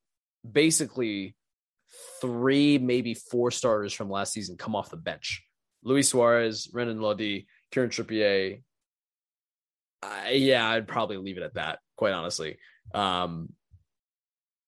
basically 0.51 1.35
three, 2.21 2.77
maybe 2.77 3.13
four 3.13 3.51
starters 3.51 3.93
from 3.93 4.09
last 4.09 4.33
season 4.33 4.57
come 4.57 4.75
off 4.75 4.89
the 4.89 4.97
bench. 4.97 5.43
Luis 5.83 6.09
Suarez, 6.09 6.69
Renan 6.73 7.01
Lodi, 7.01 7.47
Kieran 7.71 7.89
Trippier. 7.89 8.61
Uh, 10.01 10.29
yeah, 10.31 10.67
I'd 10.67 10.87
probably 10.87 11.17
leave 11.17 11.37
it 11.37 11.43
at 11.43 11.55
that, 11.55 11.79
quite 11.95 12.13
honestly. 12.13 12.57
Um, 12.93 13.53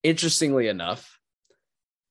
interestingly 0.03 0.67
enough, 0.67 1.16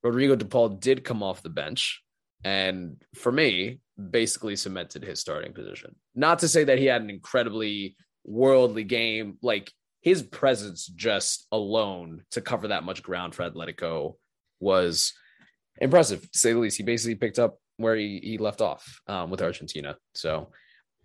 Rodrigo 0.06 0.36
De 0.36 0.44
Paul 0.44 0.70
did 0.70 1.04
come 1.04 1.22
off 1.22 1.42
the 1.42 1.48
bench 1.48 2.02
and 2.44 3.02
for 3.14 3.32
me, 3.32 3.80
basically 4.10 4.56
cemented 4.56 5.02
his 5.02 5.20
starting 5.20 5.52
position. 5.52 5.96
Not 6.14 6.40
to 6.40 6.48
say 6.48 6.64
that 6.64 6.78
he 6.78 6.86
had 6.86 7.02
an 7.02 7.10
incredibly 7.10 7.96
worldly 8.24 8.84
game. 8.84 9.38
Like 9.42 9.72
his 10.00 10.22
presence 10.22 10.86
just 10.86 11.46
alone 11.50 12.22
to 12.32 12.40
cover 12.40 12.68
that 12.68 12.84
much 12.84 13.02
ground 13.02 13.34
for 13.34 13.48
Atletico 13.48 14.14
was 14.60 15.12
impressive, 15.80 16.22
to 16.30 16.38
say 16.38 16.52
the 16.52 16.58
least. 16.58 16.76
He 16.76 16.82
basically 16.82 17.16
picked 17.16 17.38
up 17.38 17.58
where 17.78 17.96
he, 17.96 18.20
he 18.22 18.38
left 18.38 18.60
off 18.60 19.00
um, 19.06 19.30
with 19.30 19.42
Argentina. 19.42 19.96
So 20.14 20.50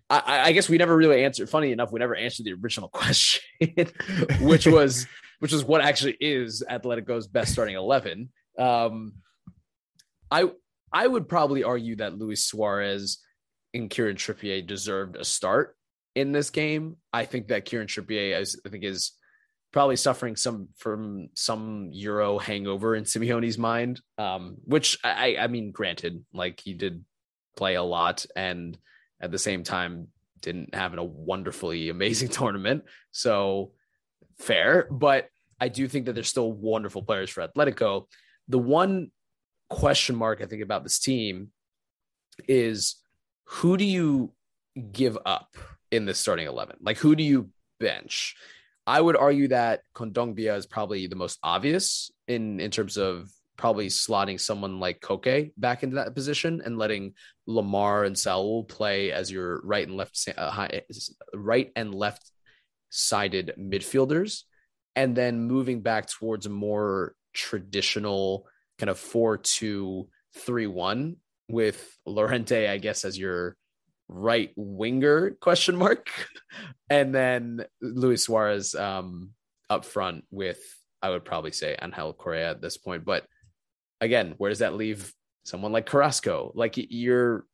I, 0.08 0.48
I, 0.48 0.52
guess 0.52 0.68
we 0.68 0.78
never 0.78 0.96
really 0.96 1.24
answered. 1.24 1.48
Funny 1.48 1.72
enough, 1.72 1.90
we 1.90 1.98
never 1.98 2.14
answered 2.14 2.44
the 2.44 2.52
original 2.52 2.88
question, 2.92 3.42
which 4.40 4.66
was 4.66 5.06
which 5.40 5.52
was 5.52 5.64
what 5.64 5.80
actually 5.80 6.16
is 6.20 6.62
Atletico's 6.70 7.26
best 7.26 7.52
starting 7.52 7.74
eleven. 7.74 8.30
Um, 8.58 9.14
I 10.30 10.50
I 10.92 11.06
would 11.06 11.28
probably 11.28 11.64
argue 11.64 11.96
that 11.96 12.18
Luis 12.18 12.44
Suarez 12.44 13.18
and 13.74 13.88
Kieran 13.88 14.16
Trippier 14.16 14.66
deserved 14.66 15.16
a 15.16 15.24
start 15.24 15.76
in 16.14 16.32
this 16.32 16.50
game. 16.50 16.96
I 17.12 17.24
think 17.24 17.48
that 17.48 17.64
Kieran 17.64 17.86
Trippier, 17.86 18.38
is, 18.38 18.60
I 18.66 18.68
think, 18.68 18.84
is 18.84 19.12
probably 19.72 19.96
suffering 19.96 20.36
some 20.36 20.68
from 20.76 21.28
some 21.34 21.88
Euro 21.92 22.38
hangover 22.38 22.94
in 22.94 23.04
Simeone's 23.04 23.58
mind. 23.58 24.00
Um, 24.18 24.56
which 24.64 24.98
I, 25.02 25.36
I 25.40 25.46
mean, 25.46 25.70
granted, 25.70 26.24
like 26.32 26.60
he 26.60 26.74
did 26.74 27.04
play 27.56 27.74
a 27.74 27.82
lot, 27.82 28.26
and 28.36 28.76
at 29.20 29.30
the 29.30 29.38
same 29.38 29.62
time 29.62 30.08
didn't 30.40 30.74
have 30.74 30.96
a 30.96 31.02
wonderfully 31.02 31.88
amazing 31.88 32.28
tournament. 32.40 32.84
So 33.12 33.72
fair, 34.38 34.88
but 34.90 35.28
I 35.60 35.68
do 35.68 35.88
think 35.88 36.06
that 36.06 36.14
there's 36.14 36.28
still 36.28 36.52
wonderful 36.52 37.02
players 37.02 37.30
for 37.30 37.46
Atletico. 37.46 38.06
The 38.48 38.58
one 38.58 39.10
question 39.70 40.16
mark 40.16 40.40
I 40.42 40.46
think 40.46 40.62
about 40.62 40.82
this 40.82 40.98
team 40.98 41.48
is 42.48 42.96
who 43.44 43.76
do 43.76 43.84
you 43.84 44.32
give 44.92 45.18
up 45.24 45.56
in 45.90 46.06
the 46.06 46.14
starting 46.14 46.46
11? 46.46 46.76
Like, 46.80 46.98
who 46.98 47.14
do 47.14 47.22
you 47.22 47.50
bench? 47.80 48.34
I 48.86 49.00
would 49.00 49.16
argue 49.16 49.48
that 49.48 49.82
Kondogbia 49.94 50.56
is 50.56 50.66
probably 50.66 51.06
the 51.06 51.16
most 51.16 51.38
obvious 51.42 52.10
in, 52.26 52.60
in 52.60 52.70
terms 52.70 52.96
of 52.96 53.30
probably 53.56 53.86
slotting 53.86 54.40
someone 54.40 54.80
like 54.80 55.00
Koke 55.00 55.52
back 55.56 55.82
into 55.82 55.96
that 55.96 56.14
position 56.14 56.62
and 56.64 56.78
letting 56.78 57.14
Lemar 57.48 58.06
and 58.06 58.18
Saul 58.18 58.64
play 58.64 59.12
as 59.12 59.30
your 59.30 59.60
right 59.62 59.86
and 59.86 59.96
left 59.96 60.28
uh, 60.36 60.66
right 61.34 61.70
and 61.76 61.94
left 61.94 62.30
sided 62.90 63.54
midfielders 63.58 64.42
and 64.96 65.14
then 65.14 65.44
moving 65.44 65.80
back 65.80 66.08
towards 66.08 66.46
a 66.46 66.50
more 66.50 67.14
traditional 67.32 68.46
kind 68.78 68.90
of 68.90 68.98
4 68.98 69.38
2 69.38 70.08
3 70.34 70.66
1 70.66 71.16
with 71.48 71.98
Llorente, 72.06 72.68
I 72.68 72.78
guess, 72.78 73.04
as 73.04 73.18
your 73.18 73.56
right 74.08 74.52
winger 74.56 75.32
question 75.40 75.76
mark. 75.76 76.08
and 76.90 77.14
then 77.14 77.64
Luis 77.80 78.24
Suarez 78.24 78.74
um, 78.74 79.30
up 79.68 79.84
front 79.84 80.24
with, 80.30 80.60
I 81.00 81.10
would 81.10 81.24
probably 81.24 81.52
say 81.52 81.76
Angel 81.80 82.12
Correa 82.12 82.50
at 82.50 82.62
this 82.62 82.76
point. 82.76 83.04
But 83.04 83.26
again, 84.00 84.34
where 84.38 84.50
does 84.50 84.60
that 84.60 84.74
leave 84.74 85.12
someone 85.44 85.72
like 85.72 85.86
Carrasco? 85.86 86.52
Like 86.54 86.74
you're, 86.76 87.44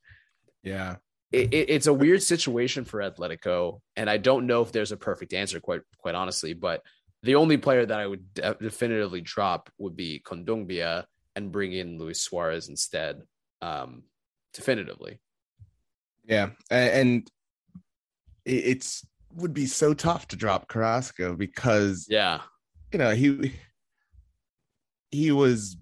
yeah, 0.62 0.96
it, 1.30 1.48
it's 1.52 1.86
a 1.86 1.92
weird 1.92 2.22
situation 2.22 2.84
for 2.84 3.00
Atletico, 3.00 3.80
and 3.96 4.08
I 4.08 4.16
don't 4.16 4.46
know 4.46 4.62
if 4.62 4.72
there's 4.72 4.92
a 4.92 4.96
perfect 4.96 5.34
answer, 5.34 5.60
quite 5.60 5.82
quite 5.98 6.14
honestly. 6.14 6.54
But 6.54 6.82
the 7.22 7.34
only 7.34 7.56
player 7.56 7.84
that 7.84 7.98
I 7.98 8.06
would 8.06 8.34
de- 8.34 8.56
definitively 8.60 9.20
drop 9.20 9.70
would 9.78 9.96
be 9.96 10.22
Kondogbia 10.24 11.04
and 11.36 11.52
bring 11.52 11.72
in 11.72 11.98
Luis 11.98 12.20
Suarez 12.20 12.68
instead, 12.68 13.22
um, 13.62 14.04
definitively. 14.52 15.20
Yeah, 16.24 16.50
and 16.70 17.28
it's 18.44 19.06
would 19.34 19.54
be 19.54 19.66
so 19.66 19.94
tough 19.94 20.28
to 20.28 20.36
drop 20.36 20.68
Carrasco 20.68 21.34
because 21.34 22.06
yeah, 22.08 22.40
you 22.92 22.98
know 22.98 23.14
he 23.14 23.52
he 25.10 25.32
was 25.32 25.76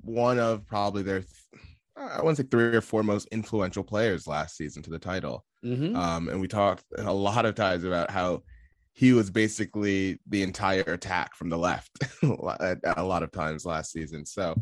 one 0.00 0.38
of 0.38 0.66
probably 0.66 1.02
their 1.02 1.24
I 1.96 2.22
want 2.22 2.36
to 2.36 2.42
say 2.42 2.48
three 2.48 2.74
or 2.74 2.80
four 2.80 3.02
most 3.02 3.28
influential 3.30 3.84
players 3.84 4.26
last 4.26 4.56
season 4.56 4.82
to 4.84 4.90
the 4.90 4.98
title. 4.98 5.44
Mm-hmm. 5.64 5.94
Um, 5.94 6.28
and 6.28 6.40
we 6.40 6.48
talked 6.48 6.84
a 6.96 7.12
lot 7.12 7.44
of 7.44 7.54
times 7.54 7.84
about 7.84 8.10
how 8.10 8.42
he 8.92 9.12
was 9.12 9.30
basically 9.30 10.18
the 10.26 10.42
entire 10.42 10.82
attack 10.82 11.34
from 11.34 11.48
the 11.48 11.58
left 11.58 11.90
a 12.22 13.02
lot 13.02 13.22
of 13.22 13.32
times 13.32 13.64
last 13.64 13.92
season. 13.92 14.26
So 14.26 14.56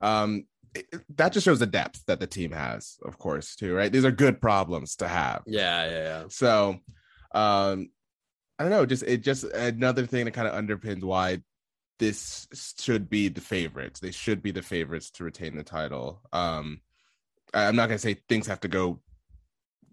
um, 0.00 0.44
it, 0.74 0.86
that 1.16 1.32
just 1.32 1.44
shows 1.44 1.58
the 1.58 1.66
depth 1.66 2.04
that 2.06 2.20
the 2.20 2.26
team 2.26 2.52
has, 2.52 2.98
of 3.04 3.18
course, 3.18 3.56
too, 3.56 3.74
right? 3.74 3.90
These 3.90 4.04
are 4.04 4.10
good 4.10 4.40
problems 4.40 4.96
to 4.96 5.08
have. 5.08 5.42
Yeah, 5.46 5.84
yeah, 5.86 6.02
yeah. 6.02 6.24
So 6.28 6.78
um, 7.34 7.90
I 8.58 8.64
don't 8.64 8.70
know, 8.70 8.86
just 8.86 9.02
it 9.02 9.22
just 9.22 9.44
another 9.44 10.06
thing 10.06 10.24
that 10.26 10.32
kind 10.32 10.48
of 10.48 10.54
underpins 10.54 11.02
why 11.02 11.40
this 11.98 12.46
should 12.78 13.08
be 13.08 13.28
the 13.28 13.40
favorites. 13.40 14.00
They 14.00 14.10
should 14.10 14.42
be 14.42 14.50
the 14.50 14.62
favorites 14.62 15.10
to 15.12 15.24
retain 15.24 15.56
the 15.56 15.62
title. 15.62 16.20
Um, 16.32 16.80
I'm 17.54 17.76
not 17.76 17.88
gonna 17.88 17.98
say 17.98 18.16
things 18.28 18.46
have 18.46 18.60
to 18.60 18.68
go 18.68 19.00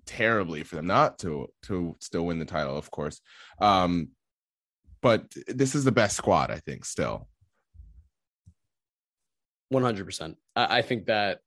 terribly 0.10 0.64
for 0.64 0.76
them 0.76 0.88
not 0.88 1.20
to 1.20 1.48
to 1.64 1.96
still 2.00 2.26
win 2.26 2.40
the 2.40 2.46
title, 2.46 2.76
of 2.76 2.90
course. 2.90 3.22
Um, 3.62 4.10
but 5.02 5.32
this 5.48 5.76
is 5.76 5.84
the 5.84 5.92
best 5.92 6.18
squad, 6.18 6.50
I 6.50 6.58
think, 6.58 6.84
still. 6.84 7.28
One 9.70 9.84
hundred 9.84 10.06
percent. 10.06 10.38
I 10.56 10.82
think 10.82 11.06
that 11.06 11.40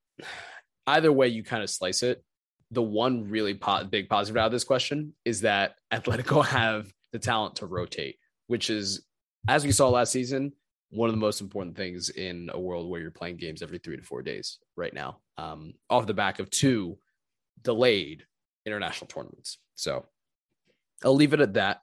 either 0.86 1.12
way 1.12 1.28
you 1.28 1.42
kind 1.42 1.62
of 1.62 1.68
slice 1.68 2.04
it, 2.04 2.24
the 2.70 2.82
one 2.82 3.28
really 3.28 3.54
po- 3.54 3.84
big 3.84 4.08
positive 4.08 4.40
out 4.40 4.46
of 4.46 4.52
this 4.52 4.64
question 4.64 5.12
is 5.24 5.40
that 5.40 5.74
Atletico 5.92 6.44
have 6.58 6.92
the 7.12 7.18
talent 7.18 7.56
to 7.56 7.66
rotate, 7.66 8.16
which 8.46 8.70
is 8.70 9.04
as 9.48 9.64
we 9.64 9.72
saw 9.72 9.88
last 9.88 10.12
season, 10.12 10.52
one 10.90 11.08
of 11.08 11.14
the 11.14 11.20
most 11.20 11.40
important 11.40 11.76
things 11.76 12.10
in 12.10 12.48
a 12.52 12.60
world 12.60 12.88
where 12.88 13.00
you're 13.00 13.10
playing 13.10 13.38
games 13.38 13.60
every 13.60 13.78
three 13.78 13.96
to 13.96 14.02
four 14.02 14.22
days 14.22 14.58
right 14.76 14.94
now, 14.94 15.18
um, 15.36 15.74
off 15.90 16.06
the 16.06 16.14
back 16.14 16.38
of 16.38 16.48
two 16.48 16.96
delayed 17.62 18.24
international 18.66 19.08
tournaments. 19.08 19.58
So 19.74 20.06
I'll 21.04 21.14
leave 21.14 21.32
it 21.32 21.40
at 21.40 21.54
that. 21.54 21.80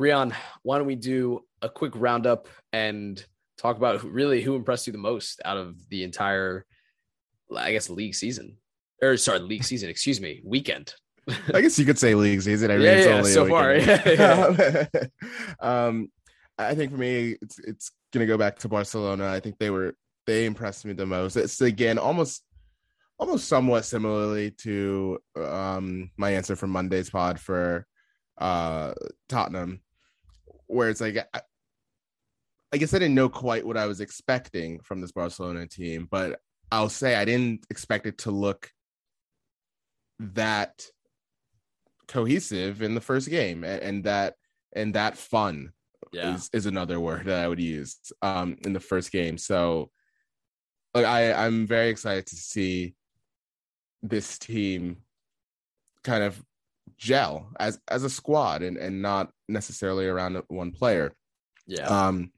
Rheon, 0.00 0.34
why 0.62 0.78
don't 0.78 0.86
we 0.86 0.96
do 0.96 1.44
a 1.60 1.68
quick 1.68 1.92
roundup 1.94 2.48
and 2.72 3.24
talk 3.58 3.76
about 3.76 4.00
who, 4.00 4.08
really 4.08 4.42
who 4.42 4.56
impressed 4.56 4.86
you 4.86 4.92
the 4.92 4.98
most 4.98 5.40
out 5.44 5.56
of 5.56 5.76
the 5.88 6.02
entire, 6.02 6.64
I 7.56 7.72
guess, 7.72 7.88
league 7.90 8.14
season? 8.14 8.56
Or 9.02 9.16
sorry, 9.16 9.40
league 9.40 9.64
season, 9.64 9.90
excuse 9.90 10.20
me, 10.20 10.40
weekend. 10.44 10.94
I 11.54 11.60
guess 11.60 11.78
you 11.78 11.84
could 11.84 11.98
say 11.98 12.14
league 12.14 12.42
season. 12.42 12.70
I 12.70 12.74
mean, 12.78 12.86
yeah, 12.86 13.04
yeah, 13.04 13.22
so 13.22 13.48
far. 13.48 13.74
Yeah, 13.76 14.86
um, 15.60 16.10
I 16.58 16.74
think 16.74 16.92
for 16.92 16.98
me, 16.98 17.36
it's 17.40 17.58
it's 17.60 17.90
gonna 18.12 18.26
go 18.26 18.36
back 18.36 18.58
to 18.60 18.68
Barcelona. 18.68 19.28
I 19.28 19.40
think 19.40 19.58
they 19.58 19.70
were 19.70 19.94
they 20.26 20.46
impressed 20.46 20.84
me 20.84 20.92
the 20.92 21.06
most. 21.06 21.36
It's 21.36 21.60
again 21.60 21.98
almost 21.98 22.42
almost 23.18 23.48
somewhat 23.48 23.84
similarly 23.84 24.50
to 24.50 25.18
um 25.36 26.10
my 26.16 26.30
answer 26.30 26.56
from 26.56 26.70
Monday's 26.70 27.10
pod 27.10 27.38
for 27.38 27.86
uh 28.38 28.94
Tottenham, 29.28 29.80
where 30.66 30.88
it's 30.88 31.00
like 31.00 31.16
I, 31.32 31.40
I 32.72 32.78
guess 32.78 32.94
I 32.94 32.98
didn't 32.98 33.14
know 33.14 33.28
quite 33.28 33.66
what 33.66 33.76
I 33.76 33.86
was 33.86 34.00
expecting 34.00 34.80
from 34.80 35.00
this 35.00 35.12
Barcelona 35.12 35.66
team, 35.66 36.08
but 36.10 36.40
I'll 36.70 36.88
say 36.88 37.14
I 37.14 37.26
didn't 37.26 37.66
expect 37.68 38.06
it 38.06 38.18
to 38.18 38.30
look 38.30 38.70
that 40.18 40.86
cohesive 42.08 42.82
in 42.82 42.94
the 42.94 43.00
first 43.00 43.28
game 43.28 43.64
and, 43.64 43.82
and 43.82 44.04
that 44.04 44.34
and 44.74 44.94
that 44.94 45.18
fun 45.18 45.72
yeah. 46.12 46.34
is, 46.34 46.48
is 46.52 46.66
another 46.66 46.98
word 46.98 47.26
that 47.26 47.44
I 47.44 47.48
would 47.48 47.60
use 47.60 47.98
um, 48.22 48.56
in 48.64 48.72
the 48.72 48.80
first 48.80 49.12
game. 49.12 49.36
So 49.36 49.90
like 50.94 51.04
I, 51.04 51.32
I'm 51.32 51.66
very 51.66 51.88
excited 51.88 52.26
to 52.26 52.36
see 52.36 52.94
this 54.02 54.38
team 54.38 54.98
kind 56.02 56.24
of 56.24 56.42
gel 56.98 57.48
as 57.58 57.78
as 57.88 58.04
a 58.04 58.10
squad 58.10 58.62
and, 58.62 58.76
and 58.76 59.02
not 59.02 59.30
necessarily 59.48 60.06
around 60.06 60.42
one 60.48 60.72
player. 60.72 61.12
Yeah. 61.66 61.86
Um 61.86 62.32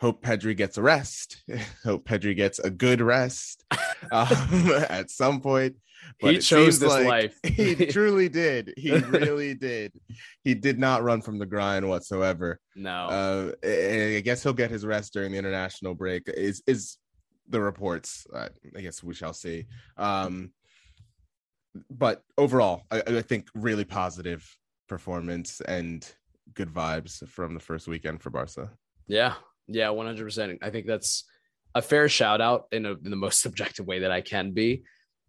hope 0.00 0.22
Pedri 0.22 0.56
gets 0.56 0.76
a 0.76 0.82
rest. 0.82 1.42
hope 1.84 2.06
Pedri 2.06 2.36
gets 2.36 2.58
a 2.58 2.70
good 2.70 3.00
rest 3.00 3.64
um, 4.12 4.28
at 4.88 5.10
some 5.10 5.40
point. 5.40 5.76
But 6.20 6.34
he 6.34 6.38
chose 6.40 6.78
this 6.78 6.90
like 6.90 7.06
life. 7.06 7.38
he 7.42 7.86
truly 7.86 8.28
did. 8.28 8.74
He 8.76 8.92
really 8.92 9.54
did. 9.54 9.92
He 10.42 10.54
did 10.54 10.78
not 10.78 11.02
run 11.02 11.22
from 11.22 11.38
the 11.38 11.46
grind 11.46 11.88
whatsoever. 11.88 12.60
No. 12.76 13.06
Uh, 13.06 13.52
I 13.66 14.20
guess 14.20 14.42
he'll 14.42 14.52
get 14.52 14.70
his 14.70 14.84
rest 14.84 15.14
during 15.14 15.32
the 15.32 15.38
international 15.38 15.94
break. 15.94 16.24
Is 16.28 16.62
is 16.66 16.98
the 17.48 17.60
reports? 17.60 18.26
Uh, 18.32 18.48
I 18.76 18.82
guess 18.82 19.02
we 19.02 19.14
shall 19.14 19.32
see. 19.32 19.64
Um, 19.96 20.50
but 21.90 22.22
overall, 22.38 22.82
I, 22.90 23.02
I 23.06 23.22
think 23.22 23.48
really 23.54 23.84
positive 23.84 24.48
performance 24.88 25.60
and 25.60 26.06
good 26.54 26.72
vibes 26.72 27.26
from 27.28 27.54
the 27.54 27.60
first 27.60 27.88
weekend 27.88 28.22
for 28.22 28.30
Barca. 28.30 28.70
Yeah, 29.06 29.34
yeah, 29.66 29.90
one 29.90 30.06
hundred 30.06 30.24
percent. 30.24 30.58
I 30.62 30.70
think 30.70 30.86
that's 30.86 31.24
a 31.74 31.82
fair 31.82 32.08
shout 32.08 32.40
out 32.40 32.66
in, 32.72 32.86
a, 32.86 32.92
in 32.92 33.10
the 33.10 33.16
most 33.16 33.40
subjective 33.42 33.86
way 33.86 34.00
that 34.00 34.10
I 34.10 34.20
can 34.20 34.52
be. 34.52 34.82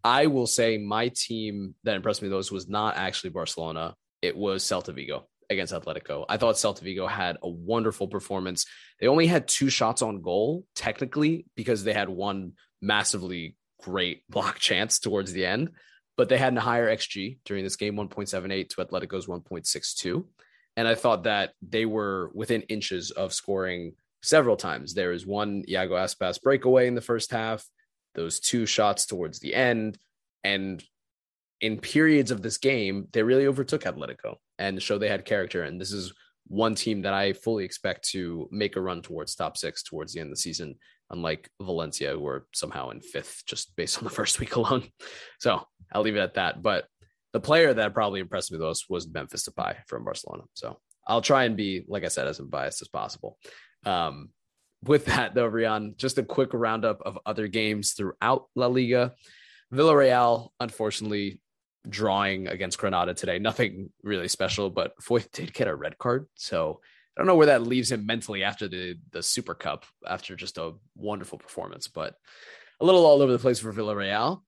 I 0.04 0.26
will 0.26 0.46
say 0.46 0.78
my 0.78 1.08
team 1.08 1.74
that 1.82 1.96
impressed 1.96 2.22
me 2.22 2.28
those 2.28 2.52
was 2.52 2.68
not 2.68 2.96
actually 2.96 3.30
Barcelona. 3.30 3.96
It 4.22 4.36
was 4.36 4.62
Celta 4.62 4.94
Vigo 4.94 5.26
against 5.50 5.72
Atletico. 5.72 6.24
I 6.28 6.36
thought 6.36 6.54
Celta 6.54 6.80
Vigo 6.80 7.06
had 7.06 7.38
a 7.42 7.48
wonderful 7.48 8.06
performance. 8.06 8.66
They 9.00 9.08
only 9.08 9.26
had 9.26 9.48
two 9.48 9.68
shots 9.68 10.02
on 10.02 10.22
goal, 10.22 10.64
technically, 10.74 11.46
because 11.56 11.82
they 11.82 11.92
had 11.92 12.08
one 12.08 12.52
massively 12.80 13.56
great 13.82 14.22
block 14.30 14.58
chance 14.58 14.98
towards 15.00 15.32
the 15.32 15.44
end, 15.44 15.70
but 16.16 16.28
they 16.28 16.38
had 16.38 16.56
a 16.56 16.60
higher 16.60 16.88
XG 16.88 17.38
during 17.44 17.64
this 17.64 17.76
game 17.76 17.96
1.78 17.96 18.68
to 18.70 18.84
Atletico's 18.84 19.26
1.62. 19.26 20.24
And 20.76 20.88
I 20.88 20.94
thought 20.94 21.24
that 21.24 21.52
they 21.66 21.86
were 21.86 22.30
within 22.34 22.62
inches 22.62 23.10
of 23.10 23.32
scoring 23.32 23.94
several 24.22 24.56
times. 24.56 24.94
There 24.94 25.10
was 25.10 25.26
one 25.26 25.64
Iago 25.68 25.94
Aspas 25.94 26.42
breakaway 26.42 26.86
in 26.86 26.94
the 26.94 27.00
first 27.00 27.30
half 27.30 27.64
those 28.16 28.40
two 28.40 28.66
shots 28.66 29.06
towards 29.06 29.38
the 29.38 29.54
end. 29.54 29.98
And 30.42 30.82
in 31.60 31.78
periods 31.78 32.30
of 32.30 32.42
this 32.42 32.58
game, 32.58 33.06
they 33.12 33.22
really 33.22 33.46
overtook 33.46 33.84
Atletico 33.84 34.36
and 34.58 34.82
show 34.82 34.98
they 34.98 35.08
had 35.08 35.24
character. 35.24 35.62
And 35.62 35.80
this 35.80 35.92
is 35.92 36.12
one 36.48 36.74
team 36.74 37.02
that 37.02 37.12
I 37.12 37.34
fully 37.34 37.64
expect 37.64 38.08
to 38.10 38.48
make 38.50 38.76
a 38.76 38.80
run 38.80 39.02
towards 39.02 39.34
top 39.34 39.56
six 39.56 39.82
towards 39.82 40.12
the 40.12 40.20
end 40.20 40.28
of 40.28 40.32
the 40.32 40.40
season, 40.40 40.76
unlike 41.10 41.50
Valencia, 41.60 42.12
who 42.12 42.26
are 42.26 42.46
somehow 42.52 42.90
in 42.90 43.00
fifth 43.00 43.42
just 43.46 43.74
based 43.76 43.98
on 43.98 44.04
the 44.04 44.10
first 44.10 44.40
week 44.40 44.56
alone. 44.56 44.84
So 45.38 45.66
I'll 45.92 46.02
leave 46.02 46.16
it 46.16 46.20
at 46.20 46.34
that. 46.34 46.62
But 46.62 46.86
the 47.32 47.40
player 47.40 47.72
that 47.74 47.94
probably 47.94 48.20
impressed 48.20 48.52
me 48.52 48.58
the 48.58 48.64
most 48.64 48.86
was 48.88 49.08
Memphis 49.08 49.48
Depay 49.48 49.76
from 49.86 50.04
Barcelona. 50.04 50.44
So 50.54 50.78
I'll 51.06 51.22
try 51.22 51.44
and 51.44 51.56
be, 51.56 51.84
like 51.86 52.04
I 52.04 52.08
said, 52.08 52.26
as 52.26 52.40
unbiased 52.40 52.82
as 52.82 52.88
possible. 52.88 53.38
Um, 53.84 54.30
with 54.84 55.06
that, 55.06 55.34
though, 55.34 55.50
Rheon, 55.50 55.96
just 55.96 56.18
a 56.18 56.22
quick 56.22 56.50
roundup 56.52 57.00
of 57.02 57.18
other 57.26 57.48
games 57.48 57.92
throughout 57.92 58.46
La 58.54 58.66
Liga. 58.66 59.14
Villarreal, 59.72 60.50
unfortunately, 60.60 61.40
drawing 61.88 62.48
against 62.48 62.78
Granada 62.78 63.14
today. 63.14 63.38
Nothing 63.38 63.90
really 64.02 64.28
special, 64.28 64.70
but 64.70 64.92
Foyth 65.00 65.30
did 65.32 65.52
get 65.52 65.68
a 65.68 65.74
red 65.74 65.98
card. 65.98 66.26
So 66.34 66.80
I 67.16 67.20
don't 67.20 67.26
know 67.26 67.36
where 67.36 67.46
that 67.46 67.62
leaves 67.62 67.90
him 67.90 68.04
mentally 68.04 68.44
after 68.44 68.68
the, 68.68 68.96
the 69.12 69.22
Super 69.22 69.54
Cup, 69.54 69.86
after 70.06 70.36
just 70.36 70.58
a 70.58 70.72
wonderful 70.96 71.38
performance, 71.38 71.88
but 71.88 72.14
a 72.80 72.84
little 72.84 73.06
all 73.06 73.22
over 73.22 73.32
the 73.32 73.38
place 73.38 73.58
for 73.58 73.72
Villarreal. 73.72 74.42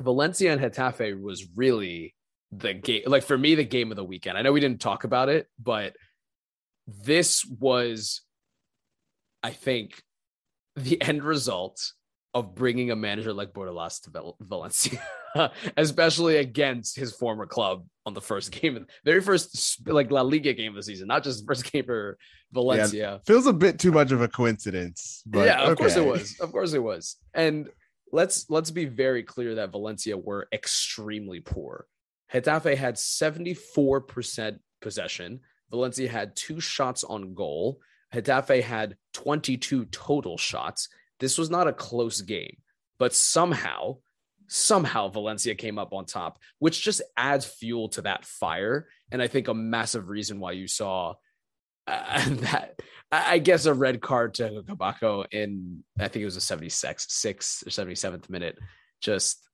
Valencia 0.00 0.52
and 0.52 0.60
Getafe 0.60 1.20
was 1.20 1.46
really 1.54 2.14
the 2.52 2.74
game, 2.74 3.02
like 3.06 3.22
for 3.22 3.38
me, 3.38 3.54
the 3.54 3.64
game 3.64 3.90
of 3.90 3.96
the 3.96 4.04
weekend. 4.04 4.36
I 4.36 4.42
know 4.42 4.52
we 4.52 4.60
didn't 4.60 4.80
talk 4.80 5.04
about 5.04 5.28
it, 5.28 5.46
but 5.58 5.94
this 6.86 7.44
was 7.44 8.22
I 9.42 9.50
think 9.50 10.02
the 10.76 11.00
end 11.00 11.24
result 11.24 11.92
of 12.32 12.54
bringing 12.54 12.90
a 12.90 12.96
manager 12.96 13.32
like 13.32 13.52
Bordalas 13.52 14.02
to 14.02 14.34
Valencia, 14.40 15.02
especially 15.76 16.36
against 16.36 16.96
his 16.96 17.12
former 17.12 17.46
club 17.46 17.84
on 18.06 18.14
the 18.14 18.20
first 18.20 18.52
game, 18.52 18.86
very 19.04 19.20
first 19.20 19.86
like 19.86 20.10
La 20.10 20.22
Liga 20.22 20.52
game 20.52 20.72
of 20.72 20.76
the 20.76 20.82
season, 20.82 21.08
not 21.08 21.24
just 21.24 21.46
first 21.46 21.64
game 21.72 21.84
for 21.84 22.18
Valencia. 22.52 23.12
Yeah, 23.12 23.18
feels 23.26 23.46
a 23.46 23.52
bit 23.52 23.78
too 23.78 23.92
much 23.92 24.12
of 24.12 24.20
a 24.20 24.28
coincidence. 24.28 25.22
But 25.26 25.46
yeah, 25.46 25.62
of 25.62 25.70
okay. 25.70 25.82
course 25.82 25.96
it 25.96 26.06
was. 26.06 26.40
Of 26.40 26.52
course 26.52 26.72
it 26.72 26.82
was. 26.82 27.16
And 27.34 27.68
let's 28.12 28.48
let's 28.48 28.70
be 28.70 28.84
very 28.84 29.22
clear 29.22 29.56
that 29.56 29.72
Valencia 29.72 30.16
were 30.16 30.48
extremely 30.52 31.40
poor. 31.40 31.86
Getafe 32.32 32.76
had 32.76 32.94
74% 32.94 34.58
possession. 34.80 35.40
Valencia 35.70 36.08
had 36.08 36.36
two 36.36 36.60
shots 36.60 37.02
on 37.02 37.34
goal. 37.34 37.80
Getafe 38.14 38.62
had 38.62 38.96
22 39.14 39.86
total 39.86 40.38
shots. 40.38 40.88
This 41.20 41.38
was 41.38 41.50
not 41.50 41.68
a 41.68 41.72
close 41.72 42.22
game, 42.22 42.56
but 42.98 43.14
somehow, 43.14 43.98
somehow 44.48 45.08
Valencia 45.08 45.54
came 45.54 45.78
up 45.78 45.92
on 45.92 46.06
top, 46.06 46.38
which 46.58 46.82
just 46.82 47.02
adds 47.16 47.44
fuel 47.44 47.88
to 47.90 48.02
that 48.02 48.24
fire. 48.24 48.88
And 49.12 49.22
I 49.22 49.28
think 49.28 49.48
a 49.48 49.54
massive 49.54 50.08
reason 50.08 50.40
why 50.40 50.52
you 50.52 50.66
saw 50.66 51.14
uh, 51.86 52.24
that, 52.28 52.80
I 53.12 53.38
guess, 53.38 53.66
a 53.66 53.74
red 53.74 54.00
card 54.00 54.34
to 54.34 54.62
Cabaco 54.66 55.26
in, 55.30 55.84
I 55.98 56.08
think 56.08 56.22
it 56.22 56.26
was 56.26 56.36
a 56.36 56.56
76th 56.56 57.66
or 57.66 57.70
77th 57.70 58.30
minute, 58.30 58.58
just 59.00 59.46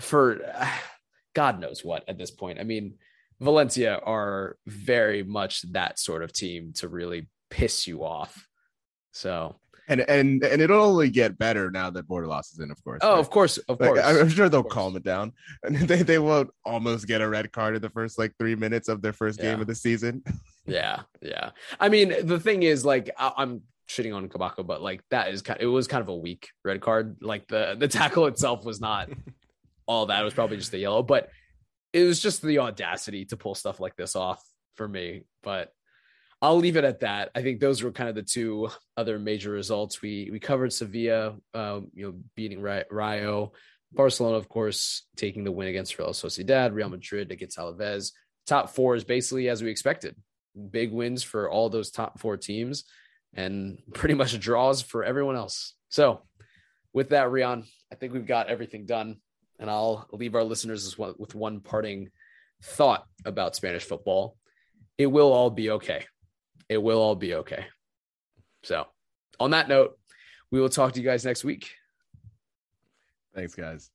for 0.00 0.40
uh, 0.54 0.68
God 1.34 1.60
knows 1.60 1.82
what 1.82 2.06
at 2.08 2.18
this 2.18 2.30
point. 2.30 2.60
I 2.60 2.64
mean, 2.64 2.94
Valencia 3.40 3.98
are 3.98 4.56
very 4.66 5.22
much 5.22 5.62
that 5.72 5.98
sort 5.98 6.22
of 6.22 6.32
team 6.32 6.72
to 6.76 6.88
really 6.88 7.26
piss 7.50 7.86
you 7.86 8.04
off. 8.04 8.46
So 9.12 9.56
and 9.88 10.00
and 10.02 10.44
and 10.44 10.62
it'll 10.62 10.82
only 10.82 11.10
get 11.10 11.38
better 11.38 11.70
now 11.70 11.90
that 11.90 12.08
Bordalas 12.08 12.52
is 12.52 12.60
in, 12.60 12.70
of 12.70 12.82
course. 12.84 13.00
Oh, 13.02 13.12
right? 13.12 13.18
of 13.18 13.30
course, 13.30 13.58
of 13.58 13.80
like, 13.80 13.90
course. 13.90 14.00
I'm 14.04 14.28
sure 14.28 14.48
they'll 14.48 14.62
calm 14.62 14.96
it 14.96 15.02
down, 15.02 15.32
and 15.62 15.76
they 15.88 16.02
they 16.02 16.18
won't 16.18 16.50
almost 16.64 17.06
get 17.06 17.20
a 17.20 17.28
red 17.28 17.52
card 17.52 17.76
in 17.76 17.82
the 17.82 17.90
first 17.90 18.18
like 18.18 18.32
three 18.38 18.54
minutes 18.54 18.88
of 18.88 19.02
their 19.02 19.12
first 19.12 19.38
yeah. 19.38 19.52
game 19.52 19.60
of 19.60 19.66
the 19.66 19.74
season. 19.74 20.22
yeah, 20.66 21.00
yeah. 21.20 21.50
I 21.80 21.88
mean, 21.88 22.26
the 22.26 22.38
thing 22.38 22.62
is, 22.62 22.84
like, 22.84 23.10
I, 23.18 23.32
am 23.38 23.62
shitting 23.88 24.14
on 24.14 24.28
Cabaco, 24.28 24.66
but 24.66 24.82
like 24.82 25.02
that 25.10 25.32
is 25.32 25.42
kind. 25.42 25.58
Of, 25.60 25.64
it 25.64 25.68
was 25.68 25.88
kind 25.88 26.02
of 26.02 26.08
a 26.08 26.16
weak 26.16 26.50
red 26.64 26.80
card. 26.80 27.16
Like 27.20 27.48
the 27.48 27.76
the 27.78 27.88
tackle 27.88 28.26
itself 28.26 28.64
was 28.64 28.80
not 28.80 29.08
all 29.86 30.06
that. 30.06 30.20
It 30.20 30.24
was 30.24 30.34
probably 30.34 30.58
just 30.58 30.74
a 30.74 30.78
yellow, 30.78 31.02
but 31.02 31.30
it 31.92 32.04
was 32.04 32.20
just 32.20 32.40
the 32.42 32.60
audacity 32.60 33.24
to 33.26 33.36
pull 33.36 33.54
stuff 33.54 33.80
like 33.80 33.96
this 33.96 34.16
off 34.16 34.42
for 34.76 34.86
me. 34.86 35.24
But 35.42 35.72
I'll 36.42 36.56
leave 36.56 36.76
it 36.76 36.82
at 36.82 37.00
that. 37.00 37.30
I 37.36 37.42
think 37.42 37.60
those 37.60 37.84
were 37.84 37.92
kind 37.92 38.08
of 38.08 38.16
the 38.16 38.22
two 38.22 38.68
other 38.96 39.16
major 39.16 39.52
results. 39.52 40.02
We 40.02 40.28
we 40.32 40.40
covered 40.40 40.72
Sevilla, 40.72 41.36
um, 41.54 41.86
you 41.94 42.04
know, 42.04 42.14
beating 42.34 42.60
Rayo, 42.60 43.52
Barcelona, 43.92 44.38
of 44.38 44.48
course, 44.48 45.06
taking 45.16 45.44
the 45.44 45.52
win 45.52 45.68
against 45.68 45.96
Real 46.00 46.08
Sociedad, 46.08 46.74
Real 46.74 46.88
Madrid 46.88 47.30
against 47.30 47.58
Alaves. 47.58 48.10
Top 48.44 48.70
four 48.70 48.96
is 48.96 49.04
basically 49.04 49.48
as 49.48 49.62
we 49.62 49.70
expected. 49.70 50.16
Big 50.70 50.90
wins 50.90 51.22
for 51.22 51.48
all 51.48 51.70
those 51.70 51.92
top 51.92 52.18
four 52.18 52.36
teams, 52.36 52.84
and 53.34 53.78
pretty 53.94 54.14
much 54.14 54.38
draws 54.40 54.82
for 54.82 55.04
everyone 55.04 55.36
else. 55.36 55.74
So, 55.90 56.22
with 56.92 57.10
that, 57.10 57.28
Rheon, 57.28 57.66
I 57.92 57.94
think 57.94 58.12
we've 58.12 58.26
got 58.26 58.48
everything 58.48 58.84
done, 58.84 59.18
and 59.60 59.70
I'll 59.70 60.08
leave 60.10 60.34
our 60.34 60.42
listeners 60.42 60.98
with 60.98 61.36
one 61.36 61.60
parting 61.60 62.10
thought 62.64 63.06
about 63.24 63.54
Spanish 63.54 63.84
football. 63.84 64.36
It 64.98 65.06
will 65.06 65.32
all 65.32 65.50
be 65.50 65.70
okay 65.70 66.04
it 66.72 66.82
will 66.82 66.98
all 66.98 67.14
be 67.14 67.34
okay. 67.34 67.66
So, 68.62 68.86
on 69.38 69.50
that 69.50 69.68
note, 69.68 69.98
we 70.50 70.60
will 70.60 70.68
talk 70.68 70.92
to 70.92 71.00
you 71.00 71.06
guys 71.06 71.24
next 71.24 71.44
week. 71.44 71.70
Thanks, 73.34 73.54
guys. 73.54 73.90